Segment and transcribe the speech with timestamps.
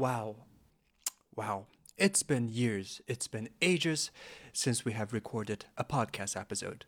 [0.00, 0.36] Wow.
[1.36, 1.66] Wow.
[1.98, 4.10] It's been years, it's been ages
[4.54, 6.86] since we have recorded a podcast episode.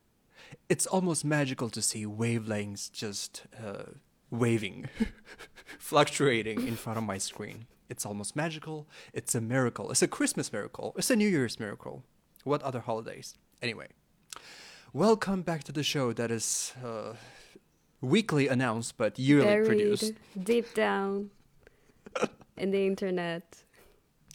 [0.70, 3.90] It's almost magical to see wavelengths just uh,
[4.30, 4.88] waving,
[5.78, 7.66] fluctuating in front of my screen.
[7.90, 8.88] It's almost magical.
[9.12, 9.90] It's a miracle.
[9.90, 10.94] It's a Christmas miracle.
[10.96, 12.04] It's a New Year's miracle.
[12.44, 13.34] What other holidays?
[13.60, 13.88] Anyway,
[14.94, 17.12] welcome back to the show that is uh,
[18.00, 20.12] weekly announced but yearly Buried produced.
[20.42, 21.28] deep down
[22.56, 23.62] in the internet.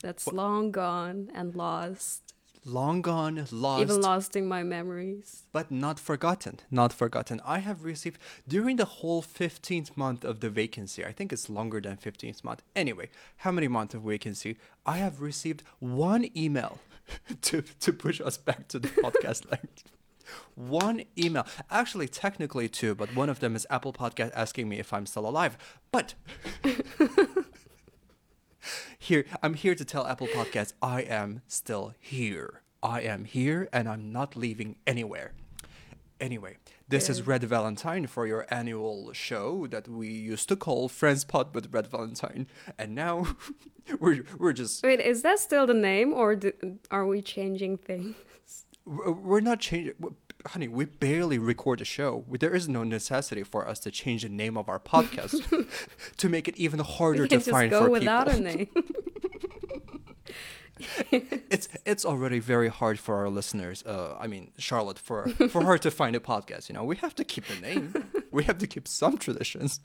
[0.01, 2.33] That's long gone and lost.
[2.65, 5.43] Long gone, lost, Even lost in my memories.
[5.53, 6.59] but not forgotten.
[6.69, 7.39] Not forgotten.
[7.45, 11.05] I have received during the whole 15th month of the vacancy.
[11.05, 12.63] I think it's longer than 15th month.
[12.75, 14.57] Anyway, how many months of vacancy?
[14.85, 16.79] I have received one email
[17.43, 19.83] to to push us back to the podcast length.
[20.55, 21.45] One email.
[21.71, 25.25] Actually, technically two, but one of them is Apple Podcast asking me if I'm still
[25.25, 25.57] alive.
[25.89, 26.15] But
[28.97, 32.61] here, I'm here to tell Apple Podcasts I am still here.
[32.83, 35.33] I am here and I'm not leaving anywhere.
[36.19, 36.57] Anyway,
[36.87, 41.53] this is Red Valentine for your annual show that we used to call Friends Pod
[41.53, 43.35] with Red Valentine, and now
[43.99, 46.51] we're we're just Wait, is that still the name or do,
[46.89, 48.15] are we changing things?
[48.85, 49.93] we're we're not changing.
[50.47, 52.23] Honey, we barely record a show.
[52.39, 55.67] There is no necessity for us to change the name of our podcast
[56.17, 58.45] to make it even harder We to can just find go for without people.
[58.45, 58.67] a name.
[61.11, 63.83] it's it's already very hard for our listeners.
[63.85, 66.69] Uh, I mean, Charlotte, for for her to find a podcast.
[66.69, 67.93] You know, we have to keep the name.
[68.31, 69.79] we have to keep some traditions.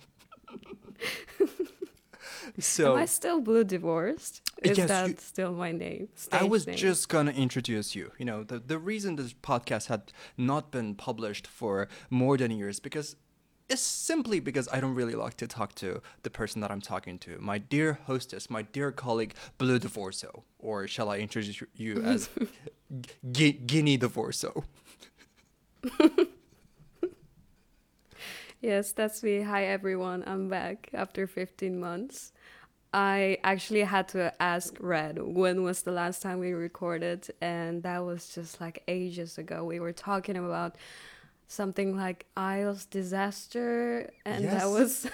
[2.59, 4.43] so Am I still blue divorced?
[4.65, 6.09] Uh, Is Yes, that you- still my name?
[6.31, 6.77] I was name?
[6.77, 8.13] just gonna introduce you.
[8.19, 12.81] You know, the the reason this podcast had not been published for more than years
[12.81, 13.17] because
[13.69, 17.19] it's simply because I don't really like to talk to the person that I'm talking
[17.21, 17.39] to.
[17.41, 22.29] My dear hostess, my dear colleague, Blue Divorso, or shall I introduce you as
[23.33, 24.65] Gu- Guinea Divorso?
[28.61, 29.41] Yes, that's me.
[29.43, 32.33] Hi everyone, I'm back after 15 months.
[32.95, 38.05] I actually had to ask Red when was the last time we recorded, and that
[38.05, 39.65] was just like ages ago.
[39.65, 40.77] We were talking about
[41.47, 44.63] something like IELTS disaster, and Yes.
[44.63, 45.07] that was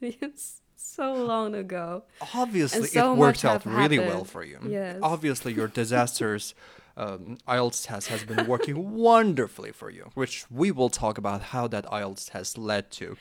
[0.00, 2.04] yes, so long ago.
[2.34, 4.58] Obviously, so it worked out really well for you.
[4.68, 4.98] Yes.
[5.02, 6.54] Obviously, your disasters
[6.96, 11.66] um, IELTS test has been working wonderfully for you, which we will talk about how
[11.68, 13.16] that IELTS test led to,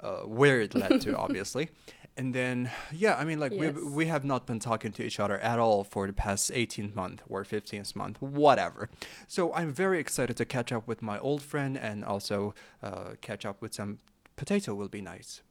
[0.00, 1.70] uh, where it led to, obviously.
[2.18, 3.74] And then, yeah, I mean, like, Yes.
[3.74, 6.94] we we have not been talking to each other at all for the past 18th
[6.94, 8.88] month or 15th month, whatever.
[9.28, 13.44] So I'm very excited to catch up with my old friend and also uh, catch
[13.44, 13.98] up with some
[14.36, 15.42] potato will be nice.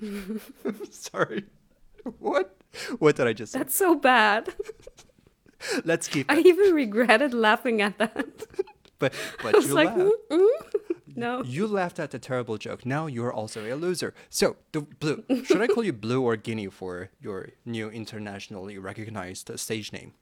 [0.90, 1.44] Sorry.
[2.18, 2.56] What?
[2.98, 3.58] What did I just say?
[3.58, 4.48] That's so bad.
[5.84, 8.14] Let's keep I even regretted laughing at that.
[8.98, 10.10] But but I was you like, laughed.
[10.30, 11.42] "Mm, mm." No.
[11.56, 12.86] You laughed at the terrible joke.
[12.86, 14.14] Now you're also a loser.
[14.30, 15.24] So, the blue.
[15.44, 20.12] Should I call you Blue or Guinea for your new internationally recognized stage name?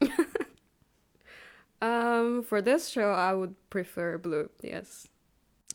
[1.82, 4.50] Um, for this show, I would prefer blue.
[4.62, 5.08] Yes.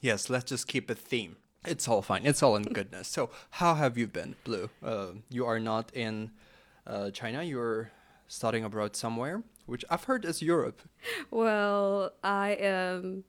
[0.01, 1.35] Yes, let's just keep a theme.
[1.65, 2.25] It's all fine.
[2.25, 3.09] It's all in goodness.
[3.09, 4.69] So, how have you been, Blue?
[4.81, 6.31] Uh, you are not in
[6.85, 7.43] uh, China.
[7.43, 7.91] You're
[8.29, 10.81] studying abroad somewhere, which I've heard is Europe.
[11.29, 13.25] Well, I am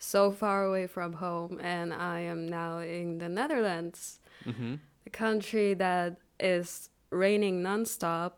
[0.00, 4.74] so far away from home, and I am now in the Netherlands, Mm-hmm.
[5.06, 8.32] a country that is raining nonstop,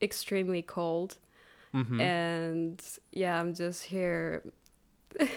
[0.00, 1.18] extremely cold,
[1.74, 2.00] Mm-hmm.
[2.00, 4.42] and yeah, I'm just here.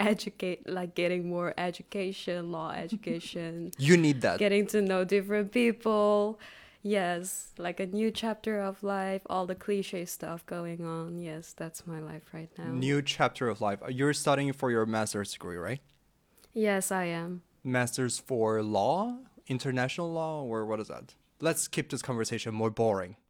[0.00, 4.38] educate like getting more education law education You need that.
[4.38, 6.38] getting to know different people
[6.84, 11.86] yes like a new chapter of life all the cliche stuff going on yes that's
[11.86, 13.78] my life right now New chapter of life.
[13.88, 15.80] You're studying for your master's degree, right?
[16.52, 19.16] yes i am Masters for law,
[19.48, 21.14] international law, or what is that?
[21.40, 23.16] Let's keep this conversation more boring.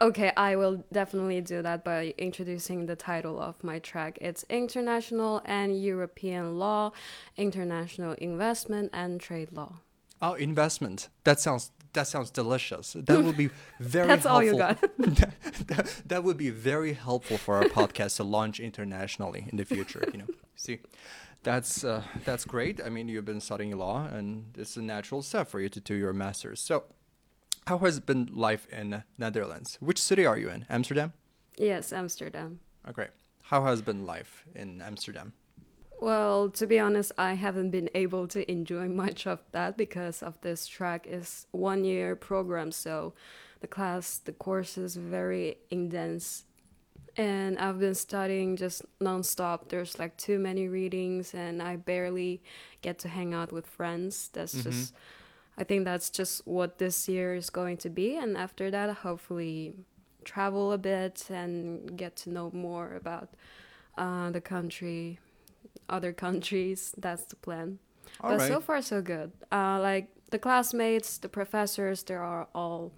[0.00, 5.42] okay i will definitely do that by introducing the title of my track it's international
[5.44, 6.90] and european law
[7.36, 9.80] international investment and trade law
[10.22, 11.08] Oh, investment.
[11.24, 12.94] That sounds that sounds delicious.
[12.98, 13.50] That would be
[13.80, 14.30] very that's helpful.
[14.30, 14.80] all you got
[15.68, 20.04] that, that would be very helpful for our podcast to launch internationally in the future,
[20.12, 20.26] you know.
[20.56, 20.80] See.
[21.44, 22.80] That's uh, that's great.
[22.82, 25.94] I mean, you've been studying law and it's a natural step for you to do
[25.94, 26.58] your masters.
[26.58, 26.84] So,
[27.66, 29.76] how has been life in Netherlands?
[29.80, 30.64] Which city are you in?
[30.70, 31.12] Amsterdam?
[31.58, 32.58] yes amsterdam
[32.88, 33.08] Okay.
[33.42, 35.32] How has been life in Amsterdam?
[36.04, 40.38] Well, to be honest, I haven't been able to enjoy much of that because of
[40.42, 43.14] this track is one year program, so
[43.60, 46.44] the class, the course is very intense.
[47.16, 49.70] And I've been studying just nonstop.
[49.70, 52.42] There's like too many readings, and I barely
[52.82, 54.28] get to hang out with friends.
[54.34, 54.92] That's just,
[55.56, 58.18] I think that's just what this year is going to be.
[58.18, 59.72] And after that, hopefully,
[60.22, 63.30] travel a bit and get to know more about
[63.96, 65.18] uh, the country,
[65.88, 66.94] other countries.
[66.96, 67.78] That's the plan.
[68.20, 68.48] All but right.
[68.48, 69.32] so far, so good.
[69.50, 72.92] Uh, like the classmates, the professors, they are all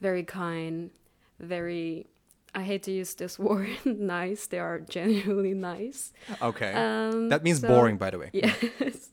[0.00, 0.90] very kind,
[1.38, 2.06] very.
[2.52, 4.46] I hate to use this word, nice.
[4.48, 6.12] They are genuinely nice.
[6.42, 6.72] okay.
[6.72, 8.30] Um, that means so- boring, by the way.
[8.34, 9.10] Yes,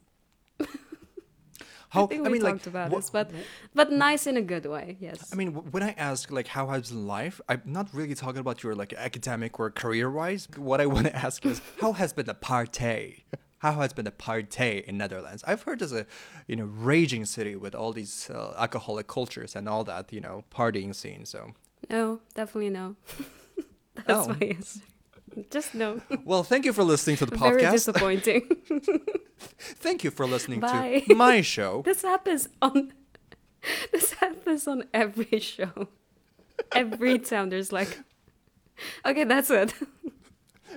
[1.89, 2.04] How?
[2.04, 3.31] I think we mean, like, talked about wha- this, but
[3.74, 4.98] but nice in a good way.
[5.00, 5.31] Yes.
[5.31, 8.75] I mean, when I ask like how has life, I'm not really talking about your
[8.75, 10.48] like academic or career wise.
[10.57, 13.25] What I want to ask is how has been the party?
[13.60, 15.44] How has been the party in Netherlands?
[15.48, 16.06] I've heard there's a,
[16.48, 20.44] you know, raging city with all these uh, alcoholic cultures and all that, you know,
[20.54, 21.25] partying scene.
[21.25, 21.54] So,
[21.89, 22.95] no, definitely no.
[24.06, 24.36] That's Oh.
[24.39, 24.81] my answer.
[25.51, 26.01] Just no.
[26.25, 27.59] well, thank you for listening to the podcast.
[27.59, 28.50] Very disappointing.
[29.39, 31.03] Thank you for listening Bye.
[31.07, 31.83] to my show.
[31.85, 32.94] this happens on.
[33.91, 35.88] This happens on every show.
[36.74, 38.00] Every time there's like.
[39.06, 39.74] Okay, that's it.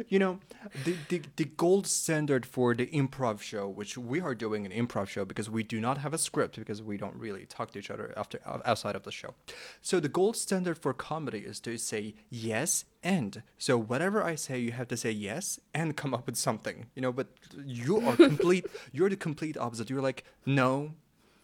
[0.09, 0.39] You know,
[0.85, 5.09] the, the the gold standard for the improv show, which we are doing an improv
[5.09, 7.91] show because we do not have a script because we don't really talk to each
[7.91, 9.35] other after uh, outside of the show.
[9.81, 13.43] So the gold standard for comedy is to say yes and.
[13.59, 16.87] So whatever I say, you have to say yes and come up with something.
[16.95, 17.29] You know, but
[17.65, 18.67] you are complete.
[18.93, 19.91] you're the complete opposite.
[19.91, 20.93] You're like, no,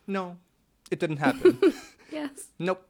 [0.07, 0.37] no,
[0.91, 1.59] it didn't happen.
[2.13, 2.31] Yes.
[2.61, 2.87] nope,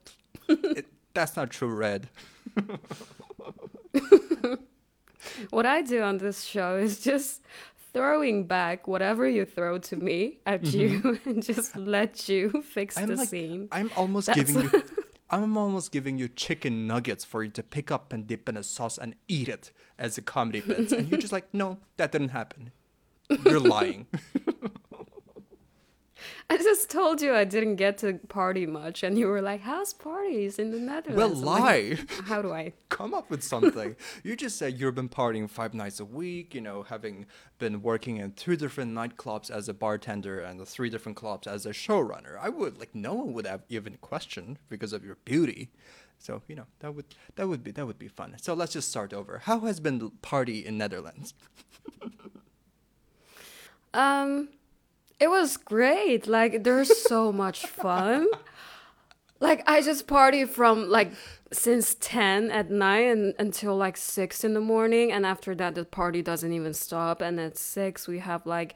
[0.46, 0.84] it,
[1.14, 2.10] that's not true, Red.
[5.50, 7.43] What I do on this show is just
[7.93, 13.02] throwing back whatever you throw to me at you and just let you fix Mm-hmm.
[13.05, 13.69] I'm the like, scene.
[13.73, 14.82] I'm almost That's- giving you.
[15.31, 18.62] I'm almost giving you chicken nuggets for you to pick up and dip in a
[18.62, 22.28] sauce and eat it as a comedy bit, and you're just like, no, that didn't
[22.28, 22.70] happen.
[23.44, 24.06] You're lying.
[26.50, 29.93] I just told you I didn't get to party much, and you were like, "How's
[29.93, 31.96] parties in the Netherlands?" well, lie.
[31.98, 32.72] like, How do I?
[32.88, 33.96] Come up with something.
[34.22, 36.54] you just said you've been partying five nights a week.
[36.54, 37.26] You know, having
[37.58, 41.70] been working in two different nightclubs as a bartender and three different clubs as a
[41.70, 42.38] showrunner.
[42.40, 45.70] I would like no one would have even questioned because of your beauty.
[46.19, 48.37] So you know that would that would be that would be fun.
[48.40, 49.40] So let's just start over.
[49.44, 51.34] How has been the party in Netherlands?
[53.94, 54.50] Um,
[55.18, 56.26] it was great.
[56.26, 58.26] Like, there's so much fun.
[59.40, 61.12] Like, I just party from like
[61.52, 65.12] since 10 at night and, until like 6 in the morning.
[65.12, 67.20] And after that, the party doesn't even stop.
[67.20, 68.74] And at 6, we have like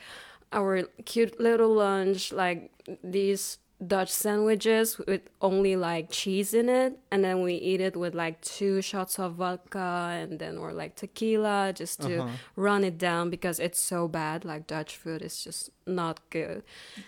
[0.52, 2.70] our cute little lunch, like
[3.02, 6.98] these Dutch sandwiches with only like cheese in it.
[7.10, 10.96] And then we eat it with like two shots of vodka and then or like
[10.96, 12.36] tequila just to uh-huh.
[12.56, 14.44] run it down because it's so bad.
[14.44, 16.62] Like Dutch food is just not good.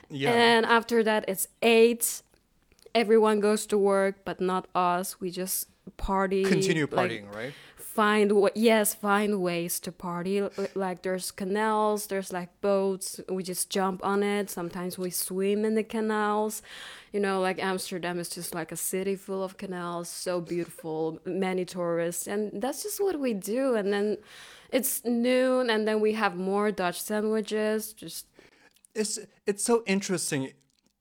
[0.09, 0.33] Yeah.
[0.33, 2.23] And after that, it's eight.
[2.95, 5.21] Everyone goes to work, but not us.
[5.21, 6.45] We just party.
[6.45, 7.53] Continue like, partying, right?
[7.95, 10.43] Find yes, find ways to party.
[10.75, 13.21] Like there's canals, there's like boats.
[13.29, 14.49] We just jump on it.
[14.49, 16.63] Sometimes we swim in the canals.
[17.13, 21.65] You know, like Amsterdam is just like a city full of canals, so beautiful, many
[21.67, 23.75] tourists, and that's just what we do.
[23.75, 24.17] And then
[24.71, 27.93] it's noon, and then we have more Dutch sandwiches.
[27.93, 28.27] Just
[28.95, 30.53] it's it's so interesting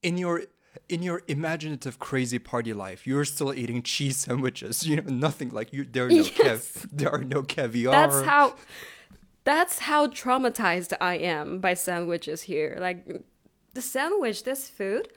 [0.04, 0.44] in your
[0.92, 5.72] in your imaginative crazy party life you're still eating cheese sandwiches you know nothing like
[5.74, 8.56] you there are no kev there are no caviar that's how
[9.44, 12.78] that's how traumatized I am by sandwiches here.
[12.80, 13.24] Like
[13.74, 15.08] the sandwich, this food.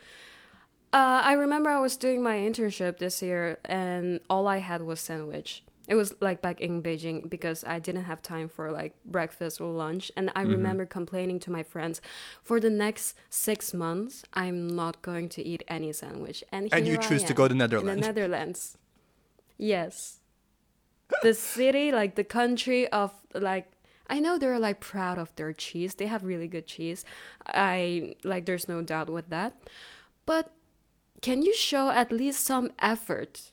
[0.92, 5.00] Uh, I remember I was doing my internship this year, and all I had was
[5.00, 5.64] sandwich.
[5.86, 9.70] It was like back in Beijing because I didn't have time for like breakfast or
[9.70, 10.52] lunch, and I mm-hmm.
[10.52, 12.00] remember complaining to my friends,
[12.42, 16.42] for the next six months, I'm not going to eat any sandwich.
[16.50, 18.00] And And you I choose to go to Netherlands.
[18.00, 18.78] the Netherlands.
[19.58, 20.20] Yes.
[21.22, 23.70] the city, like the country of like
[24.08, 25.94] I know they're like proud of their cheese.
[25.94, 27.04] They have really good cheese.
[27.46, 29.56] I like there's no doubt with that.
[30.26, 30.52] But
[31.20, 33.52] can you show at least some effort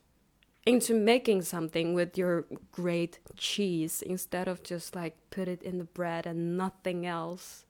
[0.65, 5.83] into making something with your great cheese instead of just like put it in the
[5.83, 7.65] bread and nothing else?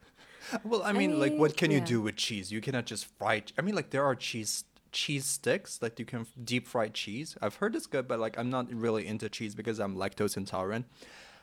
[0.64, 2.52] well i mean like what can you do with cheese?
[2.52, 6.26] You cannot just fry i mean like there are cheese cheese sticks like you can
[6.44, 7.38] deep fry cheese.
[7.42, 10.86] I've heard it's good but like i'm not really into cheese because i'm lactose intolerant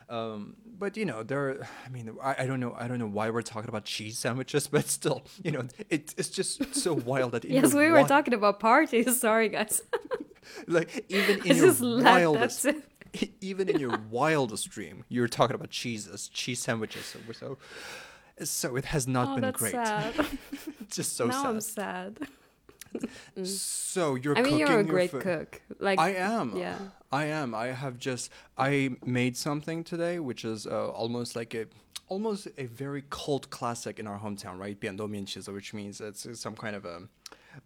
[0.09, 1.67] Um, but you know, there.
[1.85, 2.75] I mean, I, I don't know.
[2.77, 6.29] I don't know why we're talking about cheese sandwiches, but still, you know, it, it's
[6.29, 7.45] just so wild that.
[7.45, 9.19] Yes, we were talking about parties.
[9.25, 9.81] Sorry, guys.
[10.67, 12.33] Like even I in your laughed.
[12.39, 12.67] That's wildest,
[13.41, 17.05] even in your wildest dream, you're talking about cheeses, cheese sandwiches.
[17.05, 17.57] So so.
[18.41, 19.73] So it has not Oh, been that's great.
[19.73, 20.13] sad.
[20.89, 22.17] Just so now sad.
[22.95, 23.45] I'm sad.
[23.45, 25.21] So you're I mean, cooking you're a your great food.
[25.21, 25.61] cook.
[25.79, 26.55] Like, I am.
[26.55, 26.77] yeah.
[27.11, 27.55] I am.
[27.55, 31.65] I have just I made something today, which is uh, almost like a
[32.07, 34.79] almost a very cult classic in our hometown, right?
[34.79, 37.03] Biandomianchiza, which means it's some kind of a,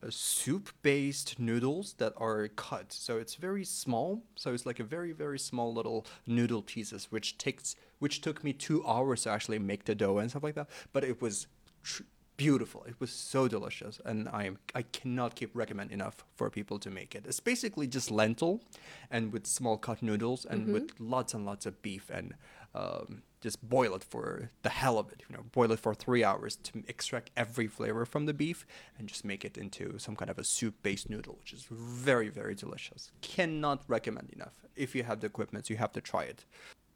[0.02, 2.92] a soup-based noodles that are cut.
[2.92, 4.24] So it's very small.
[4.36, 8.54] So it's like a very very small little noodle pieces, which takes which took me
[8.54, 10.70] two hours to actually make the dough and stuff like that.
[10.94, 11.48] But it was
[11.84, 12.04] tr-
[12.38, 12.84] beautiful.
[12.88, 16.90] It was so delicious, and I am I cannot keep recommend enough for people to
[16.90, 17.26] make it.
[17.28, 18.62] It's basically just lentil,
[19.10, 22.34] and with small cut noodles, and with lots and lots of beef, and
[22.76, 25.24] um, just boil it for the hell of it.
[25.28, 28.66] You know, boil it for three hours to extract every flavor from the beef,
[28.98, 32.56] and just make it into some kind of a soup-based noodle, which is very very
[32.56, 33.12] delicious.
[33.22, 34.56] Cannot recommend enough.
[34.76, 36.46] If you have the equipment, you have to try it.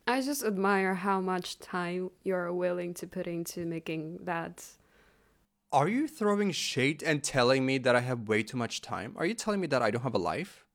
[0.10, 4.65] I just admire how much time you're willing to put into making that.
[5.71, 9.13] Are you throwing shade and telling me that I have way too much time?
[9.17, 10.65] Are you telling me that I don't have a life?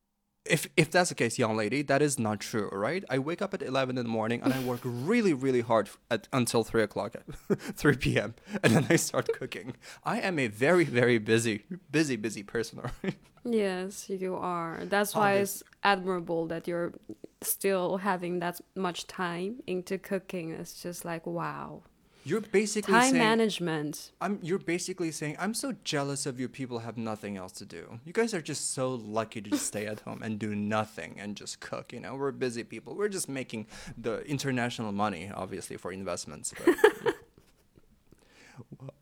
[0.44, 3.02] If if that's the case, young lady, that is not true, right?
[3.08, 6.28] I wake up at eleven in the morning and I work really, really hard at
[6.32, 7.14] until three o'clock,
[7.74, 8.34] three p.m.
[8.62, 9.76] and then I start cooking.
[10.04, 12.80] I am a very, very busy, busy, busy person.
[13.02, 13.14] Right?
[13.44, 14.84] Yes, you are.
[14.84, 16.92] That's why it's admirable that you're
[17.40, 20.50] still having that much time into cooking.
[20.52, 21.82] It's just like wow.
[22.24, 24.12] You're basically Time saying management.
[24.20, 24.38] I'm.
[24.42, 26.48] You're basically saying I'm so jealous of you.
[26.48, 27.98] People have nothing else to do.
[28.04, 31.60] You guys are just so lucky to stay at home and do nothing and just
[31.60, 31.92] cook.
[31.92, 32.94] You know, we're busy people.
[32.94, 33.66] We're just making
[33.98, 36.54] the international money, obviously, for investments.
[36.64, 36.76] But,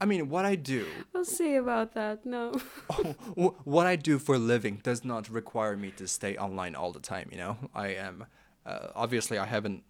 [0.00, 2.24] I mean, what I do, We'll see about that.
[2.24, 2.52] No.
[3.64, 7.00] what I do for a living, does not require me to stay online all the
[7.00, 7.28] time.
[7.30, 8.26] You know, I am.
[8.64, 9.82] Uh, obviously, I haven't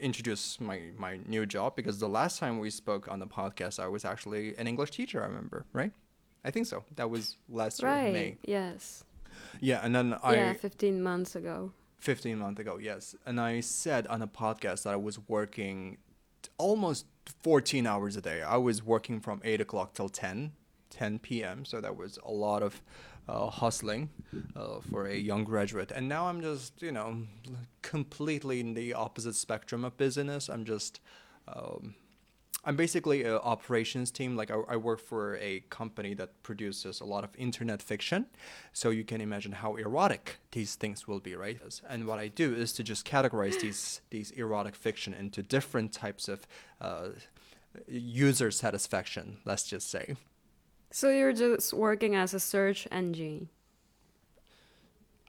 [0.00, 3.88] introduced my my new job because the last time we spoke on the podcast, I
[3.88, 5.22] was actually an English teacher.
[5.22, 5.92] I remember, right?
[6.44, 6.84] I think so.
[6.94, 7.90] That was last year.
[7.90, 8.38] May.
[8.44, 9.04] Yes.
[9.60, 11.72] Yeah, and then I yeah, 15 months ago.
[11.98, 13.14] 15 months ago, yes.
[13.24, 15.98] And I said on a podcast that I was working
[16.58, 17.06] almost
[17.42, 18.42] 14 hours a day.
[18.42, 20.52] I was working from 8 o'clock till 10,
[20.90, 21.64] 10 p.m.
[21.64, 22.82] So that was a lot of
[23.28, 24.10] uh, hustling
[24.54, 25.90] uh, for a young graduate.
[25.90, 27.22] And now I'm just, you know,
[27.82, 30.48] completely in the opposite spectrum of business.
[30.48, 31.00] I'm just.
[31.48, 31.94] Um,
[32.68, 34.34] I'm basically an operations team.
[34.34, 38.26] Like I, I work for a company that produces a lot of internet fiction,
[38.72, 41.60] so you can imagine how erotic these things will be, right?
[41.88, 46.28] And what I do is to just categorize these these erotic fiction into different types
[46.28, 46.46] of
[46.80, 47.10] uh,
[47.86, 49.38] user satisfaction.
[49.44, 50.16] Let's just say.
[50.90, 53.48] So you're just working as a search engine.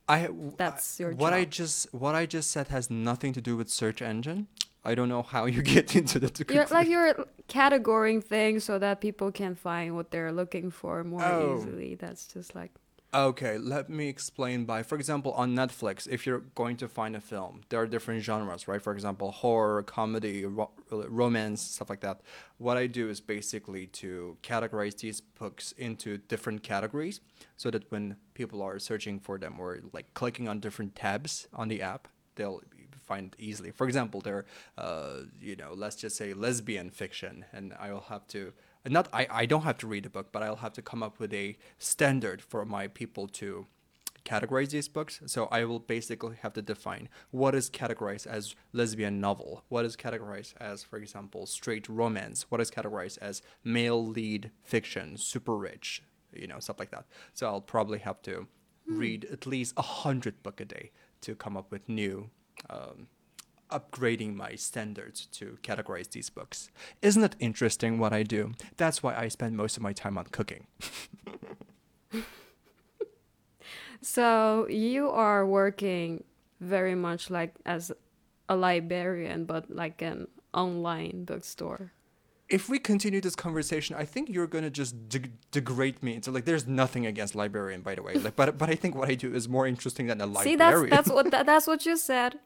[0.07, 3.69] I That's your what I just what I just said has nothing to do with
[3.69, 4.47] search engine.
[4.85, 6.45] I don't know how you get into the.
[6.49, 7.13] You're like you're
[7.49, 11.57] categorizing things so that people can find what they're looking for more Oh.
[11.57, 11.95] easily.
[11.95, 12.71] That's just like
[13.13, 17.21] Okay, let me explain by, for example, on Netflix, if you're going to find a
[17.21, 18.81] film, there are different genres, right?
[18.81, 22.19] For example, horror, comedy, ro- romance, stuff like that.
[22.57, 27.21] What I do is basically to categorize these books into different categories
[27.55, 31.69] so that when people are searching for them or like clicking on different tabs on
[31.69, 32.61] the app, they'll
[33.05, 33.71] find easily.
[33.71, 34.45] For example, there,
[34.77, 38.51] uh, you know, let's just say lesbian fiction, and I will have to
[38.87, 41.19] not I, I don't have to read a book, but I'll have to come up
[41.19, 43.67] with a standard for my people to
[44.25, 45.21] categorize these books.
[45.25, 49.95] So I will basically have to define what is categorized as lesbian novel, what is
[49.95, 56.03] categorized as, for example, straight romance, what is categorized as male lead fiction, super rich,
[56.33, 57.05] you know, stuff like that.
[57.33, 58.47] So I'll probably have to
[58.85, 60.91] read at least a hundred book a day
[61.21, 62.29] to come up with new
[62.69, 63.07] um,
[63.69, 66.69] upgrading my standards to categorize these books.
[67.01, 68.53] Isn't it interesting what I do?
[68.77, 70.67] That's why I spend most of my time on cooking.
[74.01, 76.23] So you are working
[76.59, 77.91] very much like as
[78.49, 81.91] a librarian, but like an online bookstore.
[82.49, 86.45] If we continue this conversation, I think you're gonna just de- degrade me into like.
[86.45, 88.13] There's nothing against librarian, by the way.
[88.13, 90.53] Like, but but I think what I do is more interesting than a librarian.
[90.53, 92.39] See, that's that's what that, that's what you said.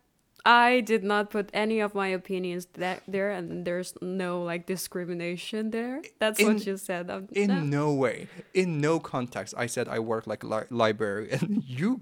[0.45, 5.71] I did not put any of my opinions that there, and there's no like discrimination
[5.71, 6.01] there.
[6.19, 7.09] That's In- what you said.
[7.11, 7.59] Um, in no.
[7.59, 11.63] no way, in no context, I said I work like a li- librarian.
[11.71, 12.01] You,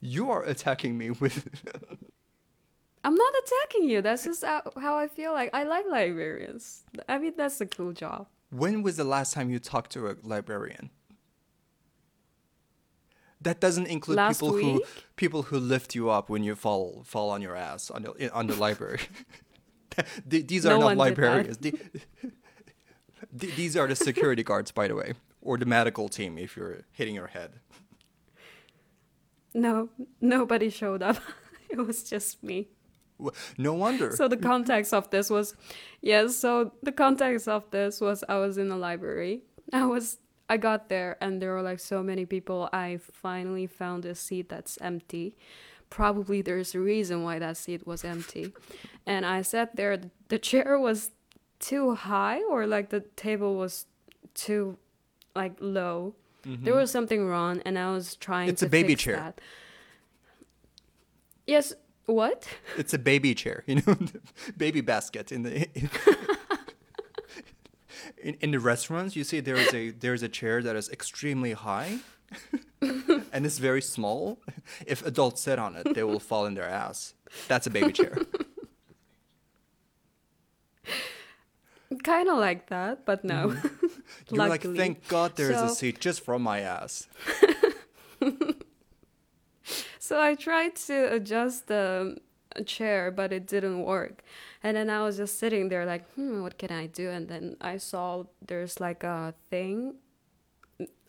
[0.00, 1.48] you are attacking me with.
[3.04, 4.02] I'm not attacking you.
[4.02, 5.50] That's just how, how I feel like.
[5.52, 6.82] I like librarians.
[7.08, 8.26] I mean, that's a cool job.
[8.50, 10.90] When was the last time you talked to a librarian?
[13.42, 14.82] That doesn't include Last people who
[15.16, 18.46] people who lift you up when you fall fall on your ass on the on
[18.46, 19.00] the library.
[20.26, 21.22] These are No not one did that.
[21.22, 21.58] librarians.
[23.32, 27.14] These are the security guards, by the way, or the medical team if you're hitting
[27.14, 27.52] your head.
[29.54, 29.88] No,
[30.20, 31.16] nobody showed up.
[31.70, 32.68] it was just me.
[33.56, 34.14] No wonder.
[34.14, 35.56] So the context of this was,
[36.02, 36.36] yes.
[36.36, 39.42] so the context of this was I was in the library.
[39.72, 42.68] I was I got there and there were like so many people.
[42.72, 45.36] I finally found a seat that's empty.
[45.90, 48.52] Probably there's a reason why that seat was empty.
[49.06, 49.98] And I sat there.
[50.28, 51.10] The chair was
[51.58, 53.86] too high, or like the table was
[54.34, 54.78] too
[55.34, 56.14] like low.
[56.44, 58.52] There was something wrong, and I was trying Mm-hmm.
[58.52, 59.16] It's a baby chair.
[59.16, 59.40] that.
[61.46, 61.72] Yes.
[62.06, 62.46] What?
[62.76, 63.96] It's a baby chair, you know,
[64.56, 65.66] baby basket in the
[68.26, 69.14] in, in the restaurants.
[69.16, 71.98] You see, there is a there is a chair that is extremely high,
[72.82, 74.38] and it's very small.
[74.86, 77.14] If adults sit on it, they will fall in their ass.
[77.48, 78.18] That's a baby chair.
[82.02, 83.50] Kind of like that, but no.
[83.50, 83.86] Mm-hmm.
[84.34, 87.06] You're like, thank God there is a seat just for my ass.
[90.06, 92.16] So I tried to adjust the
[92.64, 94.22] chair, but it didn't work.
[94.66, 97.08] And then I was just sitting there, like, hmm, what can I do?
[97.10, 99.94] And then I saw there's like a thing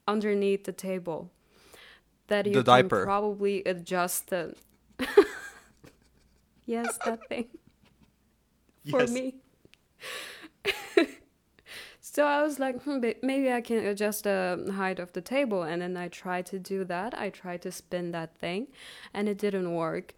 [0.07, 1.31] underneath the table
[2.27, 2.91] that you The can diaper.
[2.91, 4.55] probably adjust the.
[6.65, 7.47] yes, that thing
[8.85, 9.07] for Yes.
[9.07, 9.35] me.
[11.99, 15.63] so I was like, hmm, maybe I can adjust the height of the table.
[15.63, 17.17] And then I tried to do that.
[17.17, 18.67] I tried to spin that thing
[19.13, 20.15] and it didn't work.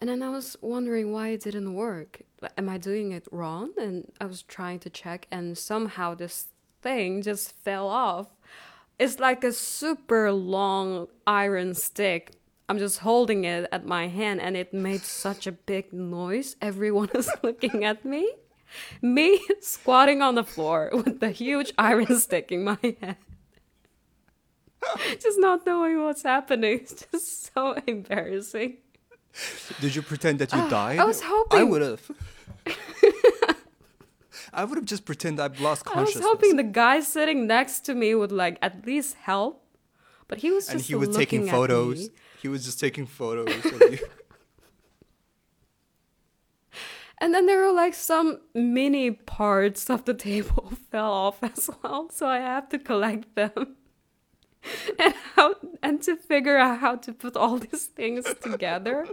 [0.00, 2.22] And then I was wondering why it didn't work.
[2.56, 3.72] Am I doing it wrong?
[3.78, 6.46] And I was trying to check, and somehow this
[6.80, 8.28] thing just fell off.
[8.98, 12.32] It's like a super long iron stick.
[12.68, 16.56] I'm just holding it at my hand, and it made such a big noise.
[16.62, 18.32] Everyone is looking at me.
[19.02, 23.16] Me squatting on the floor with the huge iron stick in my hand.
[25.20, 26.80] just not knowing what's happening.
[26.80, 28.78] It's just so embarrassing.
[29.80, 30.98] Did you pretend that you ah, died?
[30.98, 31.58] I was hoping.
[31.60, 32.10] I would have.
[34.52, 36.16] I would have just pretended I've lost consciousness.
[36.16, 39.64] I was hoping the guy sitting next to me would like at least help,
[40.26, 42.10] but he was just and he was taking photos.
[42.42, 43.54] He was just taking photos.
[47.20, 52.08] And then there were like some mini parts of the table fell off as well,
[52.10, 53.76] so I have to collect them.
[54.98, 59.06] And how and to figure out how to put all these things together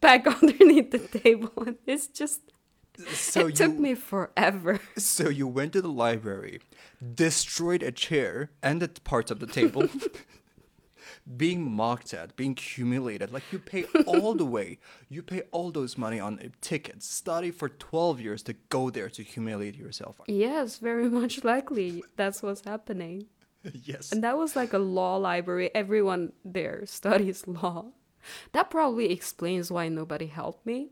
[0.00, 1.52] back underneath the table.
[1.64, 2.40] And it's just
[3.08, 4.80] So it took me forever.
[4.96, 6.60] so you went to the library,
[7.14, 9.88] destroyed a chair and the parts of the table,
[11.36, 13.32] being mocked at, being humiliated.
[13.32, 17.68] Like you pay all the way, you pay all those money on tickets, study for
[17.68, 20.20] twelve years to go there to humiliate yourself.
[20.26, 23.26] Yes, very much likely that's what's happening.
[23.84, 24.12] yes.
[24.12, 25.70] And that was like a law library.
[25.74, 27.86] Everyone there studies law.
[28.52, 30.90] That probably explains why nobody helped me.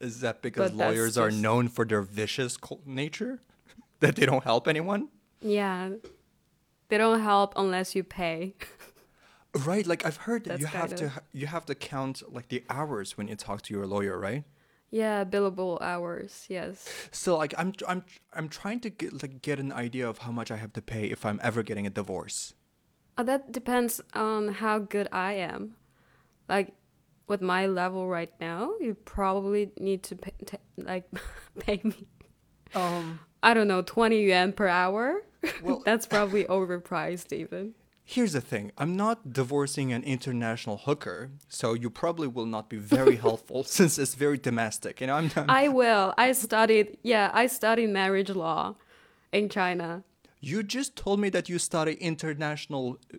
[0.00, 3.40] Is that because But lawyers are just- known for their vicious nature?
[4.00, 5.08] That they don't help anyone?
[5.42, 5.90] Yeah.
[6.88, 8.54] They don't help unless you pay.
[9.52, 12.48] Right, like I've heard that That's you have kind to you have to count like
[12.48, 14.44] the hours when you talk to your lawyer, right?
[14.90, 16.46] Yeah, billable hours.
[16.48, 16.88] Yes.
[17.12, 20.50] So like I'm I'm I'm trying to get like get an idea of how much
[20.50, 22.54] I have to pay if I'm ever getting a divorce.
[23.16, 25.76] Uh, that depends on how good I am.
[26.48, 26.74] Like
[27.28, 31.04] with my level right now, you probably need to pay, t- like
[31.60, 32.06] pay me.
[32.74, 35.22] Um I don't know, 20 yuan per hour.
[35.62, 37.74] Well- That's probably overpriced even.
[38.14, 38.72] Here's the thing.
[38.76, 43.98] I'm not divorcing an international hooker, so you probably will not be very helpful since
[44.02, 45.00] it's very domestic.
[45.00, 46.12] You know, I'm, I'm I will.
[46.18, 48.74] I studied, yeah, I studied marriage law
[49.32, 50.02] in China.
[50.40, 53.18] You just told me that you study international uh,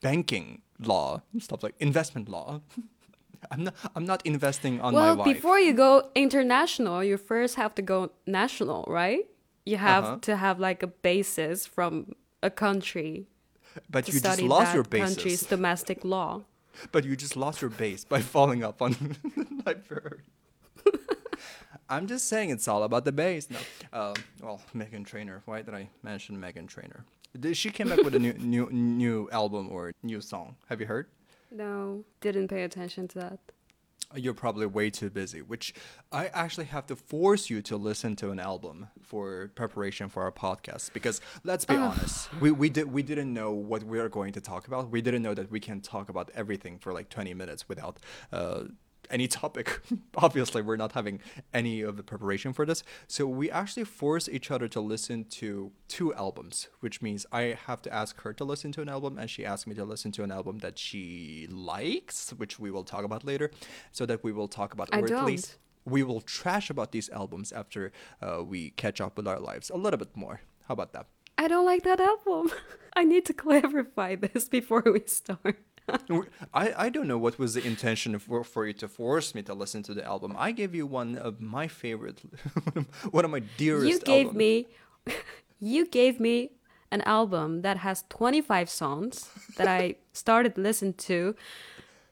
[0.00, 2.60] banking law, stuff like investment law.
[3.50, 3.74] I'm not.
[3.96, 5.34] I'm not investing on well, my wife.
[5.34, 9.24] before you go international, you first have to go national, right?
[9.64, 10.18] You have Uh-huh.
[10.28, 12.12] to have like a basis from
[12.42, 13.26] a country
[13.90, 16.42] but to you just lost that your country's domestic law.
[16.92, 18.92] But you just lost your base by falling up on
[19.36, 20.20] the library.
[21.88, 23.48] I'm just saying it's all about the base.
[23.50, 23.58] No,
[23.92, 25.42] um, well, Meghan Trainor.
[25.44, 27.04] Why did I mention Meghan Trainor?
[27.38, 30.56] Did- She came back with a new new new album or new song.
[30.68, 31.06] Have you heard?
[31.50, 33.38] No, didn't pay attention to that.
[34.14, 35.74] You're probably way too busy, which
[36.10, 40.32] I actually have to force you to listen to an album for preparation for our
[40.32, 44.32] podcast because let's be honest, we, we did we didn't know what we are going
[44.32, 44.90] to talk about.
[44.90, 47.98] We didn't know that we can talk about everything for like 20 minutes without
[48.32, 48.64] uh,
[49.10, 49.80] any topic.
[50.16, 51.20] Obviously, we're not having
[51.52, 52.82] any of the preparation for this.
[53.06, 57.82] So we actually force each other to listen to two albums, which means I have
[57.82, 60.22] to ask her to listen to an album and she asks me to listen to
[60.22, 63.50] an album that she likes, which we will talk about later,
[63.92, 65.26] so that we will talk about I or at don't.
[65.26, 67.92] least we will trash about these albums after
[68.22, 70.42] uh, we catch up with our lives a little bit more.
[70.68, 71.06] How about that?
[71.38, 72.50] I don't like that album.
[72.96, 75.58] I need to clarify this before we start.
[76.54, 79.54] I, I don't know what was the intention for, for you to force me to
[79.54, 80.34] listen to the album.
[80.38, 82.20] I gave you one of my favorite,
[83.10, 83.88] one of my dearest.
[83.88, 84.66] you gave me
[85.60, 86.50] you gave me
[86.90, 91.34] an album that has 25 songs that I started listening to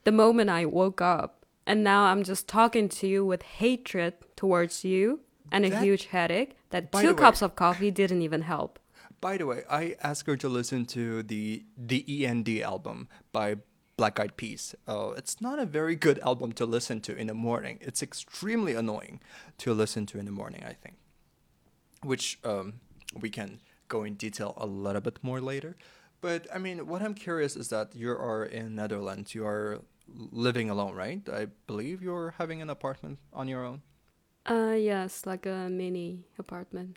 [0.04, 1.44] the moment I woke up.
[1.66, 5.20] And now I'm just talking to you with hatred towards you
[5.52, 8.78] and a That- huge headache that two the way- cups of coffee didn't even help.
[9.20, 13.56] By the way, I asked her to listen to the the END album by
[13.96, 14.74] Black Eyed Peas.
[14.86, 17.78] Uh, it's not a very good album to listen to in the morning.
[17.80, 19.20] It's extremely annoying
[19.58, 20.62] to listen to in the morning.
[20.64, 20.96] I think,
[22.02, 22.74] which um,
[23.20, 25.76] we can go in detail a little bit more later.
[26.20, 29.34] But I mean, what I'm curious is that you are in Netherlands.
[29.34, 31.20] You are living alone, right?
[31.28, 33.82] I believe you're having an apartment on your own.
[34.46, 36.96] Uh yes, like a mini apartment.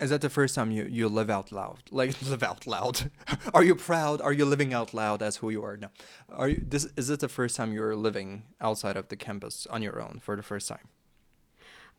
[0.00, 1.78] Is that the first time you, you live out loud?
[1.90, 3.10] Like live out loud?
[3.54, 4.20] are you proud?
[4.20, 5.90] Are you living out loud as who you are now?
[6.28, 9.82] Are you this is it the first time you're living outside of the campus on
[9.82, 10.88] your own for the first time?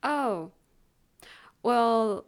[0.02, 0.52] Oh.
[1.62, 2.26] Well,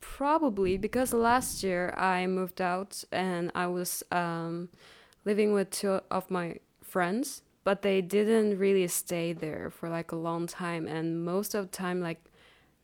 [0.00, 4.68] probably because last year I moved out and I was um,
[5.24, 10.16] living with two of my friends, but they didn't really stay there for like a
[10.16, 10.88] long time.
[10.88, 12.24] And most of the time, like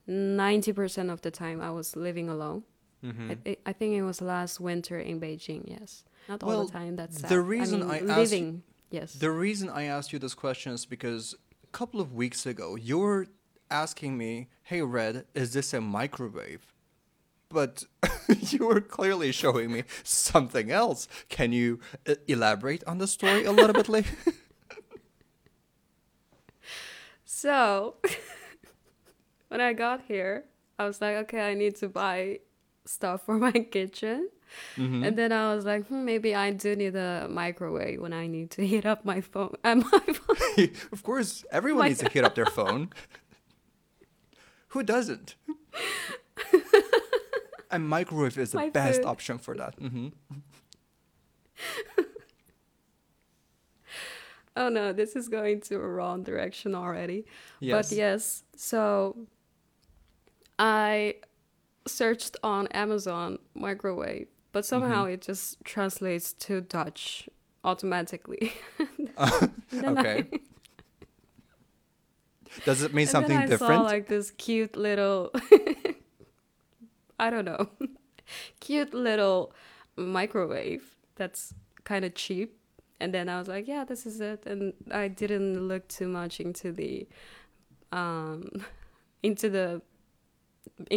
[0.08, 2.64] 90% of the time, I was living alone.
[3.04, 3.30] Mm-hmm.
[3.30, 6.04] I, I- I think it was last winter in Beijing, yes.
[6.28, 7.30] Not all the time, that's sad.
[7.30, 9.14] the reason I mean, asked- living, yes.
[9.14, 11.34] The reason I asked you this question is because
[11.64, 13.26] a couple of weeks ago you were
[13.70, 16.74] asking me, "Hey Red, is this a microwave?"
[17.48, 17.84] But
[18.52, 21.08] you were clearly showing me something else.
[21.28, 24.14] Can you uh, elaborate on the story a little bit later?
[27.24, 27.94] So,
[29.50, 30.44] when I got here,
[30.78, 32.40] I was like, okay, I need to buy
[32.86, 34.30] stuff for my kitchen.
[34.76, 35.04] Mm-hmm.
[35.04, 38.50] And then I was like, hmm, maybe I do need a microwave when I need
[38.52, 39.54] to heat up my phone.
[39.62, 40.70] Uh, my phone.
[40.92, 42.90] of course, everyone My needs to heat up their phone.
[44.68, 45.34] Who doesn't?
[47.72, 49.06] A microwave is the My best food.
[49.06, 49.74] option for that.
[49.78, 50.08] hmm
[54.56, 57.24] Oh no, this is going to a wrong direction already.
[57.60, 57.88] Yes.
[57.90, 59.16] But yes, so
[60.62, 61.14] I
[61.86, 65.12] searched on Amazon microwave, but somehow Mm-hmm.
[65.14, 67.28] it just translates to Dutch
[67.64, 68.52] automatically.
[69.18, 70.28] I- okay.
[72.64, 73.80] Does it mean And something I different?
[73.80, 75.30] saw like this cute little
[77.18, 77.68] I don't know.
[78.60, 79.52] cute little
[79.96, 82.56] microwave that's kind of cheap.
[82.98, 84.44] And then I was like, yeah, this is it.
[84.46, 87.06] And I didn't look too much into the
[87.92, 88.50] um
[89.22, 89.80] into the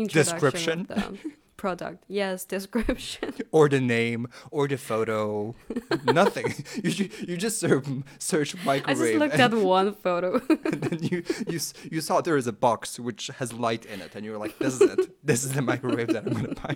[0.08, 0.88] Description?
[0.90, 2.04] of the product.
[2.08, 3.34] Yes, description.
[3.52, 5.56] or the name, or the photo?
[6.06, 6.54] Nothing.
[6.84, 7.86] You you just search,
[8.20, 10.42] search I microwave, just looked at one photo.
[10.50, 11.60] and then you you
[11.92, 14.58] you saw there is a box which has light in it, and you were like,
[14.60, 15.00] "This is it.
[15.26, 16.76] This is the microwave that I'm gonna buy."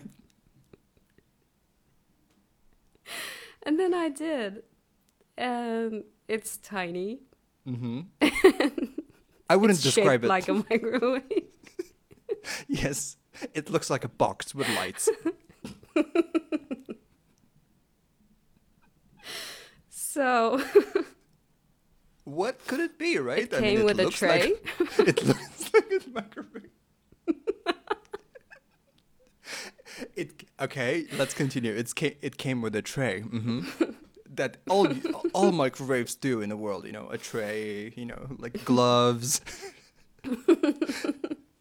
[3.63, 4.63] and then I did.
[5.37, 7.19] And it's tiny.
[7.67, 8.01] Mm-hmm.
[9.49, 10.27] I wouldn't It's describe it.
[10.27, 11.46] like a microwave.
[12.67, 13.17] Yes,
[13.53, 15.09] it looks like a box with lights.
[19.89, 20.61] So
[22.23, 23.39] What could it be, right?
[23.43, 24.53] it came with a tray.
[24.97, 26.71] Like, it looks like a microwave.
[30.15, 31.05] it okay.
[31.17, 31.71] Let's continue.
[31.73, 33.21] It's ca- it came with a tray.
[33.21, 33.61] hmm
[34.29, 34.87] That all
[35.33, 39.39] all microwaves do in the world, you know, a tray, you know, like gloves.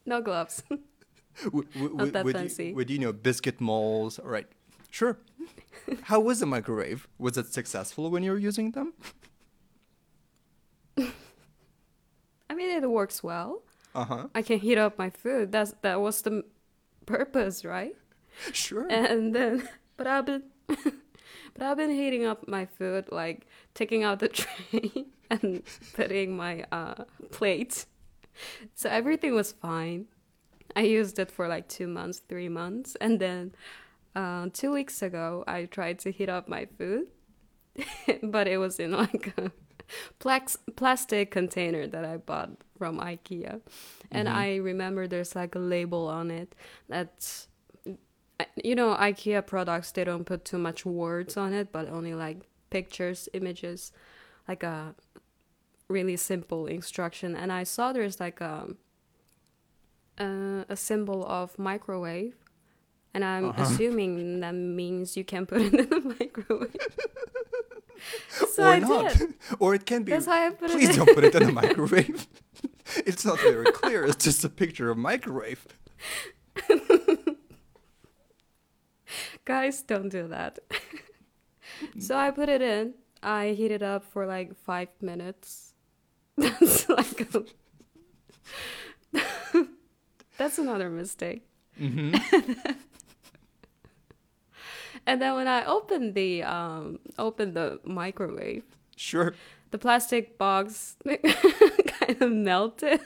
[0.07, 0.63] No gloves.
[1.45, 2.73] w- w- Not that with, fancy.
[2.73, 4.19] with you know biscuit molds.
[4.19, 4.47] All right,
[4.91, 5.19] sure.
[6.03, 7.07] How was the microwave?
[7.19, 8.95] Was it successful when you were using them?
[10.99, 13.63] I mean, it works well.
[13.95, 14.27] Uh huh.
[14.35, 15.53] I can heat up my food.
[15.53, 16.45] That's that was the
[17.07, 17.95] purpose, right?
[18.53, 18.87] Sure.
[18.91, 24.19] And then, but I've been, But I've been heating up my food, like taking out
[24.19, 25.63] the tray and
[25.95, 27.87] putting my uh, plate.
[28.75, 30.07] So everything was fine.
[30.77, 33.55] I used it for like two months, three months, and then
[34.15, 37.09] uh, two weeks ago I tried to heat up my food,
[38.23, 39.53] but it was in like a
[40.21, 43.61] plax- plastic container that I bought from IKEA,
[44.11, 44.33] and Mhm.
[44.35, 46.55] I remember there's like a label on it
[46.89, 47.49] that's
[48.63, 52.39] you know IKEA products they don't put too much words on it, but only like
[52.71, 53.93] pictures, images,
[54.49, 54.95] like a
[55.89, 57.35] really simple instruction.
[57.37, 58.69] And I saw there's like a
[60.19, 62.35] uh, a symbol of microwave,
[63.15, 63.63] and I'm Uh-huh.
[63.63, 66.75] assuming that means you can put it in the microwave.
[68.51, 69.13] so or I not.
[69.19, 69.35] did.
[69.59, 70.13] or it can be.
[70.13, 70.97] That's how I put Please it.
[70.97, 72.27] don't put it in the microwave.
[73.05, 74.05] it's not very clear.
[74.07, 75.67] It's just a picture of microwave.
[79.45, 80.59] Guys, don't do that.
[82.01, 82.95] so I put it in.
[83.23, 85.66] I heat it up for like five minutes.
[86.61, 87.45] That's like a...
[90.39, 91.43] That's another mistake.
[91.79, 92.15] hmm
[95.07, 98.65] And then when I opened the um opened the microwave,
[98.97, 99.35] Sure.
[99.71, 103.01] the plastic box kind of melted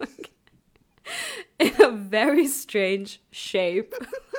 [0.00, 0.30] like,
[1.58, 3.94] in a very strange shape.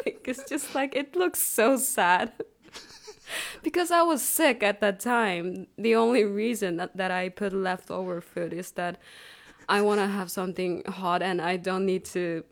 [0.05, 2.33] like it's just like it looks so sad.
[3.63, 5.67] because I was sick at that time.
[5.77, 8.99] The only reason that, that I put leftover food is that
[9.69, 12.43] I want to have something hot and I don't need to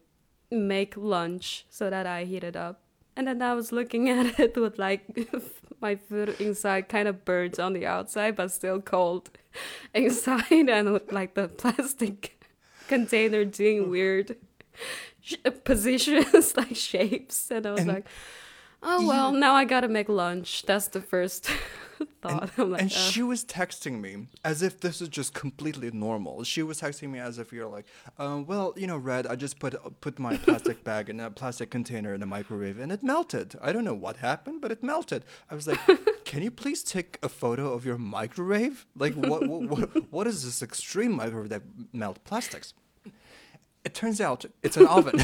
[0.51, 2.81] make lunch so that I heat it up.
[3.15, 5.05] And then I was looking at it with like
[5.81, 9.29] my food inside kind of burnt on the outside but still cold
[9.93, 12.43] inside and with like the plastic
[12.87, 14.37] container doing weird
[15.63, 18.05] positions like shapes and I was And like
[18.85, 21.49] oh well now I got to make lunch that's the first
[22.21, 26.43] thought I'm like and she was texting me as if this is just completely normal.
[26.43, 27.85] She was texting me as if you're like,
[28.17, 31.69] um, well, you know, Red, I just put put my plastic bag in a plastic
[31.69, 33.55] container in the microwave and it melted.
[33.61, 35.25] I don't know what happened, but it melted.
[35.49, 35.79] I was like,
[36.25, 38.85] can you please take a photo of your microwave?
[38.97, 42.73] Like, what what what, what is this extreme microwave that melt plastics?
[43.83, 45.19] It turns out it's an oven.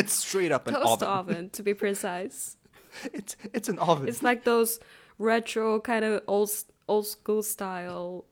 [0.00, 1.08] It's straight up an toast oven.
[1.08, 2.56] oven to be precise
[3.12, 4.08] It's it's an oven.
[4.08, 4.80] it's like those
[5.18, 6.50] retro kind of old
[6.88, 8.24] old school style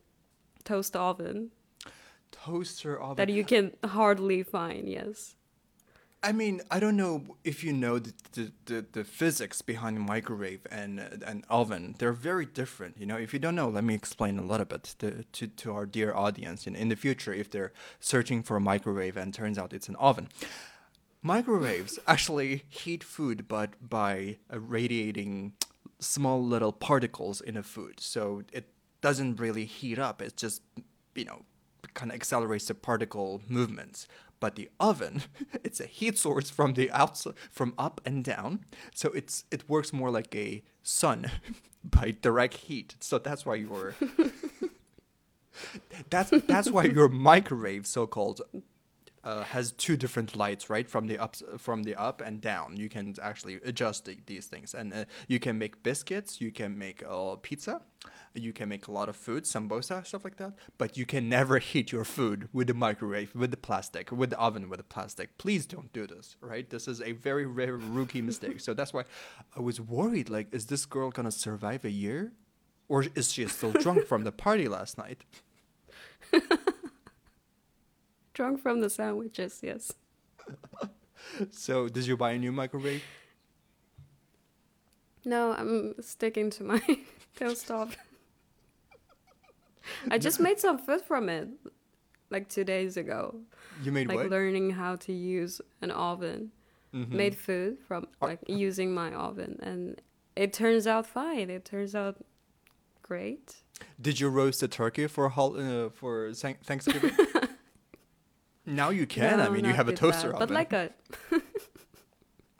[0.63, 1.51] toast oven
[2.31, 3.15] toaster oven.
[3.15, 5.35] that you can hardly find yes
[6.21, 10.01] I mean, I don't know if you know the, the, the, the physics behind a
[10.01, 11.95] microwave and uh, an oven.
[11.97, 12.97] They're very different.
[12.97, 15.71] You know, if you don't know, let me explain a little bit to, to, to
[15.73, 16.67] our dear audience.
[16.67, 19.95] In, in the future, if they're searching for a microwave and turns out it's an
[19.95, 20.27] oven,
[21.21, 25.53] microwaves actually heat food, but by radiating
[25.99, 27.99] small little particles in a food.
[27.99, 28.69] So it
[29.01, 30.21] doesn't really heat up.
[30.21, 30.61] It just,
[31.15, 31.43] you know,
[31.93, 34.07] kind of accelerates the particle movements.
[34.39, 35.23] But the oven,
[35.63, 38.61] it's a heat source from the outside, from up and down.
[38.95, 41.29] So it's it works more like a sun
[41.83, 42.95] by direct heat.
[43.01, 43.95] So that's why your
[46.09, 48.41] that's that's why your microwave, so called,
[49.23, 50.89] uh, has two different lights, right?
[50.89, 52.77] From the up, from the up and down.
[52.77, 56.39] You can actually adjust the, these things, and uh, you can make biscuits.
[56.39, 57.81] You can make uh, pizza.
[58.35, 60.53] You can make a lot of food, sambosa, stuff like that.
[60.77, 64.39] But you can never heat your food with the microwave, with the plastic, with the
[64.39, 65.37] oven, with the plastic.
[65.37, 66.69] Please don't do this, right?
[66.69, 68.59] This is a very rare rookie mistake.
[68.59, 69.03] So that's why
[69.57, 70.29] I was worried.
[70.29, 72.33] Like, is this girl gonna survive a year,
[72.87, 75.25] or is she still drunk from the party last night?
[78.39, 79.91] drunk from the sandwiches yes
[81.51, 83.03] So, did you buy a new microwave?
[85.25, 86.81] No, I'm sticking to my
[87.69, 87.95] oven.
[90.09, 91.49] I just made some food from it
[92.29, 93.35] like two days ago.
[93.83, 94.29] You made like what?
[94.29, 96.51] learning how to use an oven.
[96.95, 97.09] Mhm.
[97.21, 100.01] Made food from Are- like using my oven and
[100.35, 101.49] it turns out fine.
[101.57, 102.15] It turns out
[103.03, 103.45] great.
[104.01, 106.31] Did you roast a turkey for hol- uh, for
[106.69, 107.11] Thanksgiving?
[108.69, 109.39] now you can.
[109.39, 110.47] I mean, you have a toaster that, oven.
[110.47, 110.91] But like a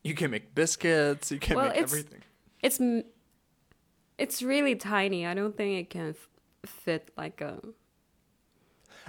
[0.04, 1.32] you can make biscuits.
[1.32, 2.22] You can Well, make it's- everything.
[2.62, 2.80] it's
[4.18, 5.26] it's really tiny.
[5.26, 6.30] I don't think it can f-
[6.66, 7.60] fit like a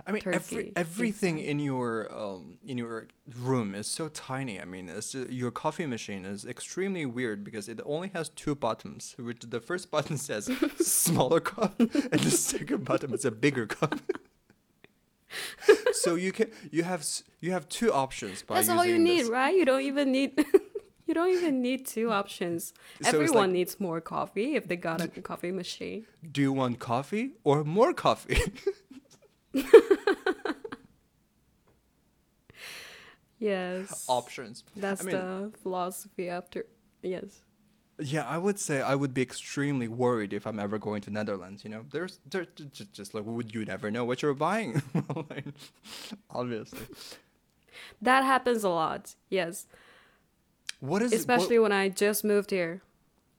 [0.07, 3.09] I mean, every, everything in your um, in your
[3.39, 4.59] room is so tiny.
[4.61, 9.15] I mean, it's, your coffee machine is extremely weird because it only has two buttons.
[9.19, 14.01] Which the first button says smaller cup, and the second button is a bigger cup.
[15.93, 17.05] so you can you have
[17.41, 19.29] you have two options by That's all you need, this.
[19.29, 19.55] right?
[19.55, 20.45] You don't even need
[21.07, 22.73] You don't even need two options.
[23.03, 26.07] So Everyone like- needs more coffee if they got a coffee machine.
[26.31, 28.41] Do you want coffee or more coffee?
[33.39, 34.05] Yes.
[34.09, 34.65] Options.
[34.77, 36.67] That's I mean- the philosophy after.
[37.03, 37.41] Yes.
[38.01, 41.65] Yeah, I would say I would be extremely worried if I'm ever going to Netherlands.
[41.65, 44.83] You know, there's there just, just like would you never know what you're buying?
[45.31, 45.45] Like,
[46.31, 46.81] Obviously.
[48.03, 49.15] That happens a lot.
[49.29, 49.67] Yes.
[50.81, 52.83] What is Especially What, when I just moved here.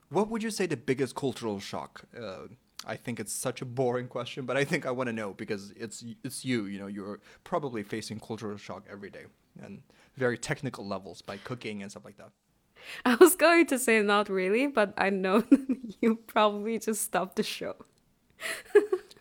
[0.09, 2.03] what would you say the biggest cultural shock?
[2.19, 2.47] Uh,
[2.85, 5.71] I think it's such a boring question, but I think I want to know because
[5.75, 6.65] it's it's you.
[6.65, 9.25] You know, you're probably facing cultural shock every day
[9.63, 9.81] and
[10.17, 12.31] very technical levels by cooking and stuff like that.
[13.05, 15.43] I was going to say not really, but I know
[16.01, 17.75] you probably just stopped the show.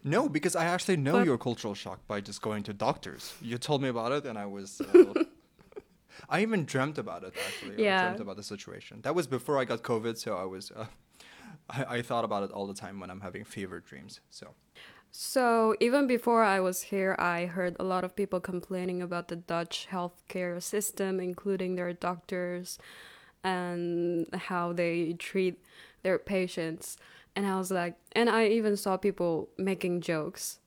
[0.03, 3.35] No, because I actually know But- your cultural shock by just going to doctors.
[3.42, 4.81] You told me about it, and I was.
[4.81, 5.25] Uh,
[6.29, 7.87] I even dreamt about it actually.
[7.88, 9.01] I dreamt about the situation.
[9.03, 10.70] That was before I got COVID, so I was.
[10.70, 10.87] Uh,
[11.68, 14.20] I, I thought about it all the time when I'm having fever dreams.
[14.31, 14.55] So
[15.11, 19.37] So even before I was here, I heard a lot of people complaining about the
[19.37, 22.79] Dutch healthcare system, including their doctors
[23.44, 25.59] and how they treat
[26.03, 26.96] their patients.
[27.37, 30.59] And I was like, and I even saw people making jokes.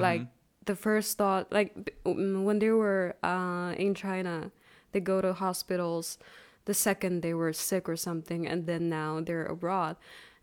[0.00, 0.22] Like
[0.64, 4.50] the first thought, like mm, when they were uh, in China,
[4.92, 6.18] they go to hospitals
[6.64, 9.96] the second they were sick or something, and then now they're abroad.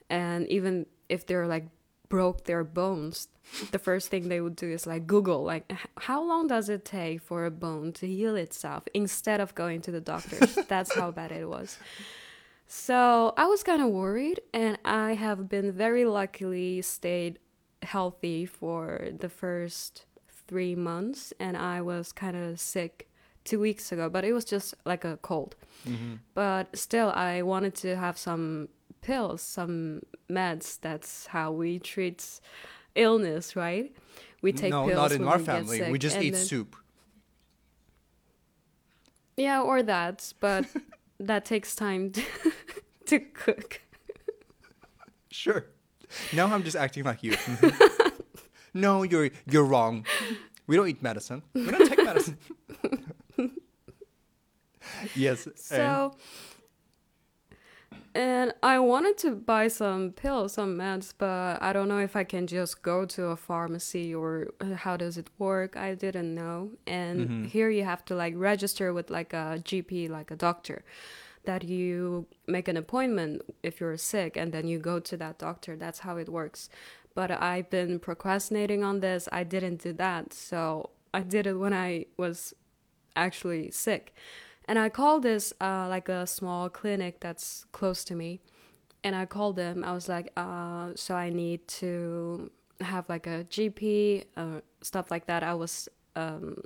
[0.09, 1.67] And even if they're like
[2.09, 3.27] broke their bones,
[3.71, 7.21] the first thing they would do is like Google, like, how long does it take
[7.21, 10.55] for a bone to heal itself instead of going to the doctors?
[10.67, 11.77] That's how bad it was.
[12.67, 17.39] So I was kind of worried, and I have been very luckily stayed
[17.81, 20.05] healthy for the first
[20.47, 23.07] three months, and I was kind of sick
[23.43, 25.55] two weeks ago, but it was just like a cold.
[25.87, 26.15] Mm-hmm.
[26.35, 28.69] But still, I wanted to have some
[29.01, 30.79] pills, some meds.
[30.79, 32.39] That's how we treat
[32.95, 33.95] illness, right?
[34.41, 35.77] We take no, pills not in our we family.
[35.79, 36.75] sick, We just eat then- soup.
[39.37, 40.65] Yeah, or that, but
[41.19, 42.21] that takes time to,
[43.05, 43.81] to cook.
[45.31, 45.65] Sure.
[46.33, 47.35] Now I'm just acting like you.
[48.73, 50.05] no, you're you're wrong.
[50.67, 51.41] We don't eat medicine.
[51.53, 52.37] We don't take medicine.
[55.15, 55.47] yes.
[55.55, 56.21] So, and
[58.15, 62.47] I wanted to buy some pills, some meds, but I don't know if I can
[62.47, 65.77] just go to a pharmacy or uh, how does it work.
[65.77, 66.71] I didn't know.
[66.87, 70.83] And here you have to like register with like a GP, like a doctor,
[71.45, 75.75] that you make an appointment if you're sick and then you go to that doctor.
[75.75, 76.69] That's how it works.
[77.15, 79.27] But I've been procrastinating on this.
[79.31, 80.33] I didn't do that.
[80.33, 82.53] So I did it when I was
[83.15, 84.13] actually sick.
[84.69, 88.39] And I called this uh, like a small clinic that's close to me.
[89.03, 89.83] And I called them.
[89.83, 95.25] I was like, uh, so I need to have like a GP, uh, stuff like
[95.25, 95.41] that.
[95.41, 96.61] I was um,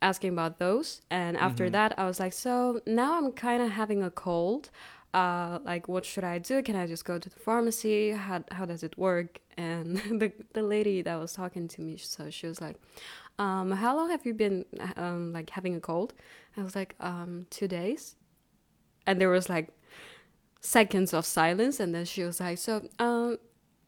[0.00, 1.02] asking about those.
[1.10, 4.70] And after that, I was like, so now I'm kind of having a cold.
[5.12, 6.62] Uh, like, what should I do?
[6.62, 8.12] Can I just go to the pharmacy?
[8.12, 9.40] How, how does it work?
[9.56, 12.76] And the, the lady that was talking to me, so she was like,
[13.38, 14.64] um, how long have you been
[14.96, 16.14] um, like having a cold?
[16.56, 18.16] I was like, um, two days.
[19.06, 19.68] And there was like
[20.60, 23.38] seconds of silence, and then she was like, so, um,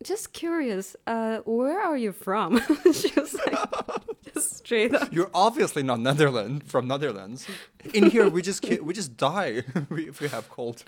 [0.03, 2.61] just curious, uh, where are you from?
[2.93, 3.59] she was like,
[4.35, 5.13] just straight up.
[5.13, 7.47] You're obviously not Netherlands from Netherlands.
[7.93, 10.83] In here, we just we just die if we have cold.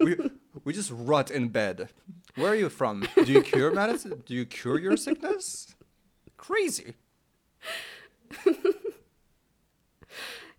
[0.00, 0.16] we
[0.64, 1.88] we just rot in bed.
[2.34, 3.06] Where are you from?
[3.14, 4.22] Do you cure medicine?
[4.26, 5.74] Do you cure your sickness?
[6.42, 6.94] Crazy.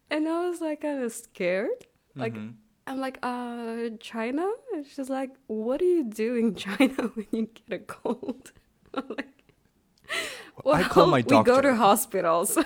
[0.10, 1.88] And I was like kind of scared.
[2.16, 2.52] Like, Mm-hmm.
[2.86, 4.46] I'm like, uh, China?
[4.74, 8.52] And she's like, what do you do in China when you get a cold?
[8.94, 9.44] I'm like,
[10.66, 11.52] I call my doctor.
[11.52, 12.58] We go to hospitals.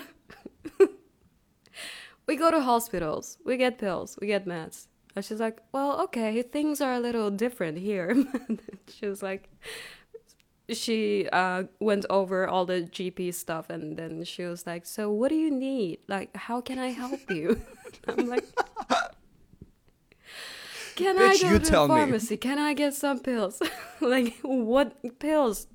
[2.28, 3.38] we go to hospitals.
[3.46, 4.18] We get pills.
[4.20, 4.88] We get meds.
[5.16, 8.16] And she's like, well, okay, things are a little different here.
[8.90, 9.50] she was like,
[10.70, 15.30] she uh, went over all the GP stuff and then she was like, so what
[15.30, 16.00] do you need?
[16.08, 17.62] Like, how can I help you?
[18.08, 18.46] I'm like,
[20.98, 21.88] can I go to the me.
[21.88, 22.38] pharmacy?
[22.38, 23.62] Can I get some pills?
[24.02, 25.68] like, what pills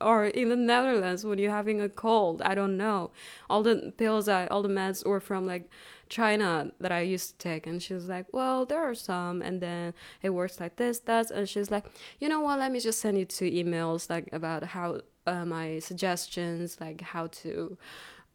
[0.00, 2.42] are in the Netherlands when you're having a cold?
[2.42, 3.10] I don't know.
[3.48, 5.70] All the pills, I, all the meds were from like
[6.08, 7.66] China that I used to take.
[7.66, 9.42] And she was like, well, there are some.
[9.42, 11.30] And then it works like this, that.
[11.30, 11.84] And she's like,
[12.20, 12.58] you know what?
[12.58, 17.28] Let me just send you two emails like about how uh, my suggestions, like how
[17.28, 17.76] to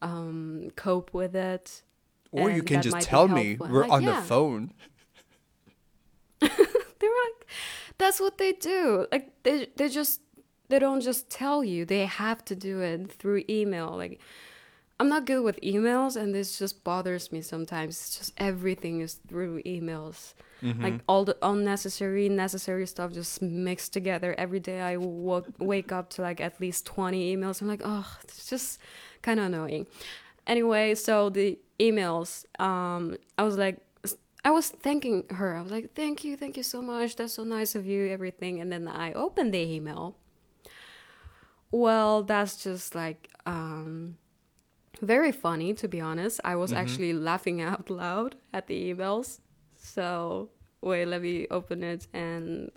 [0.01, 1.83] um, cope with it.
[2.31, 4.73] Or you can just tell me we're like, on "Yeah." the phone.
[6.39, 7.47] they were like
[7.97, 10.21] that's what they do like they, they just
[10.69, 14.19] they don't just tell you they have to do it through email like
[15.01, 19.15] i'm not good with emails and this just bothers me sometimes it's just everything is
[19.27, 20.33] through emails
[20.83, 26.07] like all the unnecessary necessary stuff just mixed together every day i wo- wake up
[26.11, 28.79] to like at least 20 emails i'm like oh it's just
[29.23, 29.87] kind of annoying
[30.45, 33.77] anyway so the emails um i was like
[34.43, 35.55] I was thanking her.
[35.55, 37.15] I was like, "Thank you, thank you so much.
[37.15, 40.15] That's so nice of you, everything." And then I opened the email.
[41.69, 44.17] Well, that's just like um,
[45.01, 46.39] very funny, to be honest.
[46.43, 49.39] I was actually laughing out loud at the emails.
[49.75, 50.49] So
[50.81, 52.71] wait, let me open it and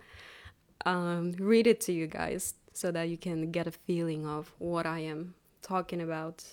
[0.85, 4.85] um, read it to you guys so that you can get a feeling of what
[4.85, 6.43] I am talking about.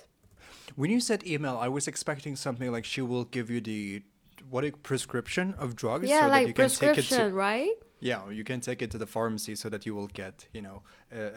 [0.77, 4.03] When you said email, I was expecting something like she will give you the
[4.51, 7.35] what a prescription of drugs yeah, so that like you can take it prescription, to
[7.35, 7.71] right?
[8.01, 10.83] yeah you can take it to the pharmacy so that you will get you know
[11.17, 11.31] uh,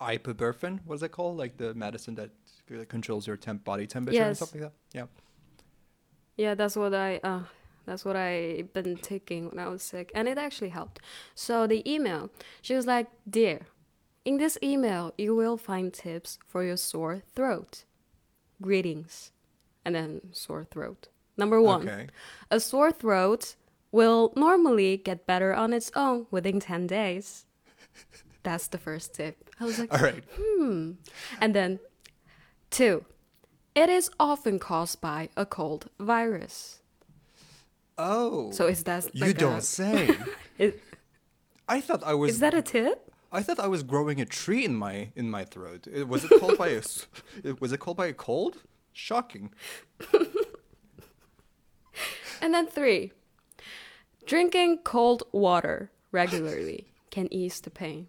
[0.00, 2.30] ibuprofen what's it called like the medicine that
[2.72, 5.06] uh, controls your temp body temperature and stuff like that yeah
[6.36, 7.44] Yeah, that's what I uh
[7.86, 11.00] that's what I been taking when I was sick and it actually helped.
[11.34, 13.66] So the email, she was like, "Dear,
[14.24, 17.84] in this email you will find tips for your sore throat.
[18.60, 19.32] Greetings."
[19.84, 21.08] And then sore throat.
[21.36, 21.88] Number 1.
[21.88, 22.06] okay
[22.50, 23.54] A sore throat
[23.92, 27.46] will normally get better on its own within 10 days.
[28.42, 29.48] That's the first tip.
[29.60, 30.92] I was like, all right hmm.
[31.40, 31.78] and then
[32.70, 33.04] two,
[33.74, 36.80] it is often caused by a cold virus.
[37.98, 40.16] oh So is that you like don't a, say
[40.58, 40.74] is,
[41.68, 42.98] i thought i was is that a tip?
[43.32, 46.30] i thought i was growing a tree in my in my throat It- was it
[46.40, 46.82] called by a
[47.60, 48.54] was it called by a cold
[48.92, 49.50] shocking
[52.42, 53.12] And then three,
[54.26, 58.08] drinking cold water regularly can ease the pain.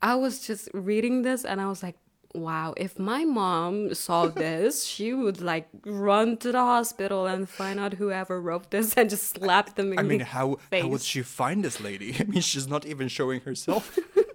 [0.00, 1.96] I was just reading this and I was like,
[2.34, 7.78] wow, if my mom saw this, she would like run to the hospital and find
[7.78, 11.00] out whoever wrote this and just slap them in i mean the how how would
[11.00, 13.98] she find this lady i mean she's not even showing herself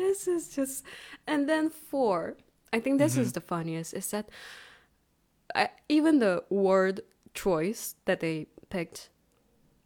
[0.00, 0.84] This is just,
[1.26, 2.36] and then four.
[2.72, 3.34] I think this is mm-hmm.
[3.34, 3.92] the funniest.
[3.92, 4.30] Is that
[5.54, 7.02] I, even the word
[7.34, 9.10] choice that they picked.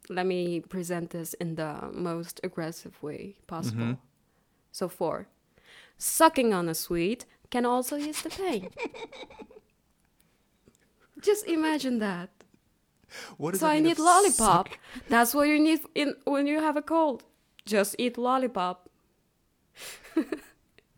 [0.07, 3.97] Let me present this in the most aggressive way possible.
[3.97, 4.14] Mm-hmm.
[4.75, 5.27] So four,
[5.97, 8.71] sucking on a sweet can also ease the pain.
[11.21, 12.29] Just imagine that.
[13.53, 14.67] So I need lollipop.
[14.67, 17.23] suck- That's what you need in when you have a cold.
[17.65, 18.89] Just eat lollipop.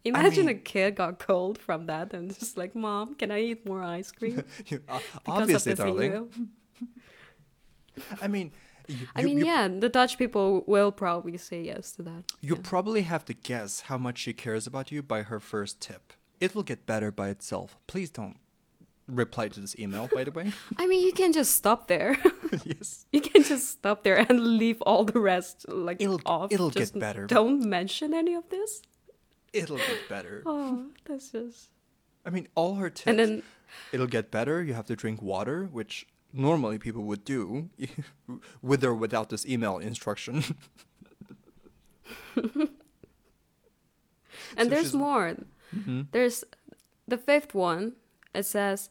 [0.04, 3.66] Imagine a mean- kid got cold from that and just like, "Mom, can I eat
[3.68, 6.30] more ice cream?" You- uh, obviously, darling.
[8.22, 8.52] I mean,
[8.88, 12.24] you, I mean, you, yeah, the Dutch people will probably say yes to that.
[12.42, 12.62] you Yeah.
[12.64, 16.14] probably have to guess how much she cares about you by her first tip.
[16.40, 17.78] It will get better by itself.
[17.88, 18.38] Please don't
[19.08, 20.52] reply to this email, by the way.
[20.78, 22.18] I mean, you can just stop there.
[22.66, 23.06] yes.
[23.12, 26.52] you can just stop there and leave all the rest like It'll- off.
[26.52, 27.26] it'll get better.
[27.26, 28.82] Don't mention any of this.
[29.54, 30.44] It'll get better.
[30.46, 31.70] Oh, that's just.
[32.26, 33.08] I mean, all her tips.
[33.08, 33.44] And then
[33.92, 34.64] It'll get better.
[34.64, 37.70] You have to drink water, which normally people would do,
[38.62, 40.44] with or without this email instruction.
[44.56, 45.36] And So there's more.
[45.76, 46.02] Mm-hmm.
[46.12, 46.44] There's
[47.08, 47.94] the fifth one.
[48.34, 48.90] It says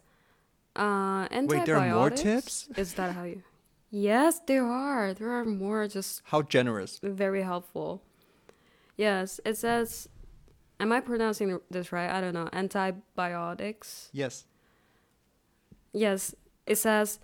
[0.75, 1.53] uh, antibiotics.
[1.55, 2.69] Wait, there are more tips?
[2.77, 3.43] Is that how you?
[3.91, 5.15] Yes, there are.
[5.15, 5.87] There are more.
[5.89, 6.99] Just How generous.
[7.03, 8.03] very helpful.
[8.97, 10.09] Yes, it says.
[10.79, 12.11] Am I pronouncing this right?
[12.11, 12.51] I don't know.
[12.53, 14.11] Antibiotics.
[14.13, 14.45] Yes.
[15.95, 16.35] Yes,
[16.67, 17.19] it says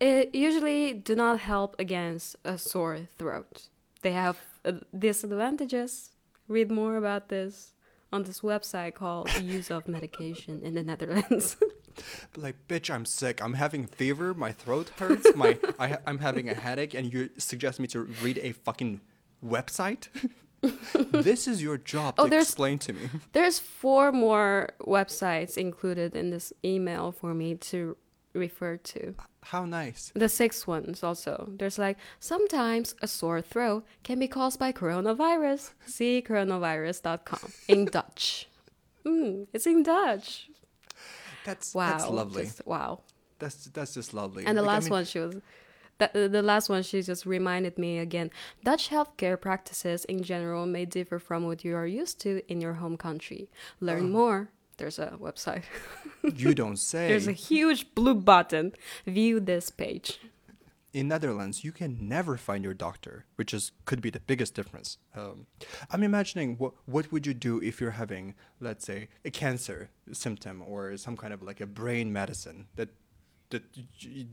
[0.00, 3.68] it usually do not help against a sore throat.
[4.02, 6.10] They have uh, disadvantages.
[6.48, 7.74] Read more about this
[8.12, 11.56] on this website called Use of Medication in the Netherlands.
[12.36, 16.54] like bitch i'm sick i'm having fever my throat hurts my I, I'm having a
[16.54, 19.00] headache and you suggest me to read a fucking
[19.44, 20.08] website
[21.12, 26.30] this is your job Oh, to explain to me There's four more websites included in
[26.30, 27.96] this email for me to
[28.34, 29.14] refer to.
[29.42, 31.50] how nice The sixth ones also.
[31.58, 35.72] There's like sometimes a sore throat can be caused by coronavirus.
[35.86, 38.48] See coronavirus.com in Dutch.
[39.04, 40.48] Mm, it's in Dutch.
[41.44, 41.90] that's Wow.
[41.90, 43.00] that's lovely just- wow.
[43.38, 45.36] that's that's just lovely And the Like, I last mean, one she was
[45.98, 48.30] that the last one she just reminded me again.
[48.64, 52.74] Dutch healthcare practices in general may differ from what you are used to in your
[52.74, 53.50] home country.
[53.80, 54.18] Learn Oh.
[54.18, 54.48] more
[54.80, 55.64] there's a website.
[56.22, 57.08] You don't say.
[57.10, 58.72] There's a huge blue button.
[59.06, 60.18] View this page.
[60.92, 64.98] in Netherlands, you can never find your doctor, which is could be the biggest difference.
[65.14, 65.46] Um,
[65.92, 70.62] I'm imagining what what would you do if you're having, let's say, a cancer symptom
[70.66, 72.88] or some kind of like a brain medicine that
[73.50, 73.62] that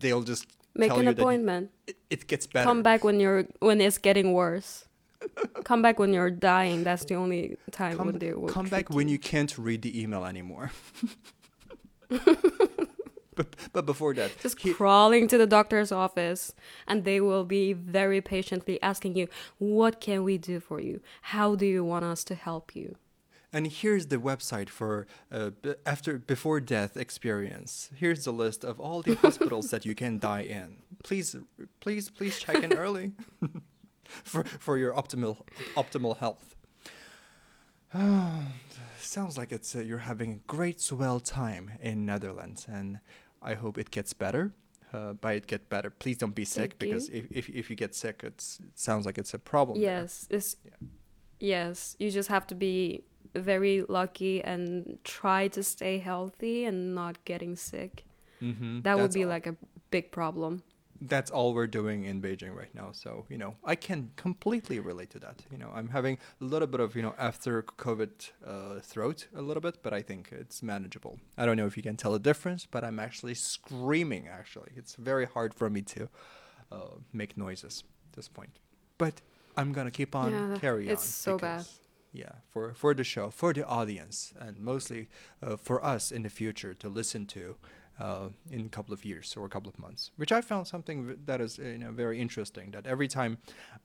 [0.01, 1.71] they'll just Make an appointment.
[1.87, 2.65] it, it gets better.
[2.65, 4.86] Come back when you're when it's getting worse.
[5.63, 6.83] Come back when you're dying.
[6.83, 9.81] That's the only time Come, when they will come back treat when you can't read
[9.81, 10.71] the email anymore.
[13.35, 16.53] but, but before that, just he- crawling to the doctor's office
[16.87, 21.55] and they will be very patiently asking you what can we do for you how
[21.55, 22.95] do you want us to help you
[23.53, 27.89] And here's the website for uh, b- after before death experience.
[27.95, 30.77] Here's the list of all the hospitals that you can die in.
[31.03, 31.35] Please,
[31.79, 33.13] please, please check in early
[34.23, 35.37] for for your optimal
[35.75, 36.55] optimal health.
[38.99, 42.99] Sounds like it's uh, you're having a great swell time in Netherlands, and
[43.41, 44.51] I hope it gets better.
[44.93, 47.75] Uh, by it get better, please don't be sick Thank because if, if if you
[47.75, 49.77] get sick, it's, it sounds like it's a problem.
[49.79, 50.27] yes
[50.65, 50.71] Yeah.
[51.39, 53.03] yes you just have to be
[53.35, 58.05] very lucky and try to stay healthy and not getting sick
[58.41, 59.29] Mhm, that would be all.
[59.29, 59.55] like a
[59.91, 60.61] big problem
[61.01, 62.89] that's all we're doing in Beijing right now.
[62.91, 65.43] So, you know, I can completely relate to that.
[65.51, 69.41] You know, I'm having a little bit of, you know, after COVID uh, throat a
[69.41, 71.19] little bit, but I think it's manageable.
[71.37, 74.71] I don't know if you can tell the difference, but I'm actually screaming, actually.
[74.75, 76.09] It's very hard for me to
[76.71, 76.77] uh,
[77.13, 78.59] make noises at this point.
[78.97, 79.21] But
[79.55, 80.93] I'm going to keep on Yeah, carry on.
[80.93, 81.65] it's so bad.
[82.13, 85.07] Yeah, for, for the show, for the audience, and mostly
[85.43, 87.57] uh, for us in the future to listen to
[87.99, 91.17] uh, in a couple of years or a couple of months, which I found something
[91.25, 92.71] that is you know very interesting.
[92.71, 93.37] That every time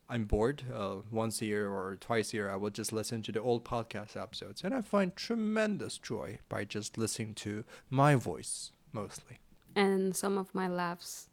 [0.08, 3.32] I'm bored, uh, once a year or twice a year, I will just listen to
[3.32, 8.72] the old podcast episodes, and I find tremendous joy by just listening to my voice
[8.92, 9.38] mostly.
[9.74, 11.30] and some of my laughs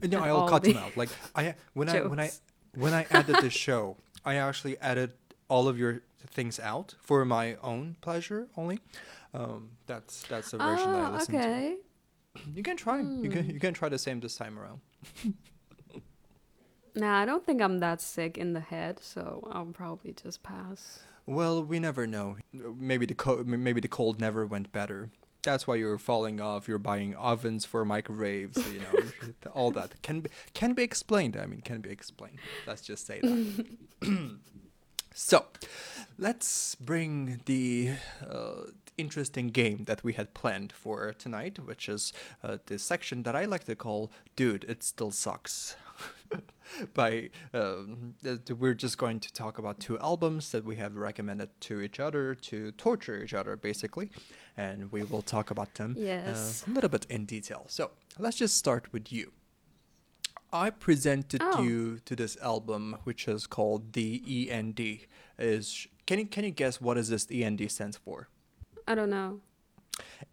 [0.00, 0.96] no, I'll all cut the them out.
[0.96, 2.30] Like I when I when I
[2.74, 5.12] when I added this show, I actually added
[5.48, 8.80] all of your things out for my own pleasure only.
[9.34, 11.76] Um, that's that's the version that I oh listened to.
[12.54, 12.98] You can try.
[13.00, 13.50] You can Hmm.
[13.50, 14.80] you can try the same this time around.
[16.94, 21.00] Nah, I don't think I'm that sick in the head, so I'll probably just pass.
[21.24, 22.36] Well, we never know.
[22.52, 25.10] Maybe the co- maybe the cold never went better.
[25.42, 26.68] That's why you're falling off.
[26.68, 28.58] You're buying ovens for microwaves.
[28.70, 31.34] You know, all that can be, can be explained.
[31.36, 32.40] I mean, can be explained.
[32.66, 33.66] Let's just say that.
[35.14, 35.46] so,
[36.18, 37.92] let's bring the
[38.28, 38.64] uh,
[38.98, 42.12] interesting game that we had planned for tonight, which is
[42.42, 45.76] uh, the section that I like to call "Dude, it still sucks."
[46.94, 48.14] by um,
[48.58, 52.34] we're just going to talk about two albums that we have recommended to each other
[52.34, 54.10] to torture each other basically
[54.56, 56.64] and we will talk about them Yes.
[56.66, 59.32] uh, a little bit in detail so let's just start with you
[60.52, 61.62] i presented Oh.
[61.62, 64.80] you to this album which is called the end
[65.38, 68.28] is can you can you guess what is this end stands for
[68.86, 69.40] I don't know.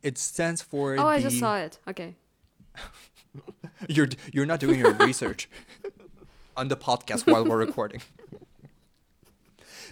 [0.03, 1.79] it stands for Oh, the, I just saw it.
[1.87, 2.15] Okay.
[3.87, 5.49] You're you're not doing your research
[6.57, 8.01] on the podcast while we're recording.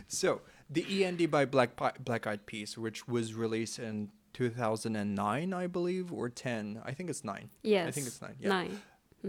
[0.07, 5.67] so the END by Black Pi- Black Eyed Peas, which was released in 2009, I
[5.67, 6.81] believe, or 10.
[6.85, 7.49] I think it's nine.
[7.63, 7.87] Yes.
[7.87, 8.35] I think it's nine.
[8.39, 8.49] Yeah.
[8.49, 8.81] 9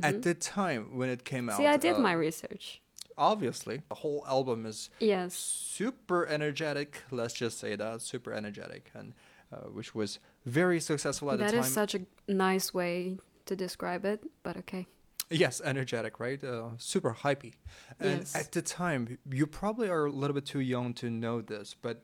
[0.02, 2.80] At the time when it came out, See, I did uh, my research.
[3.18, 5.34] Obviously the whole album is Yes.
[5.34, 7.02] super energetic.
[7.10, 9.12] Let's just say that super energetic, and
[9.52, 11.64] uh, which was very successful at That the time.
[11.64, 14.86] is such a nice way to describe it, but okay.
[15.30, 16.42] Yes, energetic, right?
[16.42, 17.54] Uh, super hypey.
[18.00, 18.34] And Yes.
[18.34, 22.02] at the time, you probably are a little bit too young to know this, but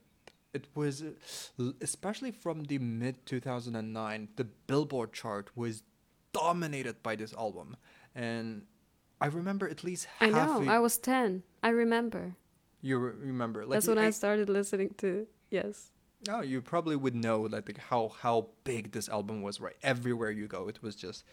[0.52, 1.02] it was,
[1.80, 5.82] especially from the mid 2009, the Billboard chart was
[6.32, 7.76] dominated by this album.
[8.14, 8.62] And
[9.20, 10.34] I remember at least I half.
[10.60, 10.70] know.
[10.70, 11.42] I was 10.
[11.62, 12.36] I remember.
[12.82, 13.62] you re- remember?
[13.64, 15.26] Like That's when I started listening to.
[15.50, 15.90] Yes.
[16.28, 19.60] Oh, you probably would know like how how big this album was.
[19.60, 21.24] Right, everywhere you go, it was just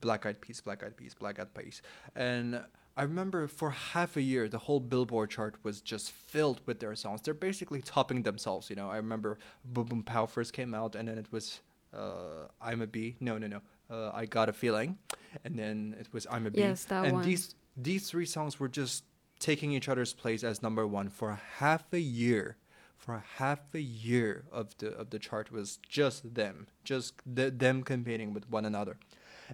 [0.00, 1.82] Black Eyed Peas, Black Eyed Peas, Black Eyed Peas.
[2.16, 2.62] And
[2.96, 6.94] I remember for half a year, the whole Billboard chart was just filled with their
[6.94, 7.20] songs.
[7.22, 8.70] They're basically topping themselves.
[8.70, 11.60] You know, I remember Boom Boom Pow first came out, and then it was
[11.94, 13.16] uh, Imma Be.
[13.20, 13.60] No, no, no.
[13.90, 14.98] Uh, I Gotta Feeling,
[15.44, 16.60] and then it was Imma Be.
[16.60, 17.24] Yes, that and one.
[17.24, 19.04] these these three songs were just
[19.38, 22.56] taking each other's place as number one for half a year
[22.96, 27.82] for half a year of the of the chart was just them, just th- them
[27.82, 28.98] competing with one another,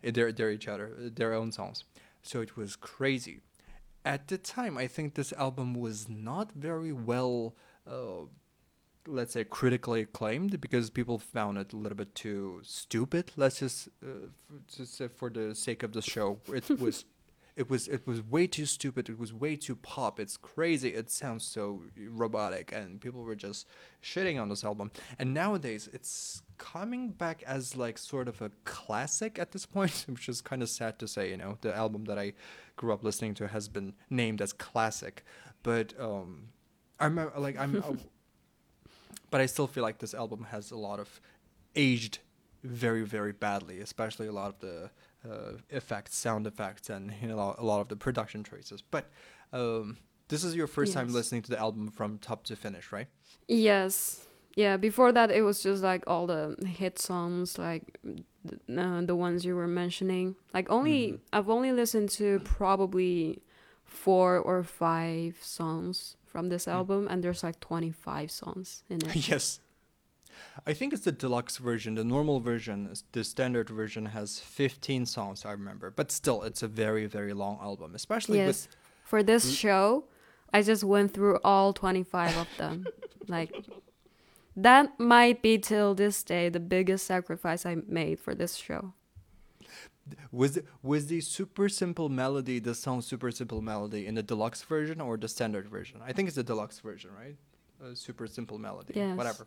[0.04, 1.84] Uh, their their each other, uh, their own songs.
[2.22, 3.40] So it was crazy.
[4.04, 7.54] At the time, I think this album was not very well.
[7.86, 8.26] Uh,
[9.06, 13.32] let's say critically acclaimed because people found it a little bit too stupid.
[13.36, 17.04] Let's just uh, f- just say for the sake of the show, it was.
[17.56, 19.08] It was it was way too stupid.
[19.08, 20.18] It was way too pop.
[20.18, 20.88] It's crazy.
[20.88, 23.68] It sounds so robotic, and people were just
[24.02, 24.90] shitting on this album.
[25.20, 30.28] And nowadays, it's coming back as like sort of a classic at this point, which
[30.28, 31.30] is kind of sad to say.
[31.30, 32.32] You know, the album that I
[32.74, 35.22] grew up listening to has been named as classic,
[35.62, 36.48] but um,
[36.98, 37.92] I remember like I'm, uh,
[39.34, 41.20] but I still feel like this album has a lot of
[41.74, 42.20] aged
[42.62, 44.90] very very badly, especially a lot of the
[45.28, 48.80] uh, effects, sound effects, and you know a lot of the production choices.
[48.80, 49.10] But
[49.52, 49.96] um,
[50.28, 53.08] this is your first time listening to the album from top to finish, right?
[53.48, 54.28] Yes.
[54.54, 59.16] Yeah, before that it was just like all the hit songs like th- uh, the
[59.16, 60.36] ones you were mentioning.
[60.56, 61.18] Like only Mhm.
[61.32, 63.42] I've only listened to probably
[63.84, 66.72] four or five songs from this mm.
[66.72, 69.28] album and there's like 25 songs in it.
[69.28, 69.60] yes.
[70.66, 71.94] I think it's the deluxe version.
[71.94, 75.44] The normal version, the standard version, has 15 songs.
[75.44, 77.94] I remember, but still, it's a very, very long album.
[77.94, 78.66] Especially yes.
[79.04, 80.04] For this l- show,
[80.52, 82.84] I just went through all 25 of them.
[83.28, 83.54] like
[84.56, 88.92] that might be till this day the biggest sacrifice I made for this show.
[90.06, 94.22] With was the, was the super simple melody, the song super simple melody, in the
[94.22, 96.00] deluxe version or the standard version?
[96.04, 97.36] I think it's the deluxe version, right?
[97.82, 99.16] Uh, super simple melody, Yes.
[99.16, 99.46] whatever.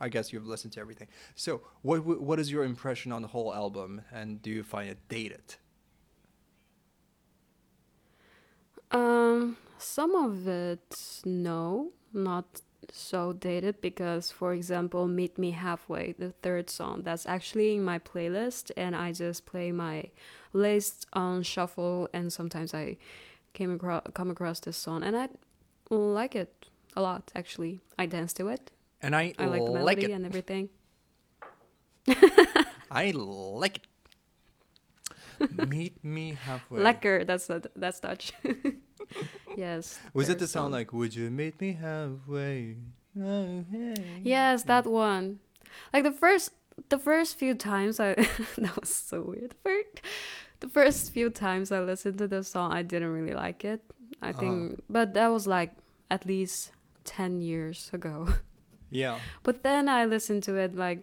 [0.00, 1.08] I guess you've listened to everything.
[1.36, 4.98] So, what what is your impression on the whole album, and do you find it
[5.08, 5.54] dated?
[8.90, 12.60] Um, some of it, no, not
[12.92, 17.98] so dated because, for example, "Meet Me Halfway," the third song, that's actually in my
[17.98, 20.10] playlist, and I just play my
[20.52, 22.96] list on shuffle, and sometimes I
[23.52, 25.28] came across come across this song, and I
[25.90, 26.66] like it
[26.96, 27.30] a lot.
[27.34, 28.70] Actually, I dance to it.
[29.02, 30.10] And I, I like the like melody it.
[30.12, 30.68] and everything.
[32.90, 33.80] I like
[35.40, 35.68] it.
[35.68, 36.80] Meet me halfway.
[36.80, 38.32] Lekker, that's that's Dutch.
[39.56, 39.98] yes.
[40.12, 40.72] Was it the sound song.
[40.72, 42.76] like "Would you meet me halfway"?
[43.20, 44.20] Oh, hey.
[44.22, 45.38] Yes, that one.
[45.92, 46.50] Like the first
[46.88, 48.14] the first few times I
[48.58, 49.50] that was so weird.
[49.50, 50.00] The first,
[50.60, 53.80] the first few times I listened to the song I didn't really like it.
[54.22, 54.40] I Uh-huh.
[54.40, 55.72] think but that was like
[56.10, 56.72] at least
[57.04, 58.28] 10 years ago.
[58.90, 59.18] Yeah.
[59.42, 61.02] But then I listened to it like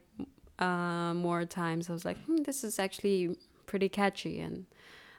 [0.59, 1.89] uh, more times.
[1.89, 3.35] I was like, hmm, this is actually
[3.65, 4.65] pretty catchy and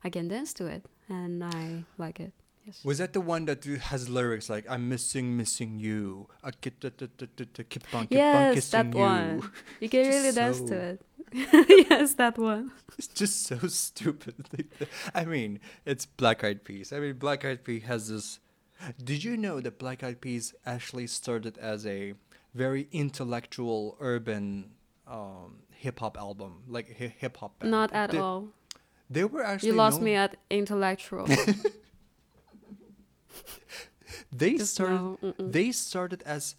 [0.02, 2.32] I can dance to it and I like it.
[2.64, 2.84] Yes.
[2.84, 6.28] Was that the one that has lyrics like "I'm missing, missing you"?
[6.44, 9.02] I keep t- t- t- t- keep on, keep on Yes, kissing that you.
[9.02, 9.50] one.
[9.80, 11.02] You can really dance to it.
[11.90, 12.70] yes, that one.
[12.98, 14.46] It's just so stupid.
[15.14, 16.92] I mean, it's Black Eyed Peas.
[16.92, 18.38] I mean, Black Eyed Peas has this.
[19.02, 22.14] Did you know that Black Eyed Peas actually started as a
[22.54, 24.70] very intellectual urban
[25.08, 27.62] um, hip hop album, like hip hop?
[27.64, 28.48] Not at they, all.
[29.10, 31.26] They were actually You lost known- me at intellectual.
[34.30, 35.16] They Just started.
[35.22, 35.34] no.
[35.38, 36.56] They started as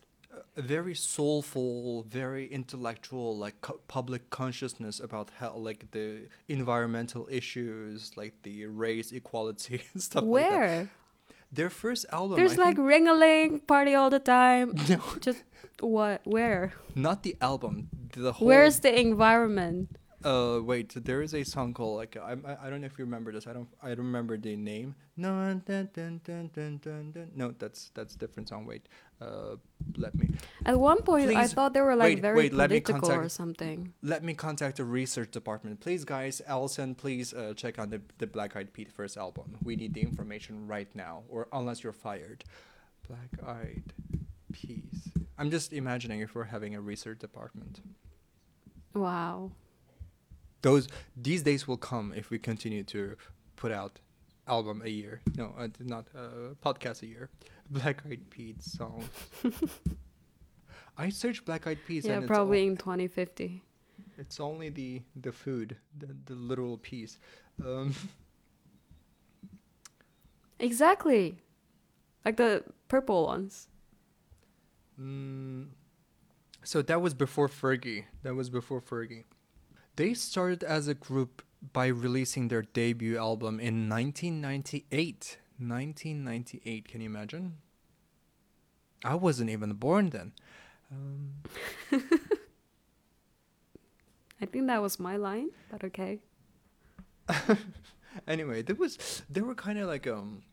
[0.57, 8.11] a very soulful, very intellectual, like co- public consciousness about how, like the environmental issues,
[8.17, 10.51] like the race equality and stuff like that.
[10.59, 10.89] Where?
[11.51, 12.37] Their first album.
[12.37, 14.73] There's I like think, ring-a-ling party all the time.
[14.89, 15.43] no, Just
[15.79, 16.21] what?
[16.25, 16.73] Where?
[16.95, 17.89] not the album.
[18.13, 18.47] The whole.
[18.47, 19.95] Where's the environment?
[20.23, 20.93] Uh, wait.
[21.03, 23.47] There is a song called like I I, I don't know if you remember this.
[23.47, 24.95] I don't I don't remember the name.
[25.17, 25.29] No,
[25.65, 27.31] dun, dun, dun, dun, dun, dun.
[27.35, 28.65] no, that's that's different song.
[28.65, 28.87] Wait.
[29.21, 29.55] Uh,
[29.97, 30.29] let me.
[30.65, 33.29] At one point, I thought they were like wait, very wait, let me political or
[33.29, 33.93] something.
[34.01, 35.79] let me contact the research department.
[35.79, 39.57] Please, guys, Allison, please uh, check on the, the Black Eyed Peas first album.
[39.63, 42.43] We need the information right now, or unless you're fired.
[43.07, 43.93] Black Eyed
[44.51, 45.09] Peas.
[45.37, 47.81] I'm just imagining if we're having a research department.
[48.93, 49.51] Wow.
[50.63, 53.15] Those these days will come if we continue to
[53.55, 53.99] put out
[54.47, 55.21] album a year.
[55.37, 57.29] No, uh, not uh, podcast a year.
[57.69, 59.05] Black Eyed Peas songs.
[60.97, 63.61] I searched Black Eyed Peas yeah, and probably it's, in 2050.
[64.17, 67.19] it's only the the food, the the literal piece.
[67.63, 67.93] Um,
[70.63, 71.39] Exactly.
[72.23, 73.67] Like the purple ones.
[74.99, 75.67] Mm,
[76.63, 78.05] so that was before Fergie.
[78.23, 79.25] That was before Fergie.
[79.95, 81.41] They started as a group
[81.71, 85.37] by releasing their debut album in 1998.
[85.59, 87.57] 1998, can you imagine?
[89.05, 90.33] I wasn't even born then.
[90.91, 91.33] Um,
[94.41, 96.19] I think that was my line, but okay.
[98.27, 100.43] anyway, there was they were kind of like um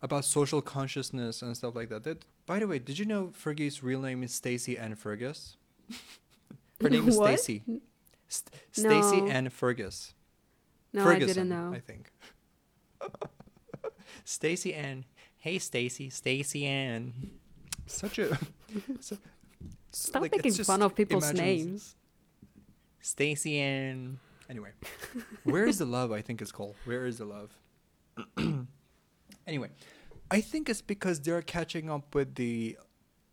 [0.00, 2.04] about social consciousness and stuff like that.
[2.04, 2.24] that.
[2.46, 5.56] By the way, did you know Fergie's real name is Stacy Ann Fergus?
[6.80, 7.16] Her name is?
[7.22, 7.62] Stacy.
[8.32, 9.26] St- Stacy No.
[9.28, 10.14] Ann Fergus.
[10.92, 11.72] No, I Ferguson, didn't know.
[11.74, 12.10] I think.
[14.24, 15.04] Stacy Ann.
[15.36, 16.10] Hey, Stacy.
[16.10, 17.30] Stacy Ann.
[17.86, 18.38] Such a.
[19.00, 19.18] so-
[19.94, 21.96] Stop like, making fun of people's imagines- names.
[23.00, 24.18] Stacy Ann.
[24.48, 24.70] Anyway,
[25.44, 26.12] where is the love?
[26.12, 26.74] I think it's called.
[26.84, 27.50] Where is the love?
[29.46, 29.68] anyway,
[30.30, 32.78] I think it's because they're catching up with the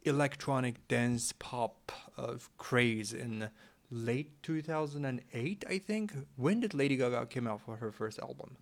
[0.04, 3.50] electronic dance pop of craze in
[3.92, 5.66] late 2008.
[5.68, 6.14] I think.
[6.36, 8.58] When did Lady Gaga came out for her first album?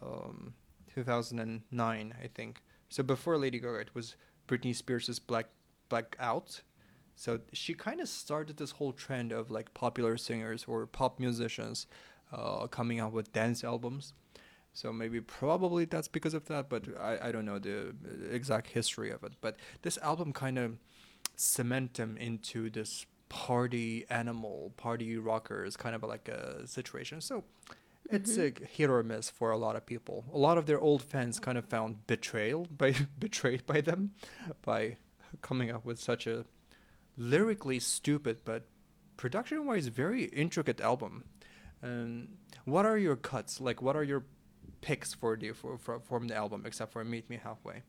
[0.00, 0.54] Um,
[0.94, 2.62] 2009, I think.
[2.88, 4.16] So before Lady Gaga, it was
[4.46, 5.46] Britney Spears' Black
[5.88, 6.62] Black Out.
[7.16, 11.86] So she kind of started this whole trend of like popular singers or pop musicians
[12.32, 14.12] uh, coming out with dance albums.
[14.72, 17.94] So maybe probably that's because of that, but I, I don't know the
[18.30, 19.32] exact history of it.
[19.40, 20.78] But this album kind of
[21.34, 27.20] cement them into this party animal, party rockers kind of like a situation.
[27.20, 27.44] So
[28.10, 28.64] it's mm-hmm.
[28.64, 30.24] a hit or miss for a lot of people.
[30.32, 34.12] A lot of their old fans kind of found betrayal by betrayed by them
[34.62, 34.96] by
[35.42, 36.44] coming up with such a
[37.16, 38.64] lyrically stupid but
[39.16, 41.24] production wise very intricate album.
[41.82, 43.60] And what are your cuts?
[43.60, 44.24] Like what are your
[44.80, 47.82] picks for the for, for from the album except for Meet Me Halfway?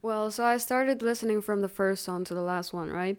[0.00, 3.18] Well, so I started listening from the first song to the last one, right?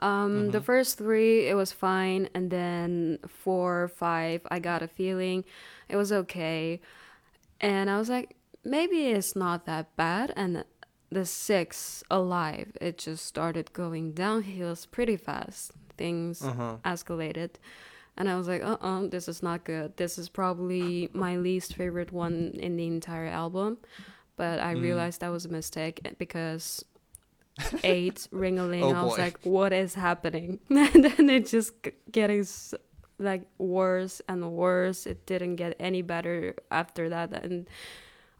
[0.00, 0.64] Um, The Mhm.
[0.64, 5.44] first three, it was fine, and then four, five, I Gotta Feeling
[5.88, 6.80] it was okay,
[7.60, 10.32] and I was like, maybe it's not that bad.
[10.36, 10.64] And
[11.10, 15.72] the six, alive, it just started going downhill pretty fast.
[15.96, 16.76] Things Uh-huh.
[16.84, 17.52] escalated.
[18.16, 19.96] And I was like, uh uh this is not good.
[19.96, 23.78] This is probably my least favorite one in the entire album.
[24.38, 24.82] But I Mm.
[24.82, 26.84] realized that was a mistake because
[27.84, 28.82] eight ringling.
[28.86, 29.22] Oh, I was boy.
[29.22, 30.60] like, what is happening?
[30.70, 31.74] and then it just
[32.10, 32.46] getting
[33.18, 35.06] like worse and worse.
[35.10, 37.34] It didn't get any better after that.
[37.44, 37.66] And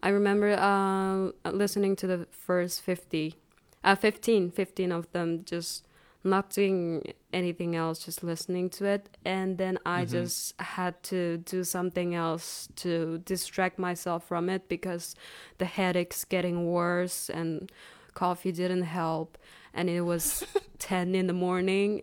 [0.00, 3.34] I remember uh, listening to the first 50,
[3.82, 5.84] uh, 15, 15 of them just
[6.28, 9.16] not doing anything else, just listening to it.
[9.24, 10.10] And then I Mhm.
[10.10, 15.14] just had to do something else to distract myself from it because
[15.58, 17.70] the headache's getting worse and
[18.14, 19.38] coffee didn't help.
[19.74, 20.44] And it was
[20.78, 22.02] 10 in the morning.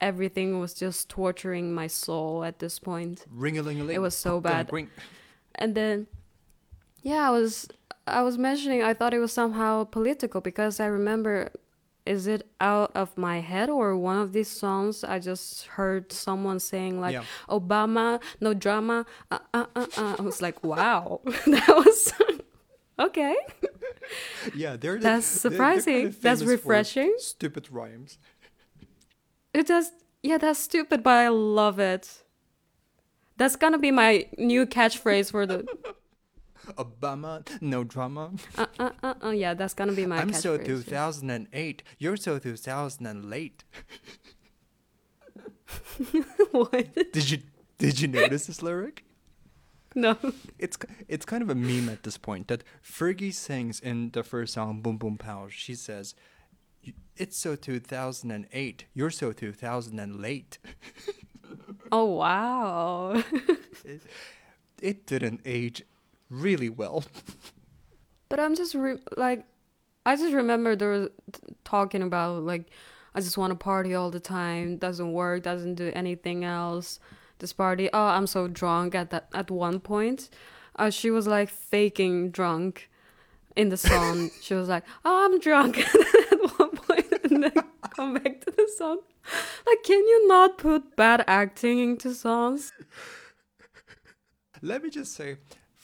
[0.00, 3.26] Everything was just torturing my soul at this point.
[3.30, 3.96] Ring a ling a ling.
[3.96, 4.72] It was so bad.
[4.72, 4.88] Ring.
[5.56, 6.06] And then,
[7.02, 7.66] yeah, I was
[8.06, 11.50] I was mentioning I thought it was somehow political because I remember,
[12.08, 16.58] is it out of my head or one of these songs I just heard someone
[16.58, 17.24] saying like yeah.
[17.48, 19.04] Obama, no drama.
[19.30, 20.16] Uh, uh, uh, uh.
[20.18, 22.12] I was like, wow, that was
[22.98, 23.36] okay.
[24.54, 26.14] Yeah, they're the- That's they're- kinda surprising.
[26.22, 27.14] That's refreshing.
[27.18, 28.18] Stupid rhymes.
[29.52, 29.92] It does.
[30.22, 32.22] Yeah, that's stupid, but I love it.
[33.36, 35.66] That's gonna be my new catchphrase for the.
[36.76, 38.32] Obama, no drama.
[38.56, 39.30] Uh, uh, uh, uh.
[39.30, 41.82] Yeah, that's gonna be my I'm so 2008.
[41.98, 43.64] You're so 2000 late.
[46.52, 47.12] what?
[47.12, 47.38] Did you
[47.78, 49.04] did you notice this lyric?
[49.94, 50.16] No.
[50.58, 50.76] It's
[51.08, 54.80] it's kind of a meme at this point that Fergie sings in the first song
[54.80, 55.48] Boom Boom Pow.
[55.48, 56.14] She says,
[57.16, 58.84] "It's so 2008.
[58.94, 60.58] You're so 2000 late."
[61.90, 63.22] Oh wow.
[63.84, 64.02] It,
[64.82, 65.82] it didn't age
[66.30, 67.04] really well.
[68.30, 69.46] But I'm just re- like,
[70.04, 72.66] I just remember there was t- talking about like,
[73.14, 74.76] I just want to party all the time.
[74.76, 75.44] Doesn't work.
[75.44, 77.00] Doesn't do anything else.
[77.38, 77.88] This party.
[77.92, 79.28] Oh, I'm so drunk at that.
[79.32, 80.28] At one point,
[80.76, 82.90] uh, she was like faking drunk
[83.56, 84.30] in the song.
[84.42, 85.78] she was like, "Oh, I'm drunk."
[86.32, 87.52] at one point, and then
[87.96, 88.98] come back to the song.
[89.66, 92.72] Like, can you not put bad acting into songs?
[94.60, 95.38] Let me just say,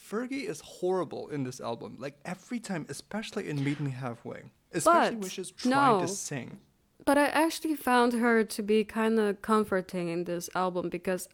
[0.09, 1.95] Fergie is horrible in this album.
[1.99, 4.43] Like every time, especially in Meet Me Halfway,
[4.73, 6.01] especially when But, she's trying no.
[6.01, 6.59] to sing.
[7.05, 11.27] But I actually found her to be kind of comforting in this album because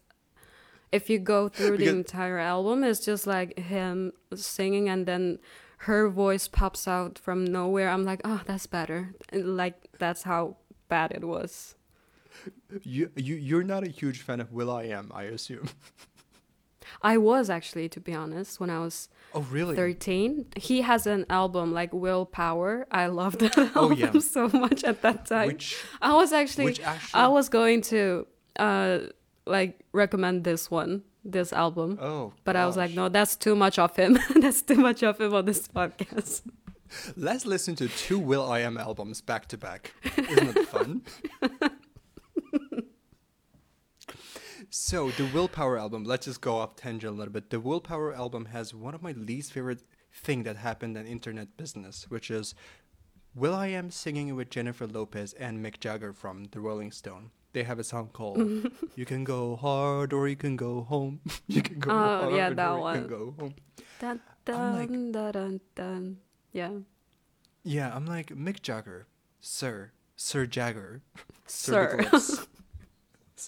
[0.90, 5.38] if you go through the entire album, it's just like him singing and then
[5.78, 7.88] her voice pops out from nowhere.
[7.88, 9.14] I'm like, oh, that's better.
[9.30, 10.56] And, Like that's how
[10.88, 11.74] bad it was.
[12.82, 15.68] You you you're not a huge fan of Will I Am, I assume.
[17.02, 19.74] I was actually, to be honest, when I was Oh really?
[19.76, 20.46] 13.
[20.56, 22.86] He has an album like Willpower.
[22.90, 24.20] I loved that Oh, album yeah.
[24.36, 25.46] so much at that time.
[25.48, 28.26] Which I was actually actually I was going to
[28.58, 28.98] uh
[29.46, 31.98] like recommend this one this album.
[32.00, 34.18] Oh, But I was like, no, that's too much of him.
[34.40, 36.42] that's too much of him on this podcast.
[37.16, 39.94] Let's listen to two Will I Am albums back to back.
[40.18, 41.02] Isn't it fun?
[44.74, 46.04] so the Willpower album.
[46.04, 47.50] Let's just go off tangent a little bit.
[47.50, 49.82] The Willpower album has one of my least favorite
[50.14, 52.54] thing that happened in internet business, which is
[53.34, 57.30] Will I Am singing with Jennifer Lopez and Mick Jagger from The Rolling Stone.
[57.52, 58.38] They have a song called
[58.96, 62.48] "You Can Go Hard or You Can Go Home." you can go Oh, hard yeah,
[62.48, 62.94] or that you one.
[63.00, 63.54] can go home.
[64.00, 66.16] Dun, I'm like- dun, dun, dun, dun.
[66.52, 66.70] Yeah.
[67.62, 69.06] Yeah, I'm like Mick Jagger,
[69.40, 71.02] Sir, Sir Jagger,
[71.46, 71.98] Sir.
[72.10, 72.20] Big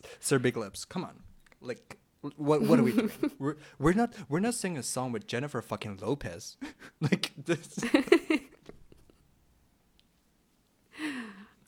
[0.03, 0.17] Lips.
[0.21, 0.85] Sir Big Lips.
[0.85, 1.21] Come on,
[1.61, 1.99] like,
[2.37, 3.11] what what are we doing?
[3.39, 6.57] we're we're not we're not singing a song with Jennifer fucking Lopez,
[7.01, 7.79] like this.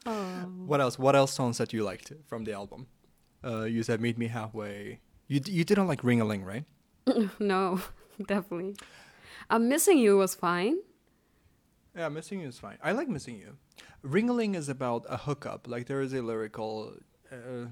[0.07, 0.13] oh.
[0.67, 0.99] what else?
[0.99, 2.87] What else songs that you liked from the album?
[3.45, 6.65] Uh, you said "Meet Me Halfway." You d- you didn't like "Ring a Ling," right?
[7.39, 7.81] no,
[8.27, 8.77] definitely.
[9.51, 10.79] I'm missing you was fine.
[11.97, 12.79] Yeah, missing you is fine.
[12.83, 13.57] I like missing you.
[14.05, 15.67] Ringling is about a hookup.
[15.67, 16.95] Like there is a lyrical.
[17.33, 17.67] Uh,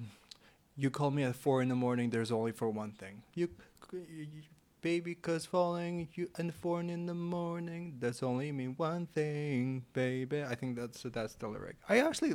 [0.76, 2.10] you call me at four in the morning.
[2.10, 3.22] There's only for one thing.
[3.34, 3.48] You,
[3.92, 4.26] you
[4.80, 7.96] baby, cause falling you and four in the morning.
[8.00, 10.44] That's only mean one thing, baby.
[10.44, 11.76] I think that's that's the lyric.
[11.88, 12.34] I actually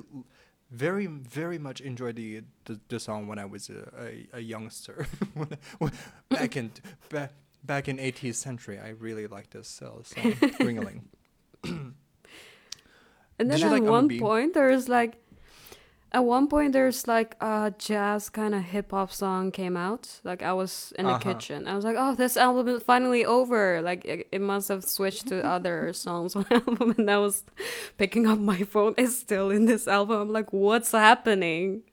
[0.71, 5.05] very very much enjoyed the the, the song when I was a a, a youngster.
[5.33, 5.91] when, when,
[6.29, 6.71] back in
[7.09, 7.33] back
[7.63, 11.01] back in 18th century, I really liked this uh, song, Ringling.
[13.39, 15.13] And then at like one point there's like
[16.11, 20.19] at one point there's like a jazz kind of hip hop song came out.
[20.23, 21.19] Like I was in the Uh-huh.
[21.33, 21.67] kitchen.
[21.67, 25.27] I was like, "Oh, this album is finally over." Like it, it must have switched
[25.27, 27.43] to other songs on the album and I was
[27.97, 28.93] picking up my phone.
[28.97, 30.19] It's still in this album.
[30.21, 31.83] I'm like, "What's happening?"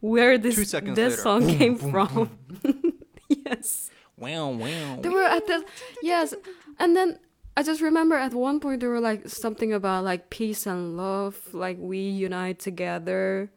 [0.00, 2.30] Where this this later, song boom, came boom, from?
[3.28, 3.90] yes.
[4.18, 4.98] Wow, wow.
[5.00, 5.64] They were at the
[6.02, 6.34] yes,
[6.80, 7.18] and then
[7.56, 11.38] I just remember at one point they were like something about like peace and love,
[11.52, 13.50] like we unite together,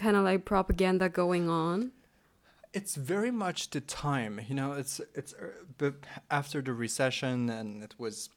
[0.00, 1.92] kind of like propaganda going on.
[2.72, 4.72] It's very much the time, you know.
[4.72, 5.34] It's it's
[5.78, 5.94] but
[6.30, 8.30] after the recession, and it was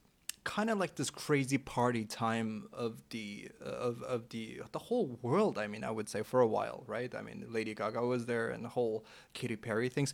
[0.44, 5.20] kind of like this crazy party time of the uh, of of the the whole
[5.22, 5.58] world.
[5.58, 7.14] I mean, I would say for a while, right?
[7.16, 10.14] I mean, Lady Gaga was there, and the whole Katy Perry things.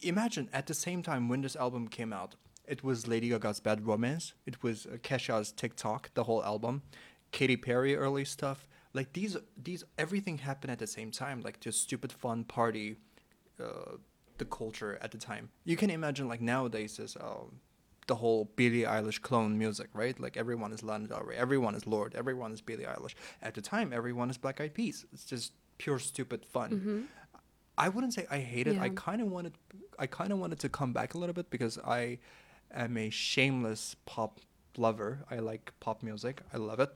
[0.00, 2.34] Imagine at the same time when this album came out,
[2.66, 4.34] it was Lady Gaga's Bad Romance.
[4.46, 6.82] It was uh, Kesha's TikTok, the whole album,
[7.32, 8.66] Katy Perry early stuff.
[8.94, 11.40] Like these, these everything happened at the same time.
[11.40, 12.96] Like just stupid fun party,
[13.60, 13.96] uh,
[14.38, 15.50] the culture at the time.
[15.64, 17.60] You can imagine like nowadays is um,
[18.06, 20.18] the whole Billie Eilish clone music, right?
[20.18, 23.14] Like everyone is Lana Del Rey, everyone is Lorde, everyone is Billie Eilish.
[23.40, 25.06] At the time, everyone is Black Eyed Peas.
[25.12, 27.08] It's just pure stupid fun.
[27.78, 28.78] I wouldn't say I hate it.
[28.78, 29.54] I kind of wanted,
[29.98, 32.18] I kind of wanted to come back a little bit because I
[32.74, 34.40] am a shameless pop
[34.76, 35.24] lover.
[35.30, 36.42] I like pop music.
[36.52, 36.90] I love it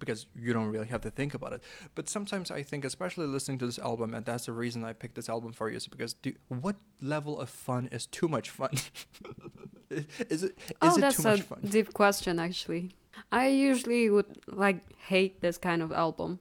[0.00, 1.62] because you don't really have to think about it.
[1.94, 5.14] But sometimes I think, especially listening to this album, and that's the reason I picked
[5.14, 8.70] this album for you, is because do, what level of fun is too much fun?
[9.90, 11.60] is it is oh, it that's too a much fun?
[11.68, 12.90] deep question actually.
[13.32, 16.38] I usually would like hate this kind of album.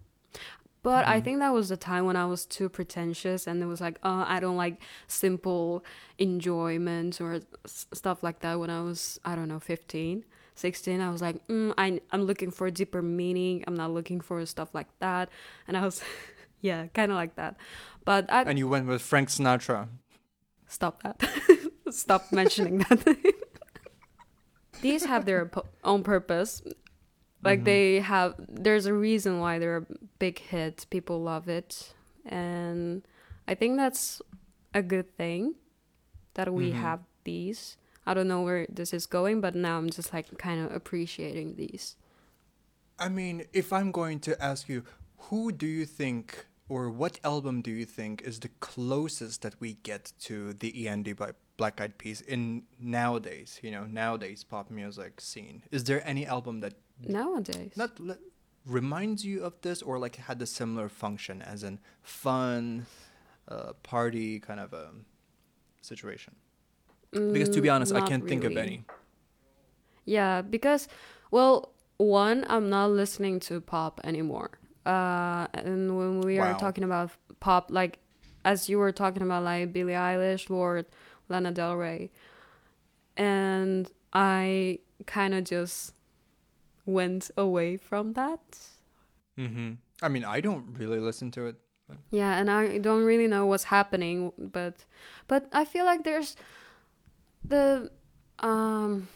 [0.81, 1.23] But I Mhm.
[1.25, 4.23] think that was the time when I was too pretentious and it was like, oh,
[4.25, 5.83] I don't like simple
[6.17, 10.23] enjoyment or s- stuff like that when I was, I don't know, 15,
[10.59, 10.99] 16.
[11.01, 13.63] I was like, mm, I, I'm looking for a deeper meaning.
[13.65, 15.29] I'm not looking for stuff like that.
[15.67, 16.03] And I was,
[16.61, 17.55] yeah, kind of like that.
[18.05, 19.87] But I, And you went with Frank Sinatra.
[20.67, 21.23] stop that.
[21.91, 22.99] stop mentioning that.
[24.81, 25.51] These have their
[25.83, 26.61] own purpose.
[27.43, 27.65] Like Mhm.
[27.65, 29.87] they have, there's a reason why they're a
[30.19, 30.85] big hit.
[30.89, 31.93] People love it,
[32.25, 33.01] and
[33.47, 34.21] I think that's
[34.73, 35.55] a good thing
[36.35, 36.83] that we Mhm.
[36.83, 37.77] have these.
[38.05, 41.55] I don't know where this is going, but now I'm just like kind of appreciating
[41.55, 41.95] these.
[42.97, 44.83] I mean, if I'm going to ask you,
[45.17, 49.73] who do you think, or what album do you think is the closest that we
[49.83, 55.21] get to the END by Black Eyed Peas in nowadays, you know, nowadays pop music
[55.21, 55.63] scene?
[55.71, 56.73] Is there any album that
[57.07, 58.17] Nowadays, not le-
[58.65, 62.85] reminds you of this, or like had a similar function, as in fun,
[63.47, 64.91] uh, party kind of a
[65.81, 66.35] situation?
[67.11, 68.85] Because to be Mm, honest, I can't think of any.
[70.05, 70.87] Yeah, because
[71.31, 74.51] well, one, I'm not listening to pop anymore.
[74.85, 77.99] Uh, and when we are talking about pop, like
[78.45, 80.85] as you were talking about, like Billie Eilish, Lorde,
[81.27, 82.11] Lana Del Rey,
[83.17, 85.93] and I kind of just
[86.85, 88.41] went away from that.
[89.37, 89.73] Mm-hmm.
[90.01, 91.55] I mean, I don't really listen to it.
[92.11, 94.85] Yeah, and I don't really know what's happening, but
[95.27, 96.35] but I feel like there's
[97.43, 97.91] the
[98.39, 99.07] um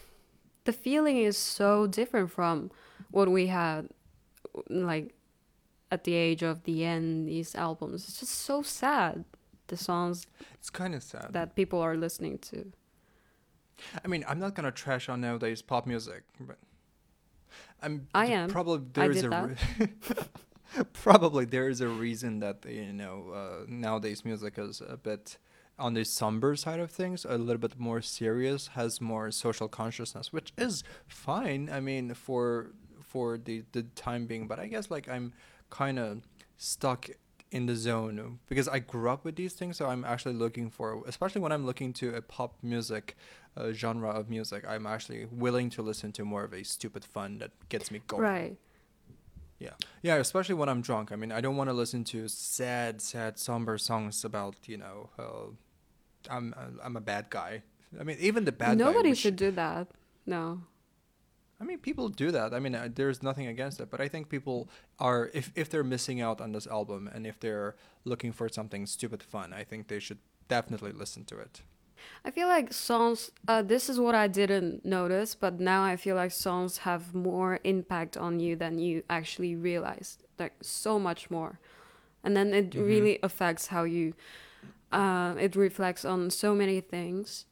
[0.65, 2.71] the feeling is so different from
[3.11, 3.89] what we had
[4.69, 5.13] like
[5.91, 8.05] at the age of the end these albums.
[8.07, 9.26] It's just so sad
[9.67, 11.28] the songs It's kind of sad.
[11.32, 12.71] that people are listening to.
[14.03, 16.57] I mean, I'm not gonna trash on nowadays pop music, but
[17.82, 18.07] I'm.
[18.13, 18.49] I am.
[18.49, 19.55] Probably I there's did a.
[19.80, 25.38] Re- probably there is a reason that you know uh, nowadays music is a bit
[25.80, 30.32] on the somber side of things, a little bit more serious, has more social consciousness,
[30.32, 31.69] which is fine.
[31.71, 32.71] I mean, for
[33.01, 35.34] for the the time being, but I guess like I'm
[35.69, 36.21] kind of
[36.57, 37.09] stuck
[37.51, 41.03] in the zone because I grew up with these things, so I'm actually looking for,
[41.05, 43.15] especially when I'm looking to a pop music
[43.55, 47.38] uh, genre of music, I'm actually willing to listen to more of a stupid fun
[47.38, 48.24] that gets me going.
[48.24, 48.57] Right.
[49.59, 51.11] Yeah, yeah, especially when I'm drunk.
[51.11, 55.09] I mean, I don't want to listen to sad, sad, somber songs about you know,
[55.17, 55.53] uh,
[56.30, 56.53] I'm
[56.84, 57.63] I'm a bad guy.
[57.99, 58.86] I mean, even the bad guy.
[58.86, 59.88] Nobody which- should do that.
[60.26, 60.61] No.
[61.61, 62.53] I mean, people do that.
[62.53, 64.67] I mean, uh, there's nothing against it, but I think people
[64.99, 68.86] are if if they're missing out on this album and if they're looking for something
[68.86, 70.19] stupid fun, I think they should
[70.49, 71.61] definitely listen to it.
[72.26, 73.32] I feel like songs.
[73.47, 77.59] Uh, this is what I didn't notice, but now I feel like songs have more
[77.63, 80.24] impact on you than you actually realized.
[80.39, 81.59] Like so much more,
[82.24, 82.86] and then it Mhm.
[82.88, 84.13] really affects how you.
[84.93, 87.45] Uh, it reflects on so many things,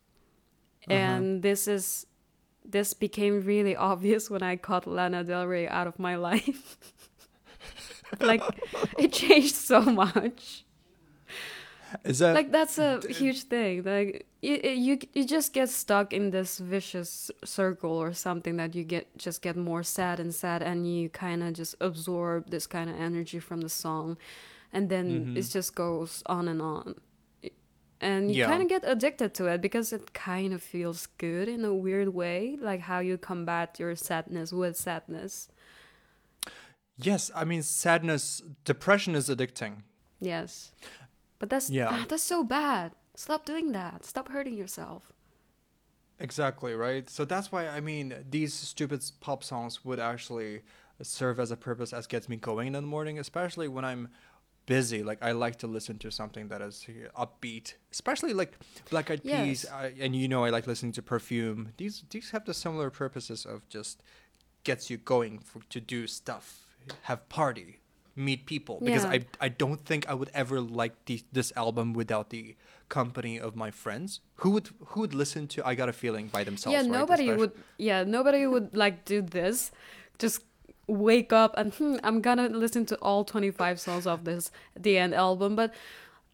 [0.88, 0.94] Uh-huh.
[1.00, 2.06] and this is.
[2.64, 6.78] This became really obvious when I cut Lana Del Rey out of my life.
[8.20, 8.44] like,
[9.00, 10.64] it changed so much
[12.06, 14.56] Is that like that's a huge thing like you,
[14.88, 19.42] you you just get stuck in this vicious circle or something that you get just
[19.42, 23.40] get more sad and sad and you kind of just absorb this kind of energy
[23.40, 24.18] from the song
[24.74, 25.38] and then Mhm.
[25.38, 26.96] it just goes on and on
[28.02, 28.48] and you Yeah.
[28.50, 32.10] kind of get addicted to it because it kind of feels good in a weird
[32.14, 35.50] way like how you combat your sadness with sadness
[36.98, 37.32] yes?
[37.36, 39.84] I mean, sadness, depression is addicting.
[40.20, 40.72] yes
[41.40, 41.90] but that's Yeah.
[41.92, 45.12] ah, that's so bad stop doing that stop hurting yourself
[46.20, 47.10] Exactly, right?
[47.10, 50.62] So that's why I mean these stupid pop songs would actually
[51.02, 54.10] serve as a purpose as gets me going in the morning, especially when I'm
[54.66, 55.04] busy.
[55.04, 58.58] Like I like to listen to something that is uh, upbeat, especially like
[58.90, 59.66] Black Eyed Peas, Yes.
[59.72, 61.74] I, and you know I like listening to Perfume.
[61.78, 64.02] These these have the similar purposes of just
[64.64, 66.66] gets you going for, to do stuff,
[67.04, 67.80] have party,
[68.16, 68.80] meet people.
[68.84, 69.12] Because Yeah.
[69.42, 72.56] I I don't think I would ever like the, this album without the
[72.90, 74.20] company of my friends.
[74.42, 76.74] Who would who would listen to I Gotta Feeling by themselves?
[76.76, 77.00] yeah right?
[77.00, 79.72] nobody Especially- would yeah nobody would like do this
[80.20, 80.44] just
[80.92, 85.14] wake up and hmm, i'm gonna listen to all 25 songs of this the end
[85.16, 85.74] album but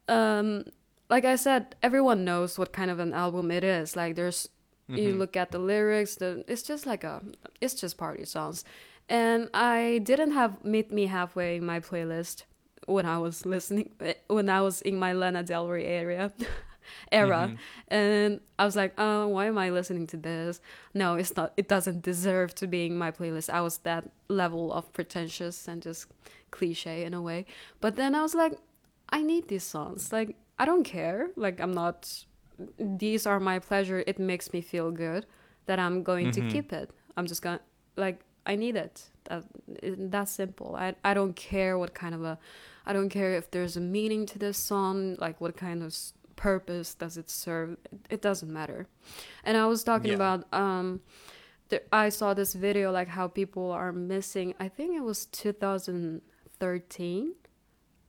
[0.08, 0.64] um
[1.10, 3.96] like i said everyone knows what kind of an album it is.
[3.96, 4.50] Like there's
[4.90, 5.18] you Mhm.
[5.20, 7.22] look at the lyrics the it's just like a
[7.62, 8.64] it's just party songs.
[9.10, 12.44] And i didn't have meet me halfway in my playlist
[12.88, 13.90] when i was listening
[14.28, 16.32] when i was in my lana del rey area
[17.12, 17.58] era Mhm.
[17.88, 20.62] and I was like, oh, why am I listening to this?
[20.94, 21.54] No, it's not.
[21.58, 23.50] It doesn't deserve to be in my playlist.
[23.50, 26.08] I was that level of pretentious and just
[26.52, 27.46] cliche in a way.
[27.82, 28.54] But then I was like,
[29.10, 30.12] I need these songs.
[30.12, 31.30] Like, I don't care.
[31.36, 32.26] Like, I'm not.
[32.80, 34.04] These are my pleasure.
[34.08, 35.26] It makes me feel good.
[35.68, 36.34] That I'm going Mhm.
[36.34, 36.90] to keep it.
[37.16, 37.60] I'm just gonna
[37.96, 38.20] like.
[38.46, 39.10] I need it.
[39.26, 39.44] That,
[40.12, 40.76] that's simple.
[40.76, 42.40] I I don't care what kind of a.
[42.86, 45.16] I don't care if there's a meaning to this song.
[45.20, 45.94] Like, what kind of
[46.38, 47.76] purpose does it serve?
[48.10, 48.88] It doesn't matter.
[49.44, 50.16] And I was talking Yeah.
[50.16, 51.02] about um,
[51.70, 54.54] the, I saw this video like how people are missing.
[54.60, 57.34] I think it was 2013,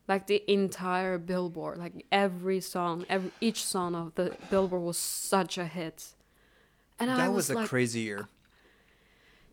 [0.06, 5.58] like the entire Billboard, like every song, every each song of the Billboard was such
[5.58, 6.14] a hit.
[7.00, 8.28] And I that was, was, a like, crazy year.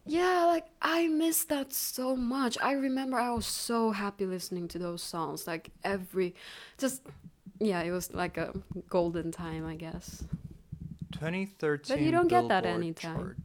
[0.06, 2.58] yeah, like I miss that so much.
[2.62, 5.48] I remember I was so happy listening to those songs.
[5.48, 6.36] Like every,
[6.78, 7.02] just
[7.60, 8.54] yeah, it was like a
[8.90, 10.24] golden time, I guess.
[11.12, 11.96] 2013.
[11.98, 13.16] But you don't get that Billboard anytime.
[13.18, 13.38] Chart,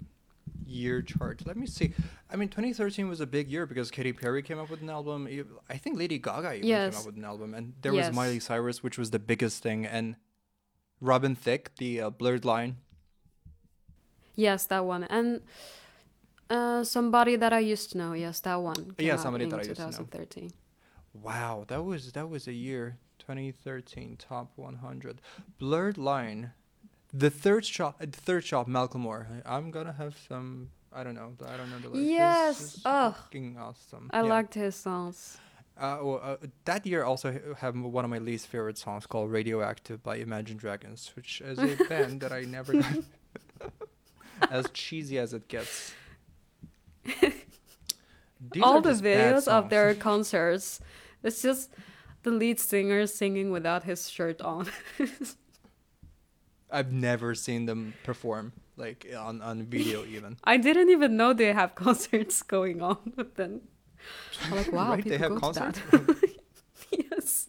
[0.67, 1.43] year chart.
[1.47, 1.95] Let me see.
[2.31, 5.29] I mean, 2013 was a big year because Katy Perry came up with an album.
[5.69, 8.09] I think Lady Gaga even came up with an album, and there Yes.
[8.09, 10.17] was Miley Cyrus, which was the biggest thing, and
[11.01, 12.77] Robin Thicke, the uh, Blurred Line.
[14.37, 15.43] Yes, that one, and
[16.49, 18.13] uh, somebody that I used to know.
[18.15, 18.95] Yes, that one.
[18.99, 19.91] Yeah, somebody that I used to know.
[19.91, 20.51] 2013.
[21.13, 22.97] Wow, that was that was a year.
[23.21, 25.21] 2013 top 100.
[25.59, 26.53] Blurred Line.
[27.13, 29.43] The third the Thrift Shop, Macklemore.
[29.45, 30.71] I'm gonna have some.
[30.93, 31.33] I don't know.
[31.47, 32.09] I don't know the lyrics.
[32.11, 33.15] Yes, oh ugh.
[33.17, 34.11] fucking awesome.
[34.13, 34.29] I Yeah.
[34.29, 35.39] liked his songs.
[35.77, 40.03] Uh, well, uh, that year also have one of my least favorite songs called "Radioactive"
[40.03, 42.75] by Imagine Dragons, which is a band that I never
[44.51, 45.95] as cheesy as it gets.
[48.63, 50.81] All the videos of their concerts,
[51.23, 51.71] it's just
[52.23, 54.67] the lead singer singing without his shirt on.
[56.71, 60.37] I've never seen them perform like on on video even.
[60.45, 63.63] I didn't even know they have concerts going on, but then
[64.45, 64.97] I'm like, wow?
[65.05, 65.81] They have go to concerts.
[65.91, 66.31] that.
[66.91, 67.49] yes.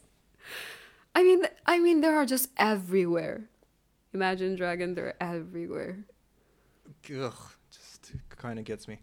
[1.13, 3.49] I mean, I mean, they are just everywhere.
[4.13, 5.99] Imagine Dragon, they're everywhere.
[7.09, 7.33] Ugh,
[7.71, 8.99] just kind of gets me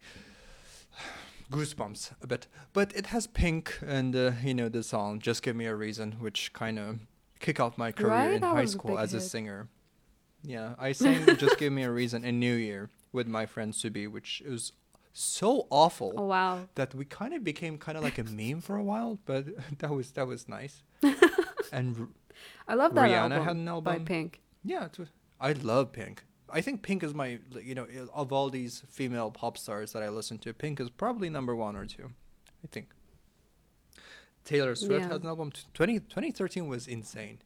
[1.50, 2.46] goosebumps a bit.
[2.72, 6.12] But it has Pink and uh, you know the song "Just Give Me a Reason,"
[6.20, 6.98] which kind of
[7.40, 8.32] kick off my career Right?
[8.34, 9.68] in That high a school big as a singer.
[10.42, 14.06] Yeah, I sang "Just Give Me a Reason" in New Year with my friend Subi,
[14.10, 14.72] which was
[15.12, 16.68] so awful Oh wow.
[16.76, 19.18] that we kind of became kind of like a meme for a while.
[19.24, 19.46] But
[19.78, 20.82] that was that was nice.
[21.72, 22.08] and r-
[22.68, 24.04] I love that Rihanna album, had an album by.
[24.04, 24.40] Pink.
[24.64, 25.08] yeah, it was,
[25.40, 26.24] I love Pink.
[26.52, 30.08] I think Pink is my, you know, of all these female pop stars that I
[30.08, 32.10] listen to, Pink is probably number one or two.
[32.64, 32.88] I think.
[34.44, 35.08] Taylor Swift Yeah.
[35.12, 35.50] has an album.
[35.52, 37.38] t- 20, 2013 was insane.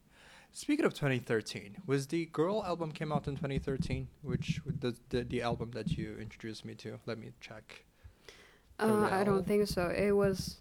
[0.53, 5.41] Speaking of 2013, was the Girl album came out in 2013, which the the, the
[5.41, 6.99] album that you introduced me to.
[7.05, 7.83] Let me check.
[8.79, 9.89] Uh, I don't think so.
[9.89, 10.57] It was.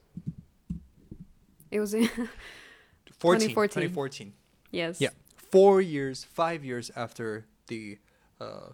[1.71, 2.29] It was in 14,
[3.21, 3.83] 2014.
[3.83, 4.33] 2014.
[4.71, 5.01] yes.
[5.01, 5.11] Yeah.
[5.37, 7.99] Four years, five years after the,
[8.43, 8.73] uh,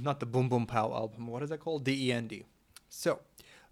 [0.00, 1.26] not the Boom Boom Pow album.
[1.26, 1.84] What is that called?
[1.84, 2.44] The END.
[2.88, 3.20] So,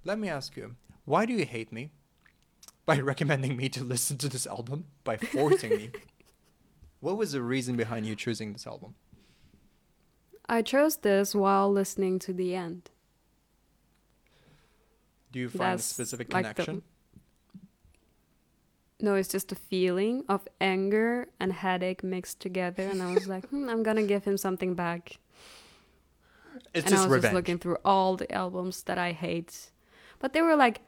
[0.04, 1.90] let me ask you, why do you hate me?
[2.86, 5.90] By recommending me to listen to this album, by forcing me.
[7.00, 8.96] What was the reason behind you choosing this album?
[10.48, 12.90] I chose this while listening to the end.
[15.30, 16.82] Do you find That's a specific like the- connection?
[19.00, 23.46] No, it's just a feeling of anger and headache mixed together, and I was like,
[23.48, 25.18] hmm, I'm gonna give him something back.
[26.74, 27.22] it's and I was revenge.
[27.22, 29.70] just looking through all the albums that I hate,
[30.18, 30.80] but they were like,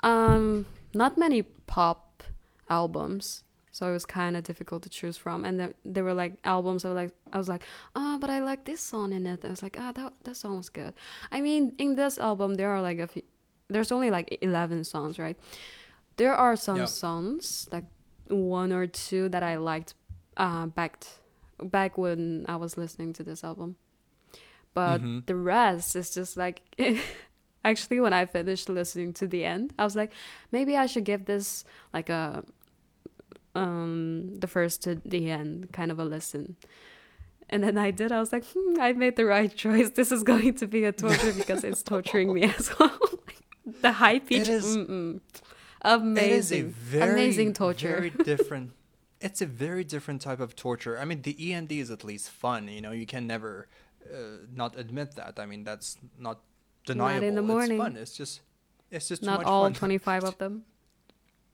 [0.00, 2.24] um, not many pop
[2.68, 5.44] albums, so it was kind of difficult to choose from.
[5.44, 6.84] And there, there were like albums.
[6.84, 7.62] I was like, I was like,
[7.94, 9.44] ah, but I like this song in it.
[9.44, 10.94] I was like, ah, that that song was good.
[11.30, 13.22] I mean, in this album, there are like a few.
[13.68, 15.38] There's only like eleven songs, right?
[16.22, 16.84] There are some Yeah.
[16.86, 17.84] songs, like
[18.30, 19.94] one or two that I liked
[20.36, 21.02] uh, back
[21.60, 23.74] back when I was listening to this album.
[24.72, 25.26] But Mhm.
[25.26, 26.62] the rest is just like
[27.64, 30.12] actually when I finished listening to the end, I was like,
[30.52, 32.44] maybe I should give this like a
[33.54, 36.54] um the first to the end kind of a listen.
[37.50, 38.12] And then I did.
[38.12, 39.90] I was like, hmm, I made the right choice.
[39.90, 42.98] This is going to be a torture because it's torturing me as well.
[43.82, 45.20] the high pitch, is- mm-mm.
[45.82, 47.88] Amazing, It is a very, amazing torture.
[47.88, 48.72] very different.
[49.20, 50.98] It's a very different type of torture.
[50.98, 52.66] I mean, the END is at least fun.
[52.66, 53.68] You know, you can never
[54.12, 54.16] uh,
[54.52, 55.38] not admit that.
[55.38, 56.40] I mean, that's not
[56.84, 57.20] deniable.
[57.20, 57.76] Not in the morning.
[57.78, 57.96] It's fun.
[57.96, 58.40] It's just,
[58.90, 59.74] it's just too Not all fun.
[59.74, 60.64] 25 of them.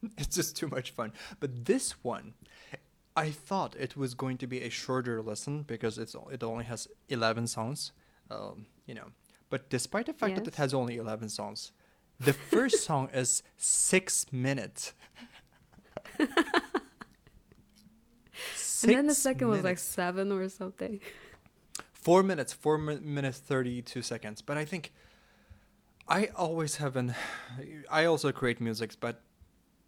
[0.17, 1.13] it's just too much fun.
[1.41, 2.33] But this one,
[3.17, 6.89] I thought it was going to be a shorter lesson because it's it only has
[7.09, 7.93] eleven songs.
[8.31, 9.09] Um, you know,
[9.51, 11.73] but despite the fact that it has only eleven songs,
[12.21, 14.93] the first song is six minutes.
[16.19, 16.29] and
[18.83, 21.01] then the Six second was like seven or something.
[21.93, 24.43] four minutes, four mi- minutes thirty-two seconds.
[24.43, 24.93] But I think
[26.09, 27.15] I always have an.
[27.91, 29.21] I also create music, but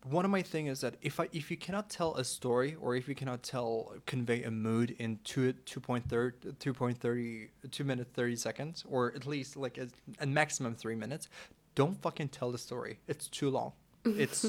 [0.04, 2.96] one of my thing is that if I if you cannot tell a story or
[2.96, 7.50] if you cannot tell convey a mood in two two point thirty two point thirty
[7.70, 9.88] two minutes thirty seconds or at least like a,
[10.20, 11.28] a maximum three minutes,
[11.80, 12.94] don't fucking tell the story.
[13.12, 13.72] It's too long.
[14.24, 14.40] It's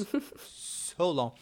[0.94, 1.32] so long.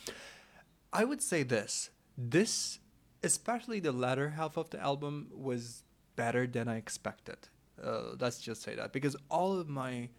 [1.00, 1.90] I would say this.
[2.16, 2.78] This,
[3.24, 5.14] especially the latter half of the album,
[5.48, 5.82] was
[6.14, 7.40] better than I expected.
[7.82, 10.10] Uh, let's just say that because all of my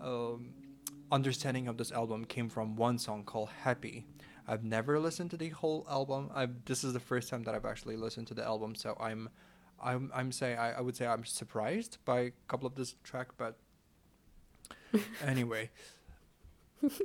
[0.00, 0.40] um,
[1.18, 4.06] understanding of this album came from one song called "Happy."
[4.50, 6.30] I've never listened to the whole album.
[6.40, 9.28] I've, this is the first time that I've actually listened to the album, so I'm,
[9.90, 13.28] I'm, I'm saying I, I would say I'm surprised by a couple of this track,
[13.36, 13.58] but
[15.26, 15.70] anyway.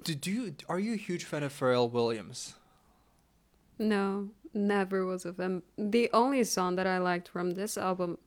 [0.03, 2.53] Did you are you a huge fan of Pharrell Williams?
[3.79, 5.63] No, never was of them.
[5.77, 8.19] The only song that I liked from this album,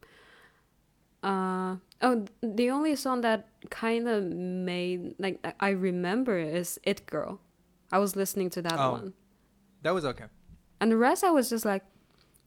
[1.22, 7.40] uh, oh, the only song that kind of made like I remember is "It Girl."
[7.92, 8.90] I was listening to that Oh.
[8.92, 9.12] one,
[9.82, 10.24] That was okay.
[10.80, 11.84] and the rest I was just like,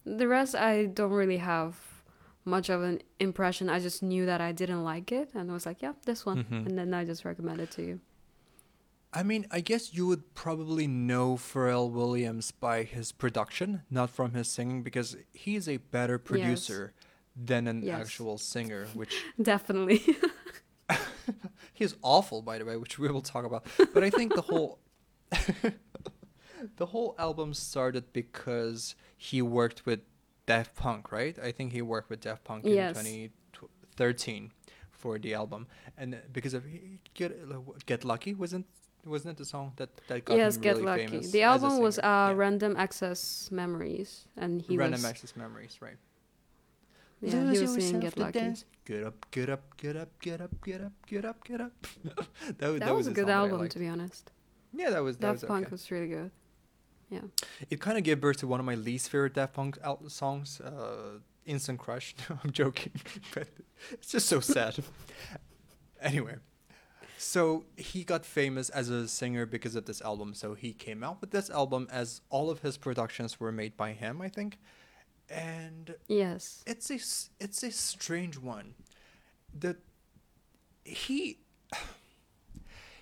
[0.06, 1.80] the rest I don't really have
[2.49, 3.69] much of an impression.
[3.69, 6.43] I just knew that I didn't like it, and I was like, yeah, this one,
[6.43, 6.65] Mhm.
[6.65, 7.99] and then I just recommended to you.
[9.11, 14.34] I mean, I guess you would probably know Pharrell Williams by his production, not from
[14.34, 16.93] his singing, because he's a better producer
[17.35, 18.01] than an Yes.
[18.01, 20.01] actual singer, which Definitely.
[21.73, 23.65] he's awful, by the way, which we will talk about.
[23.93, 24.80] But I think the whole
[26.77, 30.01] the whole album started because he worked with
[30.49, 31.35] Daft Punk, right?
[31.49, 34.51] I think he worked with Daft Punk in 2013
[34.91, 35.67] for the album,
[35.97, 36.63] and because of
[37.13, 37.31] Get
[37.85, 38.65] Get Lucky wasn't
[39.05, 41.07] wasn't it the song that that got yes, him Get really Lucky.
[41.07, 42.31] famous The album was uh, Yeah.
[42.43, 45.99] Random Access Memories, and he Random was Access Memories, right?
[47.21, 48.53] yeah, he was singing Get Lucky.
[48.85, 51.73] Get up, get up, get up, get up, get up, get up, get up.
[52.57, 54.31] that, was- That, was a good song that I album, to be honest.
[54.73, 55.71] Yeah, that was that Daft was Punk okay.
[55.71, 56.31] was really good.
[57.10, 57.22] Yeah.
[57.69, 60.61] It kind of gave birth to one of my least favorite Daft Punk al- songs,
[60.61, 62.91] uh, "Instant Crush." No, I'm joking,
[63.34, 63.48] but
[63.91, 64.76] it's just so sad.
[66.02, 66.36] anyway,
[67.18, 70.34] so he got famous as a singer because of this album.
[70.36, 73.94] So he came out with this album as all of his productions were made by
[73.94, 74.60] him, I think,
[75.30, 76.64] and Yes.
[76.68, 76.99] it's a
[77.44, 78.76] it's a strange one.
[79.60, 79.77] That
[80.86, 81.40] he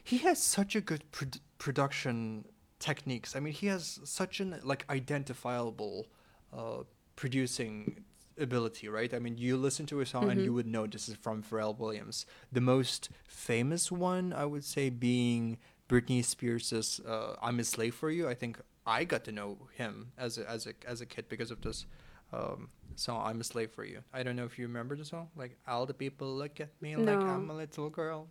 [0.04, 2.46] he has such a good prod- production
[2.80, 3.36] techniques.
[3.36, 6.08] I mean, he has such an like identifiable
[6.54, 6.84] uh,
[7.16, 8.04] producing
[8.40, 9.14] ability, right?
[9.14, 10.56] I mean, you listen to a song and you Mhm.
[10.56, 12.26] would know this is from Pharrell Williams.
[12.52, 15.58] The most famous one, I would say, being
[15.90, 20.12] Britney Spears's uh, "I'm a Slave for You." I think I got to know him
[20.18, 21.86] as a as a as a kid because of this
[22.32, 25.30] um, song "I'm a Slave for You." I don't know if you remember the song,
[25.36, 28.28] like "All the people look at me like I'm a little girl."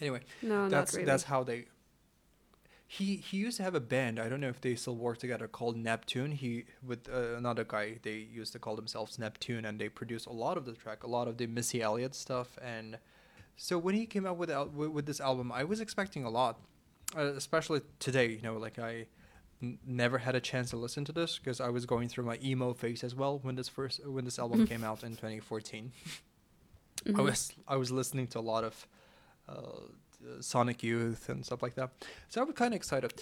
[0.00, 1.04] Anyway, No, that's really.
[1.06, 1.66] that's how they.
[2.96, 4.18] He he used to have a band.
[4.18, 6.32] I don't know if they still work together called Neptune.
[6.32, 7.86] He with uh, another guy.
[8.02, 11.06] They used to call themselves Neptune, and they produce a lot of the track, a
[11.16, 12.48] lot of the Missy Elliott stuff.
[12.60, 12.98] And
[13.56, 16.30] so when he came out with al- with, with this album, I was expecting a
[16.30, 16.54] lot,
[17.16, 18.28] uh, especially today.
[18.28, 19.06] You know, like I
[19.62, 22.38] n- never had a chance to listen to this because I was going through my
[22.44, 25.92] emo phase as well when this first when this album came out in 2014.
[27.06, 27.24] I Mhm.
[27.24, 28.86] was I was listening to a lot of
[29.48, 29.80] uh,
[30.40, 31.90] Sonic Youth and stuff like that,
[32.28, 33.12] so I was kind of excited.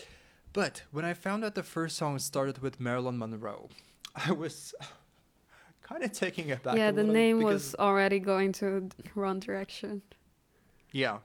[0.53, 3.69] But when I found out the first song started with Marilyn Monroe,
[4.27, 4.75] I was
[5.83, 6.77] kind of taking it back.
[6.77, 10.03] yeah, the name was already going to wrong direction.
[10.93, 11.19] Yeah,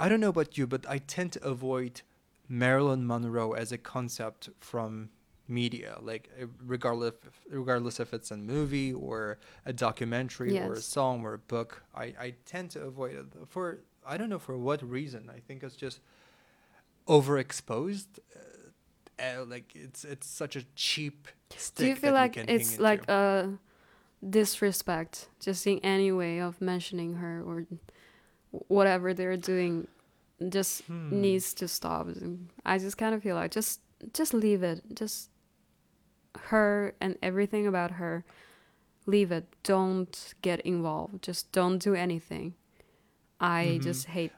[0.00, 2.00] I don't know about you, but I tend to avoid
[2.48, 5.10] Marilyn Monroe as a concept from
[5.46, 7.14] media, like uh, regardless
[7.50, 11.82] regardless if it's a movie or a documentary or a song or a book.
[11.94, 15.30] I I tend to avoid it for I don't know for what reason.
[15.34, 16.00] I think it's just
[17.08, 18.06] overexposed.
[18.34, 18.40] Uh,
[19.22, 21.76] uh, like it's it's such a cheap stick.
[21.76, 23.58] Do you feel like can it's like a
[24.28, 27.66] disrespect just in any way of mentioning her or
[28.50, 29.86] whatever they're doing
[30.48, 31.20] just Hmm.
[31.20, 32.08] needs to stop.
[32.66, 33.80] I just kind of feel like just
[34.12, 34.82] just leave it.
[34.92, 35.30] Just
[36.50, 38.24] her and everything about her.
[39.06, 39.46] Leave it.
[39.62, 41.22] Don't get involved.
[41.22, 42.54] Just don't do anything.
[43.40, 43.82] I Mhm.
[43.82, 44.32] just hate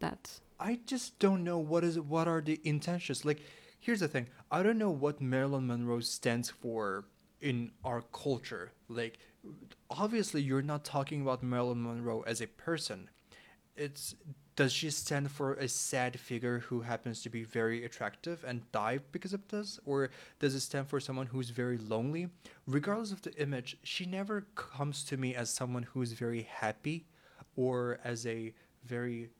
[0.00, 0.40] that.
[0.58, 3.24] I just don't know what is what are the intentions.
[3.24, 3.40] Like,
[3.80, 7.04] here's the thing: I don't know what Marilyn Monroe stands for
[7.40, 8.72] in our culture.
[8.88, 9.18] Like,
[9.90, 13.10] obviously, you're not talking about Marilyn Monroe as a person.
[13.76, 14.14] It's
[14.54, 18.98] does she stand for a sad figure who happens to be very attractive and die
[19.10, 20.10] because of this, or
[20.40, 22.28] does it stand for someone who's very lonely?
[22.66, 27.06] Regardless of the image, she never comes to me as someone who's very happy,
[27.56, 28.52] or as a
[28.84, 29.30] very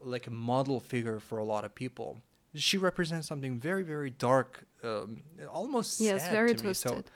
[0.00, 2.18] like a model figure for a lot of people.
[2.54, 5.22] She represents something very, very dark, um,
[5.52, 6.72] almost Yes, sad very to me.
[6.72, 7.10] So, twisted.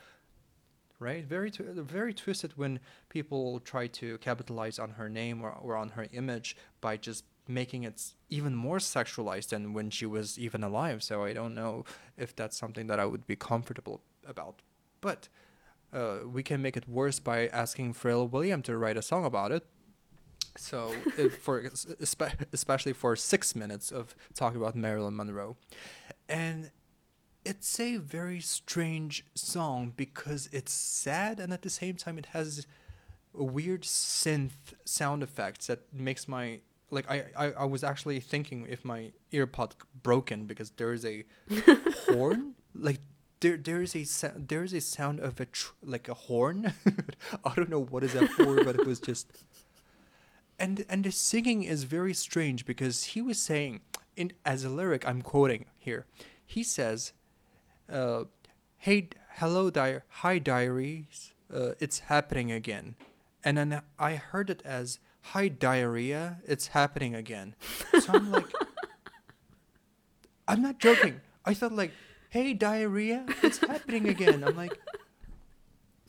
[0.98, 5.76] right, very, tw- very twisted when people try to capitalize on her name or, or
[5.76, 10.62] on her image by just making it even more sexualized than when she was even
[10.62, 11.02] alive.
[11.02, 11.84] So I don't know
[12.16, 14.60] if that's something that I would be comfortable about.
[15.00, 15.28] But
[15.92, 19.52] uh, we can make it worse by asking Pharrell William to write a song about
[19.52, 19.66] it.
[20.56, 20.92] So,
[21.40, 21.70] for
[22.52, 25.56] especially for six minutes of talking about Marilyn Monroe,
[26.28, 26.70] and
[27.44, 32.66] it's a very strange song because it's sad and at the same time it has
[33.38, 36.60] a weird synth sound effects that makes my
[36.90, 39.72] like I, I, I was actually thinking if my earpod
[40.02, 41.24] broken because there is a
[42.06, 42.54] horn?
[42.74, 43.00] Like
[43.40, 46.72] there there is a there is a sound of a tr- like a horn?
[47.44, 49.44] I don't know what is that for but it was just
[50.58, 53.80] and and the singing is very strange because he was saying
[54.16, 56.06] in as a lyric I'm quoting here
[56.46, 57.12] he says
[57.90, 58.24] uh,
[58.78, 62.94] hey hello di- hi diaries uh, it's happening again
[63.42, 64.98] and then I heard it as
[65.32, 67.54] hi diarrhea it's happening again
[68.00, 68.46] so I'm like
[70.46, 71.20] I'm not joking.
[71.44, 71.92] I thought like,
[72.30, 74.44] hey, diarrhea, it's happening again.
[74.44, 74.78] I'm like,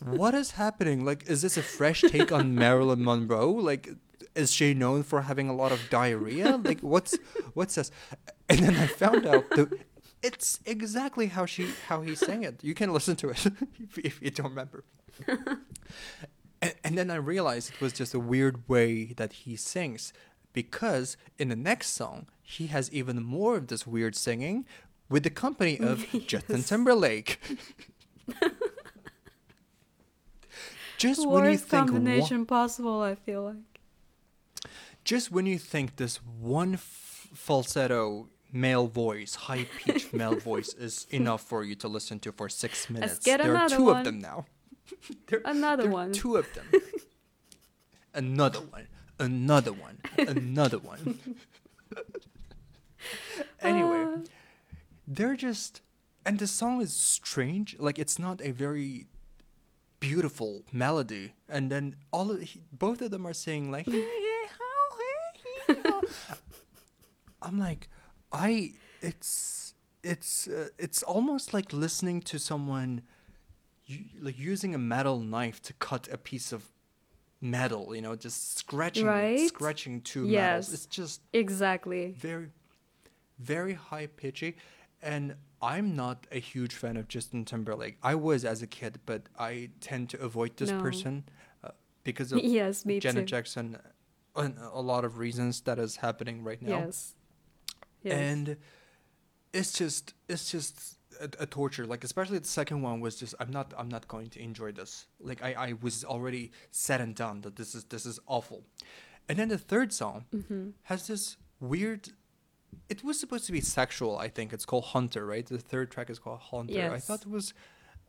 [0.04, 1.06] what is happening?
[1.06, 3.52] Like, is this a fresh take on Marilyn Monroe?
[3.52, 3.90] Like,
[4.36, 6.58] is she known for having a lot of diarrhea?
[6.58, 7.18] Like, what's
[7.54, 7.92] what's this?
[8.50, 9.80] And then I found out that
[10.22, 12.64] it's exactly how she how he sang it.
[12.64, 13.46] You can listen to it
[13.80, 14.84] if, if you don't remember.
[16.62, 20.14] and, and then I realized it was just a weird way that he sings
[20.54, 24.66] because in the next song he has even more of this weird singing
[25.10, 27.40] with the company of Justin Timberlake.
[30.98, 33.75] just when you Worst think combination possible, I feel like.
[35.06, 41.08] Just when you think this one f- falsetto male voice, high pitched male voice is
[41.12, 43.20] enough for you to listen to for six minutes.
[43.20, 43.98] get there are two one.
[44.00, 44.46] of them now.
[45.28, 46.12] there, Another there are one.
[46.12, 46.66] Two of them.
[48.14, 48.88] another one.
[49.20, 49.98] Another one.
[50.18, 51.20] Another one.
[53.62, 54.18] anyway, Uh,
[55.08, 55.82] they're just
[56.26, 59.06] and the song is strange like it's not a very
[60.00, 63.88] beautiful melody and then all of he, both of them are saying like
[67.42, 67.88] i'm like
[68.32, 69.74] i it's
[70.04, 73.02] it's uh, it's almost like listening to someone
[73.86, 76.72] u- like using a metal knife to cut a piece of
[77.42, 79.40] metal you know just scratching Right?
[79.50, 80.70] scratching two Yes.
[80.70, 82.14] metals it's just exactly.
[82.18, 82.50] very
[83.40, 84.56] very high pitchy
[85.02, 89.24] and i'm not a huge fan of justin timberlake i was as a kid but
[89.38, 90.80] i tend to avoid this No.
[90.80, 91.24] person
[91.64, 91.70] uh,
[92.04, 93.32] because of Yes, me janet too.
[93.36, 93.78] jackson
[94.36, 96.80] and a lot of reasons that is happening right now.
[96.86, 97.16] Yes.
[98.04, 98.14] Yes.
[98.20, 98.58] and
[99.54, 101.86] it's just it's just a, a torture.
[101.86, 105.08] Like especially the second one was just i'm not i'm not going to enjoy this.
[105.20, 108.64] Like i i was already said and done that this is this is awful.
[109.28, 110.70] And then the third song Mm-hmm.
[110.84, 112.10] has this weird
[112.90, 114.54] it was supposed to be sexual i think.
[114.54, 115.46] It's called hunter right?
[115.46, 116.92] The third track is called hunter.
[116.92, 117.54] I thought it was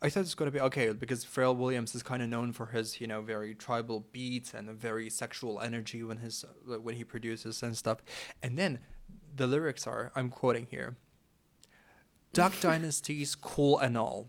[0.02, 2.66] i thought it's going to be okay because pharrell williams is kind of known for
[2.66, 6.96] his you know very tribal beats and a very sexual energy when his uh, when
[6.96, 7.98] he produces and stuff.
[8.42, 8.80] And then
[9.34, 10.96] the lyrics are i'm quoting here
[12.32, 14.28] duck dynasty's cool and all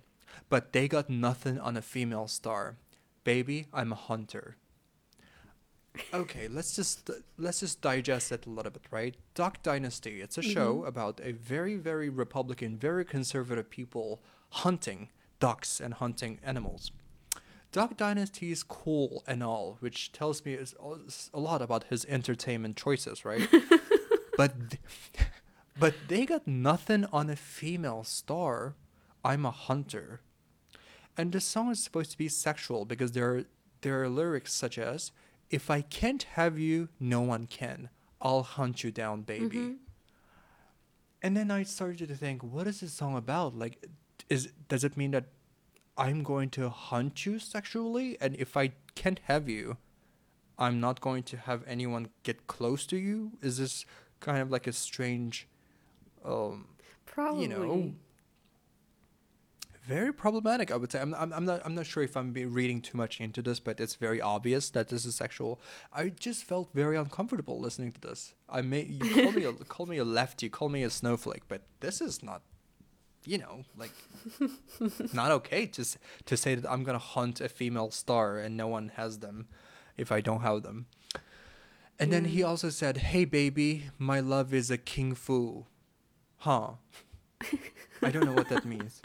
[0.49, 2.77] but they got nothing on a female star.
[3.23, 4.55] Baby i'm a hunter.
[6.13, 9.15] Okay let's just let's just digest it a little bit right?
[9.33, 15.09] Duck dynasty it's a show about a very very republican very conservative people hunting
[15.39, 16.91] ducks and hunting animals.
[17.71, 20.73] Duck dynasty is cool and all which tells me is
[21.33, 23.47] a lot about his entertainment choices right?
[24.37, 24.53] But
[25.79, 28.75] but they got nothing on a female star.
[29.25, 30.21] I'm a hunter.
[31.17, 33.43] And the song is supposed to be sexual because there are,
[33.81, 35.11] there are lyrics such as
[35.49, 37.89] if i can't have you no one can.
[38.21, 39.57] I'll hunt you down baby.
[39.57, 39.73] Mm-hmm.
[41.23, 43.57] And then i started to think what is this song about?
[43.57, 43.83] Like
[44.29, 45.25] is does it mean that
[45.97, 48.17] i'm going to hunt you sexually?
[48.21, 49.77] And if i can't have you
[50.57, 53.31] i'm not going to have anyone get close to you?
[53.41, 53.85] Is this
[54.19, 55.47] kind of like a strange
[56.25, 56.67] um
[57.05, 57.43] Probably.
[57.43, 57.93] you know
[59.87, 60.99] very problematic i would say.
[60.99, 63.79] I'm, I'm, I'm not i'm not sure if i'm reading too much into this but
[63.79, 65.61] it's very obvious that this is sexual.
[65.93, 68.33] I just felt very uncomfortable listening to this.
[68.49, 71.61] I may you call me a call me a lefty call me a snowflake but
[71.79, 72.41] this is not
[73.27, 73.91] you know like
[75.13, 75.83] not okay to
[76.25, 79.47] to say that i'm gonna hunt a female star and no one has them
[79.97, 80.85] if i don't have them.
[81.99, 85.65] And then he also said hey baby my love is a king fu.
[86.37, 86.73] Huh.
[88.03, 89.01] I don't know what that means.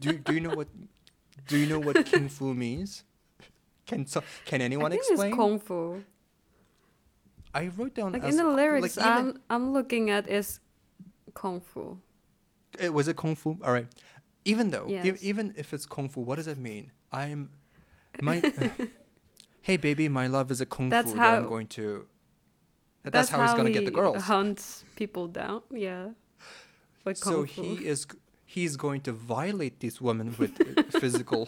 [0.00, 0.66] Do, do you know what
[1.46, 3.04] do you know what king fu means?
[3.86, 6.02] Can so, can anyone explain it's kung fu.
[7.54, 10.58] i wrote down Like as, in the lyrics, like even- I'm I'm looking at is
[11.34, 11.98] kung fu.
[12.78, 13.86] It was it kung fu all right
[14.44, 15.22] even though e- Yes.
[15.22, 17.50] even if it's kung fu what does it mean i'm
[18.20, 18.42] my
[19.62, 22.06] hey baby my love is a kung That's fu that i'm how- going to
[23.02, 25.60] that- that's, how, he's gonna get the he girls Hunts people down.
[25.70, 26.10] Yeah.
[27.04, 27.62] Like so fu.
[27.62, 28.06] he is
[28.46, 30.52] he's going to violate these women with
[31.00, 31.44] physical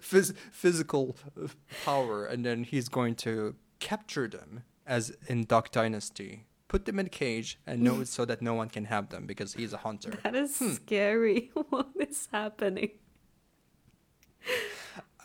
[0.00, 1.46] phys- physical uh,
[1.84, 7.06] power and then he's going to capture them as in duck dynasty put them in
[7.06, 9.78] a cage and know it so that no one can have them because he's a
[9.78, 10.72] hunter That is Hmm.
[10.72, 11.50] scary.
[11.70, 12.90] what is happening?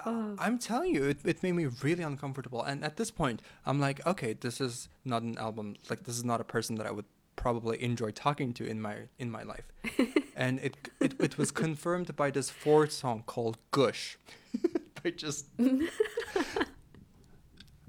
[0.06, 0.36] Oh.
[0.38, 2.62] I'm telling you, it, it made me really uncomfortable.
[2.62, 5.76] And at this point, I'm like, okay, this is not an album.
[5.90, 7.06] Like, this is not a person that I would
[7.36, 9.72] probably enjoy talking to in my in my life.
[10.36, 14.18] and it, it it was confirmed by this fourth song called Gush.
[15.04, 15.46] by just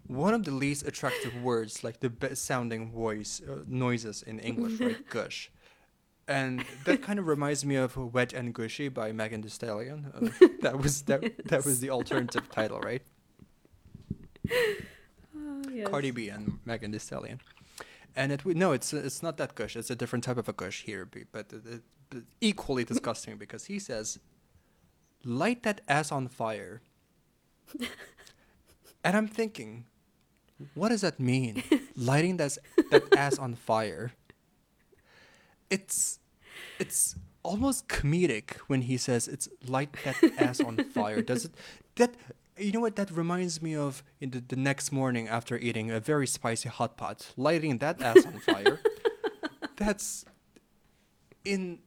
[0.06, 4.80] one of the least attractive words, like the best sounding voice uh, noises in English,
[4.80, 5.08] right?
[5.10, 5.50] Gush.
[6.26, 10.10] And that kind of reminds me of "Wet and Gushy" by Megan Thee Stallion.
[10.14, 11.20] Uh, that was that.
[11.48, 13.02] That was the alternative title, right?
[14.50, 15.88] Oh, yes.
[15.88, 17.40] Cardi B and Megan Thee Stallion.
[18.16, 19.76] And it would no, it's it's not that gush.
[19.76, 21.82] It's a different type of a gush here, but it,
[22.40, 24.18] equally disgusting because he says,
[25.24, 26.80] "Light that ass on fire,"
[29.04, 29.86] and I'm thinking,
[30.74, 31.62] what does that mean?
[31.96, 32.58] Lighting that
[32.90, 34.12] that ass on fire.
[35.70, 36.18] It's
[36.78, 41.22] it's almost comedic when he says it's light that ass on fire.
[41.22, 41.54] Does it
[41.96, 42.14] that
[42.56, 46.00] you know what that reminds me of in the, the next morning after eating a
[46.00, 48.80] very spicy hot pot, lighting that ass on fire.
[49.76, 50.24] That's
[51.44, 51.80] in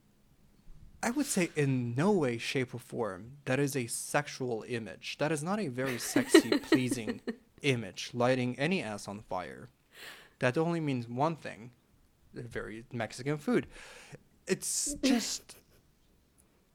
[1.01, 5.17] I would say in no way, shape, or form that is a sexual image.
[5.19, 7.21] That is not a very sexy, pleasing
[7.61, 9.69] image, lighting any ass on fire.
[10.39, 11.71] That only means one thing
[12.41, 13.67] very Mexican food.
[14.47, 15.55] It's just.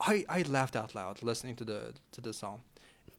[0.00, 2.62] I, I laughed out loud listening to the to the song,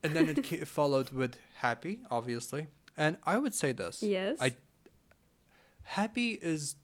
[0.03, 2.67] and then it ca- followed with "Happy," obviously,
[2.97, 4.37] and I would say this: Yes.
[4.41, 4.55] I
[5.83, 6.75] "Happy" is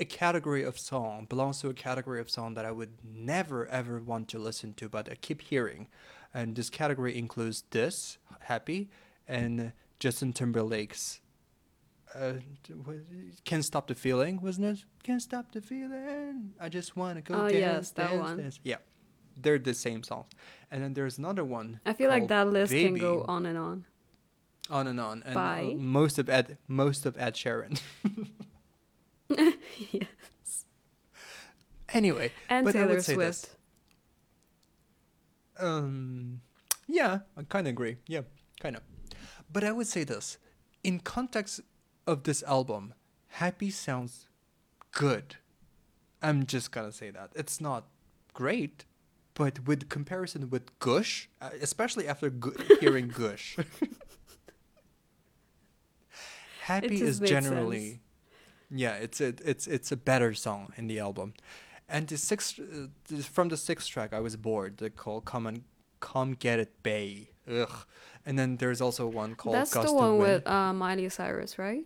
[0.00, 4.00] a category of song belongs to a category of song that I would never ever
[4.00, 5.86] want to listen to, but I keep hearing,
[6.32, 8.90] and this category includes this "Happy"
[9.28, 9.72] and
[10.04, 11.22] Justin Timberlake's
[12.14, 12.34] uh,
[13.46, 14.84] "Can't Stop the Feeling," wasn't it?
[15.02, 16.52] Can't stop the feeling.
[16.60, 18.36] I just wanna go Oh, dance, yes, that dance, one.
[18.36, 18.60] dance.
[18.62, 18.76] Yeah,
[19.34, 20.26] they're the same songs,
[20.70, 21.80] and then there's another one.
[21.86, 23.86] I feel like that list can go on and on.
[24.68, 25.74] on and on, and uh, By?
[25.78, 27.80] most of Ed, most of Ed Sheeran.
[29.90, 30.66] yes.
[31.94, 33.46] Anyway, And But I would Taylor say this.
[35.58, 36.42] Um,
[36.88, 37.96] yeah, I kind of agree.
[38.06, 38.22] Yeah,
[38.60, 38.82] kind of.
[39.54, 40.36] But I would say this
[40.82, 41.60] in context
[42.06, 42.92] of this album,
[43.28, 44.26] Happy sounds
[44.92, 45.36] good.
[46.20, 47.30] I'm just gonna say that.
[47.34, 47.84] It's not
[48.32, 48.84] great,
[49.34, 53.56] but with comparison with Gush, uh, especially after gu- hearing Gush,
[56.62, 57.88] Happy is generally.
[57.90, 58.00] sense.
[58.70, 61.34] Yeah, it's a it's it's a better song in the album,
[61.88, 64.78] and the sixth uh, from the sixth track I was bored.
[64.78, 65.62] They call "Come and
[66.00, 67.86] Come Get It, Bae." Ugh,
[68.26, 71.84] and then there's also one called That's "Gust the one with uh, Miley Cyrus, right?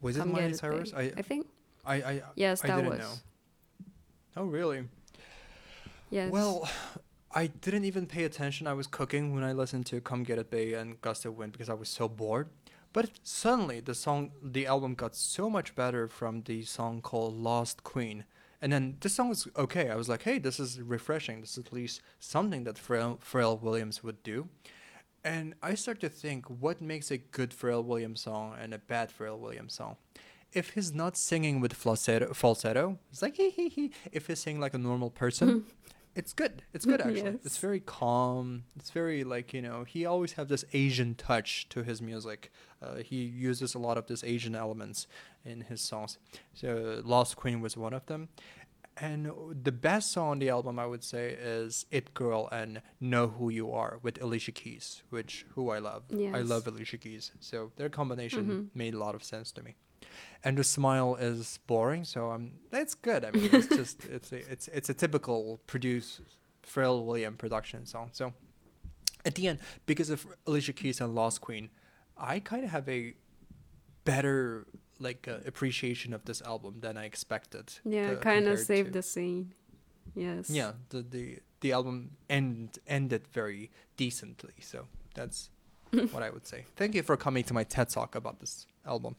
[0.00, 0.92] was it Get Miley Cyrus?
[0.94, 1.46] I I think.
[1.86, 2.98] I I Yes, I that didn't was.
[2.98, 3.14] know.
[4.36, 4.88] Oh really?
[6.10, 6.30] Yes.
[6.32, 6.68] Well,
[7.32, 8.66] I didn't even pay attention.
[8.66, 11.52] I was cooking when I listened to "Come Get It, Bae" and "Gust of Wind"
[11.52, 12.48] because I was so bored.
[12.92, 17.82] But suddenly, the song, the album got so much better from the song called "Lost
[17.84, 18.24] Queen."
[18.64, 19.90] And then this song was okay.
[19.90, 21.42] I was like, "Hey, this is refreshing.
[21.42, 24.48] This is at least something that Pharrell, Williams would do."
[25.22, 29.10] And I start to think, what makes a good Pharrell Williams song and a bad
[29.10, 29.96] Pharrell Williams song?
[30.54, 33.92] If he's not singing with falsetto, falsetto, it's like hee hee hee.
[34.12, 35.66] If he's singing like a normal person,
[36.14, 36.62] it's good.
[36.72, 37.38] It's good actually.
[37.44, 38.64] It's very calm.
[38.76, 39.84] It's very like you know.
[39.84, 42.50] He always have this Asian touch to his music.
[42.82, 45.06] Uh, he uses a lot of this Asian elements
[45.44, 46.18] in his songs.
[46.52, 48.28] So Lost Queen was one of them.
[48.96, 49.32] And
[49.64, 53.48] the best song on the album, I would say, is "It Girl" and "Know Who
[53.50, 56.04] You Are" with Alicia Keys, which who I love.
[56.12, 58.76] I love Alicia Keys, so their combination Mhm.
[58.76, 59.74] made a lot of sense to me.
[60.42, 63.24] And the smile is boring, so um, it's good.
[63.24, 66.20] I mean, it's just it's a, it's it's a typical produce
[66.66, 68.10] Pharrell Williams production song.
[68.12, 68.32] So
[69.24, 71.70] at the end, because of Alicia Keys and Lost Queen,
[72.18, 73.14] I kind of have a
[74.04, 74.66] better
[74.98, 77.72] like uh, appreciation of this album than I expected.
[77.84, 79.54] yeah, kind of saved to- the scene.
[80.14, 80.50] Yes.
[80.50, 84.52] yeah, the the the album end ended very decently.
[84.60, 85.50] So that's
[86.12, 86.66] what I would say.
[86.76, 89.16] Thank you for coming to my TED talk about this album.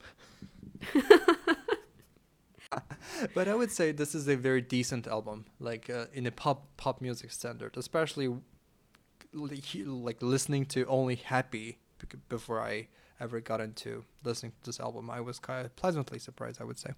[3.33, 6.67] but I would say this is a very decent album, like uh, in a pop
[6.77, 8.33] pop music standard, especially
[9.33, 11.79] like listening to only "Happy"
[12.29, 12.87] before I
[13.19, 15.09] ever got into listening to this album.
[15.09, 16.91] I was kind of pleasantly surprised, I would say.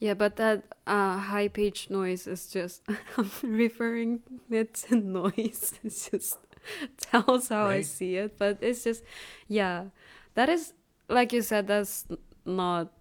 [0.00, 2.82] Yeah, but that uh, high pitched noise is just
[3.16, 4.20] I'm referring
[4.50, 5.74] it to noise.
[5.84, 6.38] It's just
[6.98, 8.38] tells how I see it.
[8.38, 9.02] But it's just
[9.48, 9.86] yeah.
[10.34, 10.74] That is
[11.08, 12.06] like you said, that's
[12.44, 12.92] not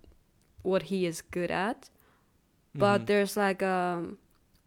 [0.63, 1.89] what he is good at.
[2.73, 3.05] But Mhm.
[3.07, 4.17] there's like um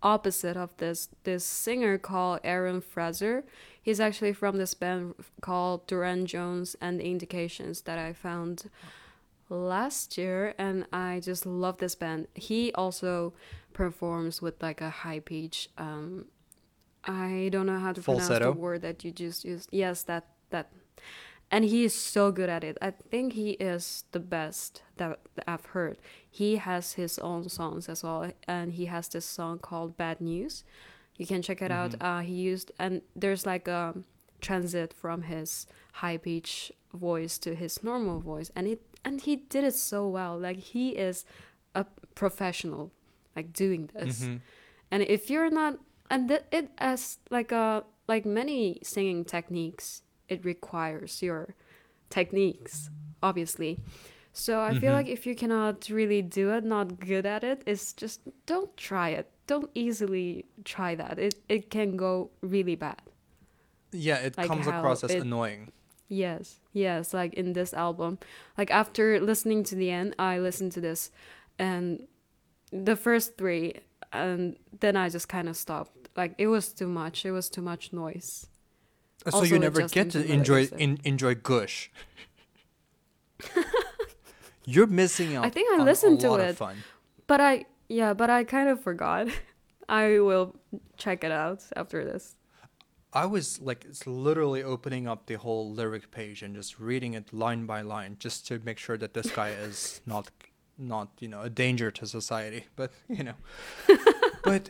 [0.02, 3.44] opposite of this this singer called Aaron Frazer.
[3.82, 8.70] He's actually from this band called Durand Jones and the Indications that I found
[9.48, 12.28] last year and I just love this band.
[12.34, 13.32] He also
[13.72, 16.26] performs with like a high pitch um
[17.04, 18.52] I don't know how to pronounce Falsetto?
[18.52, 19.68] the word that you just used.
[19.72, 20.70] Yes, that that,
[21.50, 22.76] and he is so good at it.
[22.82, 25.98] I think he is the best that, I've heard.
[26.28, 30.64] He has his own songs as well, and he has this song called "Bad News."
[31.16, 31.94] You can check it out.
[32.00, 33.94] Uh, he used and there's like a
[34.40, 39.64] transit from his high pitch voice to his normal voice, and it and he did
[39.64, 40.38] it so well.
[40.38, 41.24] Like he is
[41.74, 42.90] a professional,
[43.36, 44.22] like doing this.
[44.24, 44.40] Mhm.
[44.90, 45.78] And if you're not,
[46.10, 51.54] and th- it as like a like many singing techniques, it requires your
[52.10, 52.90] techniques,
[53.22, 53.78] obviously.
[54.32, 54.94] So I feel Mhm.
[54.98, 59.10] like if you cannot really do it, not good at it, it's just don't try
[59.10, 59.26] it.
[59.46, 61.18] Don't easily try that.
[61.18, 63.02] It it can go really bad.
[63.92, 65.72] Yeah, it Like comes across as it- annoying.
[66.08, 68.18] Yes, yes, like in this album.
[68.58, 71.10] Like after listening to the end, I listened to this
[71.58, 72.06] and
[72.72, 73.74] the first three
[74.12, 75.99] and then I just kind of stopped.
[76.20, 77.24] Like it was too much.
[77.24, 78.46] It was too much noise.
[79.24, 81.90] So Also you never get to enjoy in, enjoy Gush.
[84.66, 85.46] You're missing out.
[85.46, 86.56] I think I listened to it.
[86.56, 86.76] Fun.
[87.26, 89.28] But I yeah, but I kind of forgot.
[89.88, 90.56] I will
[90.98, 92.36] check it out after this.
[93.14, 97.32] I was like it's literally opening up the whole lyric page and just reading it
[97.32, 100.30] line by line just to make sure that this guy is not
[100.76, 102.66] not you know a danger to society.
[102.76, 103.38] But you know,
[104.44, 104.68] but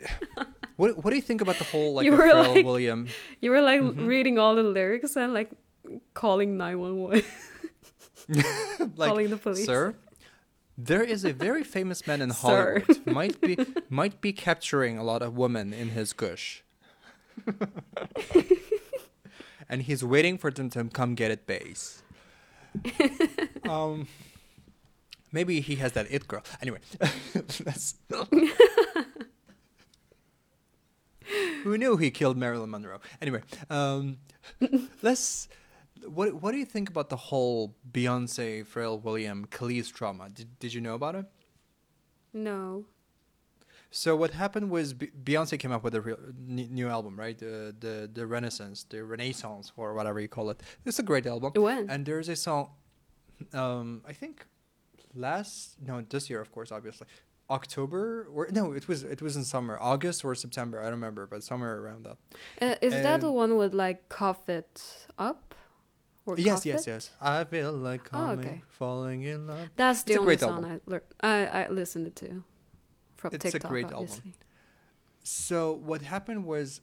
[0.80, 3.00] what what do you think about the whole like You were Pharrell like- William?
[3.44, 4.06] You were like Mhm.
[4.12, 5.50] reading all the lyrics and like
[6.14, 7.24] calling 911,
[8.96, 9.66] like calling the police.
[9.66, 9.94] sir
[10.78, 13.56] there is a very famous man in hollywood might be
[14.00, 16.62] might be capturing a lot of women in his gush
[19.68, 22.02] and he's waiting for them to come get it base
[23.68, 24.06] um
[25.32, 26.78] maybe he has that it girl anyway
[27.66, 27.94] that's
[31.62, 34.18] who knew he killed marilyn monroe anyway um
[35.02, 35.48] let's
[36.06, 40.28] what what do you think about the whole Beyonce, Pharrell William, Kelis drama?
[40.30, 41.26] Did, did you know about it?
[42.32, 42.86] No.
[43.90, 47.36] So what happened was Beyonce came up with a real, new album, right?
[47.36, 50.62] The the the Renaissance, the Renaissance, or whatever you call it.
[50.84, 51.52] It's a great album.
[51.54, 51.90] When?
[51.90, 52.70] And there's a song,
[53.52, 54.46] um, I think,
[55.14, 57.08] last no this year, of course, obviously,
[57.50, 61.26] October or no, it was it was in summer, August or September, I don't remember,
[61.26, 62.16] but somewhere around that.
[62.62, 64.82] Uh, is that the one with like cough it
[65.18, 65.54] up?
[66.26, 66.90] Or yes, yes, it?
[66.90, 67.10] yes.
[67.20, 68.62] I feel like Oh, okay.
[68.68, 69.70] falling in love.
[69.76, 70.80] That's the It's a only great song album.
[70.86, 72.44] I lear- I I listened to
[73.16, 73.70] from It's a TikTok.
[73.70, 74.34] great album.
[75.24, 76.80] So what happened was,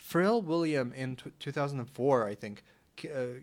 [0.00, 2.62] Pharrell William in t- 2004, I think,
[2.96, 3.40] k- uh,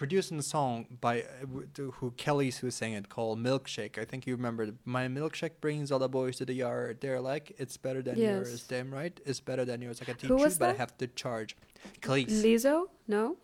[0.00, 4.34] produced a song by uh, who Kelis who sang it called "Milkshake." I think you
[4.34, 4.70] remember.
[4.86, 7.02] My milkshake brings all the boys to the yard.
[7.02, 8.50] They're like, it's better than yours.
[8.50, 8.62] Yes.
[8.62, 10.00] Damn right, it's better than yours.
[10.00, 11.54] I can teach you, was but I have to charge.
[12.00, 12.32] Kelis.
[12.42, 12.86] Lizzo?
[13.06, 13.36] No.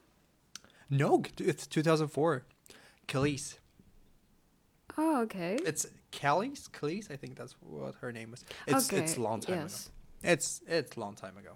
[0.88, 2.46] no, it's 2004.
[3.06, 3.58] Kelis.
[4.96, 5.58] Oh, okay.
[5.62, 6.70] It's Kelis.
[6.70, 7.10] Kelis.
[7.10, 8.46] I think that's what her name was.
[8.66, 9.02] It's okay.
[9.02, 9.90] it's a long time yes.
[10.22, 10.32] ago.
[10.32, 11.52] It's it's long time ago.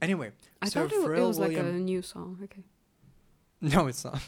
[0.00, 0.30] Anyway,
[0.62, 1.66] I so thought it, it was William.
[1.66, 2.38] like a new song.
[2.44, 2.62] Okay.
[3.74, 4.20] No, it's not.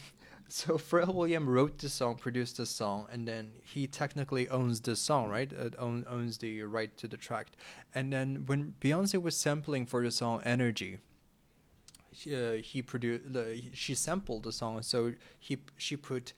[0.49, 5.01] So Pharrell William wrote this song, produced this song, and then he technically owns this
[5.01, 5.53] song, right?
[5.53, 7.49] It own, owns the right to the track.
[7.95, 11.01] And then when Beyonce was sampling for the song "Energy,"
[12.33, 13.33] uh, he produced.
[13.33, 16.33] The, she sampled the song, so he she put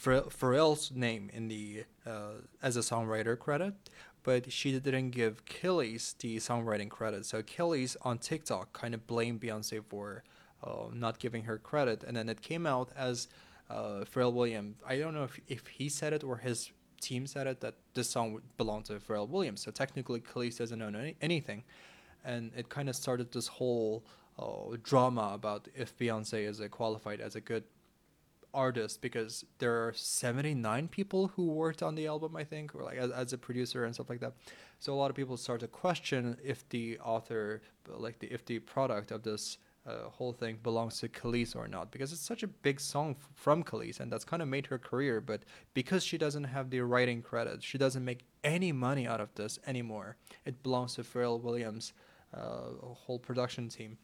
[0.00, 3.74] Pharrell, Pharrell's name in the uh, as a songwriter credit,
[4.22, 7.26] but she didn't give Kelis the songwriting credit.
[7.26, 10.22] So Kelis on TikTok kind of blamed Beyonce for
[10.66, 13.28] uh, not giving her credit, and then it came out as
[13.70, 14.76] uh, Pharrell Williams.
[14.86, 16.70] I don't know if if he said it or his
[17.00, 19.60] team said it that this song would belong to Pharrell Williams.
[19.60, 21.64] So technically, Kelis doesn't own any, anything,
[22.24, 24.04] and it kind of started this whole
[24.38, 27.64] uh, drama about if Beyonce is qualified as a good
[28.56, 32.96] artist because there are 79 people who worked on the album i think or like
[32.96, 34.32] as, as a producer and stuff like that
[34.78, 38.58] so a lot of people start to question if the author like the if the
[38.60, 42.46] product of this uh, whole thing belongs to Kelis or not because it's such a
[42.48, 45.42] big song f- from Kelis and that's kind of made her career but
[45.74, 49.58] because she doesn't have the writing credit she doesn't make any money out of this
[49.66, 51.92] anymore it belongs to Pharrell Williams
[52.34, 53.96] uh, whole production team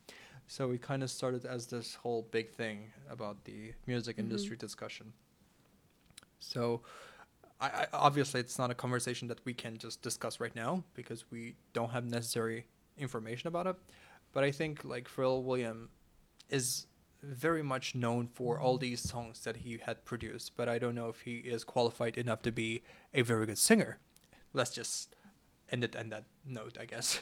[0.47, 4.21] so we kind of started as this whole big thing about the music Mhm.
[4.21, 5.13] industry discussion.
[6.41, 6.83] So,
[7.61, 11.31] I, I obviously it's not a conversation that we can just discuss right now because
[11.31, 12.67] we don't have necessary
[12.99, 13.77] information about it.
[14.33, 15.91] But I think like Pharrell William
[16.49, 16.87] is
[17.23, 18.83] very much known for all mm-hmm.
[18.83, 22.43] these songs that he had produced, but I don't know if he is qualified enough
[22.43, 22.83] to be
[23.15, 23.99] a very good singer.
[24.53, 25.15] Let's just
[25.71, 27.21] end it on that note, I guess.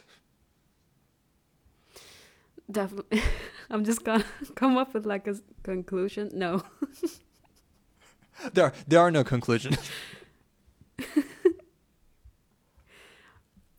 [2.71, 3.23] Definitely.
[3.71, 4.25] I'm just gonna
[4.55, 6.31] come up with like a conclusion.
[6.35, 6.63] No.
[8.55, 9.77] There are, there are no conclusions.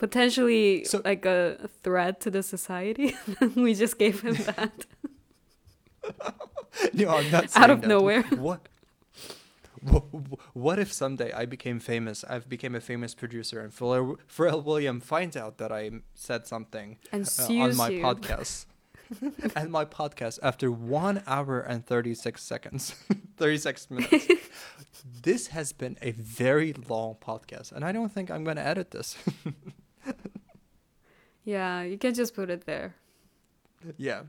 [0.02, 3.16] Potentially So- like a threat to the society.
[3.56, 4.86] we just gave him that.
[6.94, 7.88] no, I'm not Out of that.
[7.88, 8.24] nowhere.
[8.48, 8.62] What?
[9.84, 12.24] wha- wha- What if someday I became famous?
[12.28, 16.98] I've became a famous producer, and Pharrell, Pharrell William finds out that I said something
[17.12, 18.02] And uh, on my you.
[18.04, 18.66] podcast.
[19.56, 22.96] and my podcast after one hour and 36 seconds
[23.36, 24.28] 36 minutes
[25.22, 28.92] this has been a very long podcast and i don't think i'm going to edit
[28.92, 29.18] this
[31.44, 32.96] Yeah, you can just put it there.
[33.98, 34.24] yeah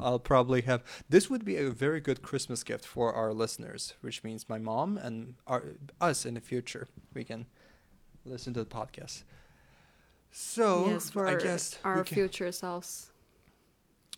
[0.00, 4.24] i'll probably have this would be a very good christmas gift for our listeners which
[4.24, 5.62] means my mom and our
[6.00, 7.44] us in the future we can
[8.24, 9.24] listen to the podcast
[10.30, 13.10] so yes, for i guess our can- future selves.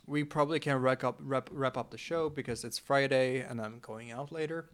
[0.06, 3.78] we probably can wrap up wrap, wrap up the show because it's Friday and I'm
[3.80, 4.68] going out later.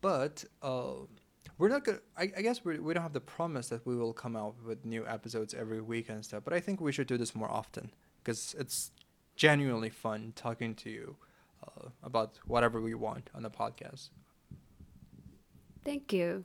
[0.00, 1.06] But uh,
[1.58, 2.00] we're not gonna.
[2.16, 4.84] I, I guess we we don't have the promise that we will come out with
[4.84, 6.42] new episodes every week and stuff.
[6.44, 7.90] But I think we should do this more often
[8.22, 8.90] because it's
[9.36, 11.16] genuinely fun talking to you
[11.62, 14.08] uh, about whatever we want on the podcast.
[15.84, 16.44] Thank you.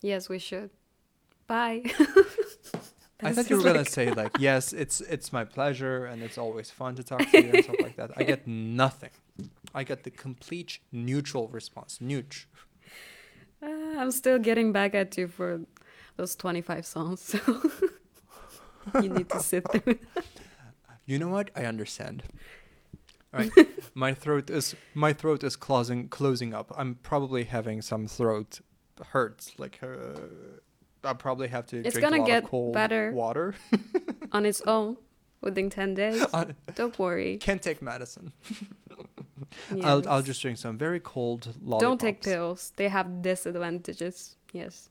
[0.00, 0.70] Yes, we should.
[1.46, 1.82] Bye.
[3.20, 6.38] I thought you were just gonna say like yes, it's it's my pleasure and it's
[6.38, 8.12] always fun to talk to you and stuff like that.
[8.16, 8.46] I get
[8.82, 9.10] nothing.
[9.74, 11.98] I get the complete neutral response.
[12.00, 12.48] Neutral.
[13.62, 13.66] Uh,
[13.98, 15.60] I'm still getting back at you for
[16.16, 17.38] those 25 songs, so
[19.02, 19.98] you need to sit through.
[21.06, 21.50] You know what?
[21.56, 22.22] I understand.
[23.34, 23.50] All right,
[23.94, 26.72] my throat is my throat is closing closing up.
[26.76, 28.60] I'm probably having some throat
[29.12, 29.58] hurts.
[29.58, 30.20] Like uh,
[31.04, 33.12] I'll probably have to It's drink gonna a lot get of cold better.
[33.12, 33.54] water.
[34.32, 34.96] on its own
[35.40, 36.24] within 10 days.
[36.32, 37.36] I Don't worry.
[37.38, 38.32] can't take medicine.
[39.82, 41.82] I'll I'll just drink some very cold lollipops.
[41.82, 42.72] Don't take pills.
[42.76, 44.36] They have disadvantages.
[44.52, 44.90] Yes.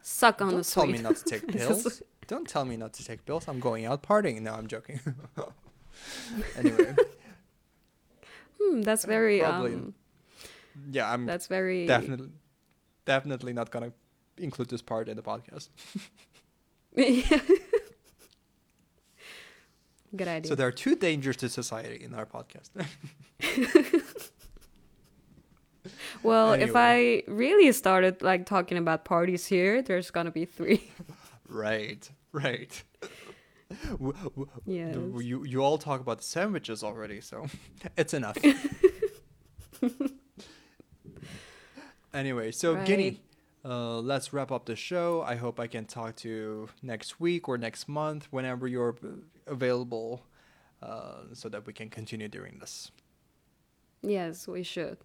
[0.00, 2.02] Suck on Don't the tell me not to take pills.
[2.26, 3.48] Don't tell me not to take pills.
[3.48, 4.40] I'm going out partying.
[4.42, 5.00] No, I'm joking.
[6.56, 6.94] anyway,
[8.60, 9.94] Hmm, that's very Probably um
[10.90, 12.30] yeah, I'm that's very definitely
[13.04, 13.92] definitely not gonna
[14.36, 15.68] include this part in the podcast.
[20.16, 20.48] Good idea.
[20.48, 22.70] So there are two dangers to society in our podcast.
[26.22, 30.90] well, if I really started like talking about parties here, there's gonna be three.
[31.48, 32.82] right, right.
[34.64, 34.96] Yes.
[35.20, 37.46] You you all talk about sandwiches already, so
[37.98, 38.38] it's enough.
[42.14, 43.20] anyway, so Guinea,
[43.64, 45.22] uh, let's wrap up the show.
[45.22, 48.96] I hope I can talk to you next week or next month, whenever you're
[49.46, 50.24] available,
[50.82, 52.90] uh, so that we can continue doing this.
[54.02, 54.98] Yes, we should.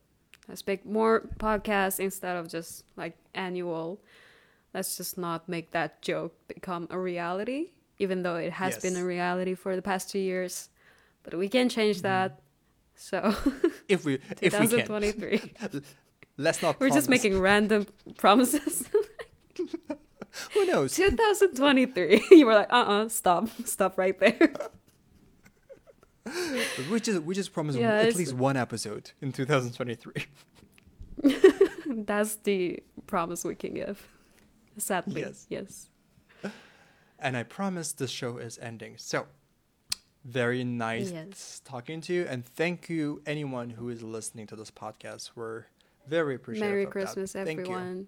[0.47, 4.01] Let's make more podcasts instead of just like annual.
[4.73, 9.05] Let's just not make that joke become a reality, even though it has been a
[9.05, 10.69] reality for the past two years.
[11.23, 12.41] But we can change that.
[12.95, 13.35] So
[13.87, 15.53] If we if we can, 2023.
[16.37, 16.79] let's not.
[16.79, 17.87] We're just making random
[18.17, 18.87] promises.
[20.53, 20.95] Who knows?
[20.95, 22.23] 2023.
[22.31, 23.49] You were like, uh uh stop.
[23.65, 24.53] Stop right there.
[26.89, 30.13] We just we just promised Yeah, at least one episode in 2023.
[31.85, 34.07] That's the promise we can give.
[34.77, 35.21] Sadly.
[35.21, 35.45] Yes.
[35.49, 35.89] Yes.
[37.19, 38.95] And I promise the show is ending.
[38.97, 39.27] So,
[40.25, 41.61] very nice Yes.
[41.63, 42.25] talking to you.
[42.27, 45.31] And thank you, anyone who is listening to this podcast.
[45.35, 45.65] We're
[46.07, 46.69] very appreciative.
[46.69, 47.47] Merry of Christmas, that.
[47.47, 48.07] Everyone.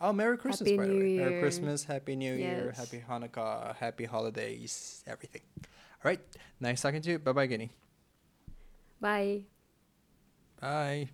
[0.00, 1.16] Oh, Merry Christmas, Happy by the New way.
[1.16, 1.40] Merry Year.
[1.40, 5.42] Christmas, Happy New Year, Happy Hanukkah, Happy Holidays, everything.
[5.58, 6.20] All right.
[6.58, 7.18] Nice talking to you.
[7.18, 7.70] Bye bye, Guinea.
[9.00, 9.42] Bye.
[10.60, 11.10] Bye.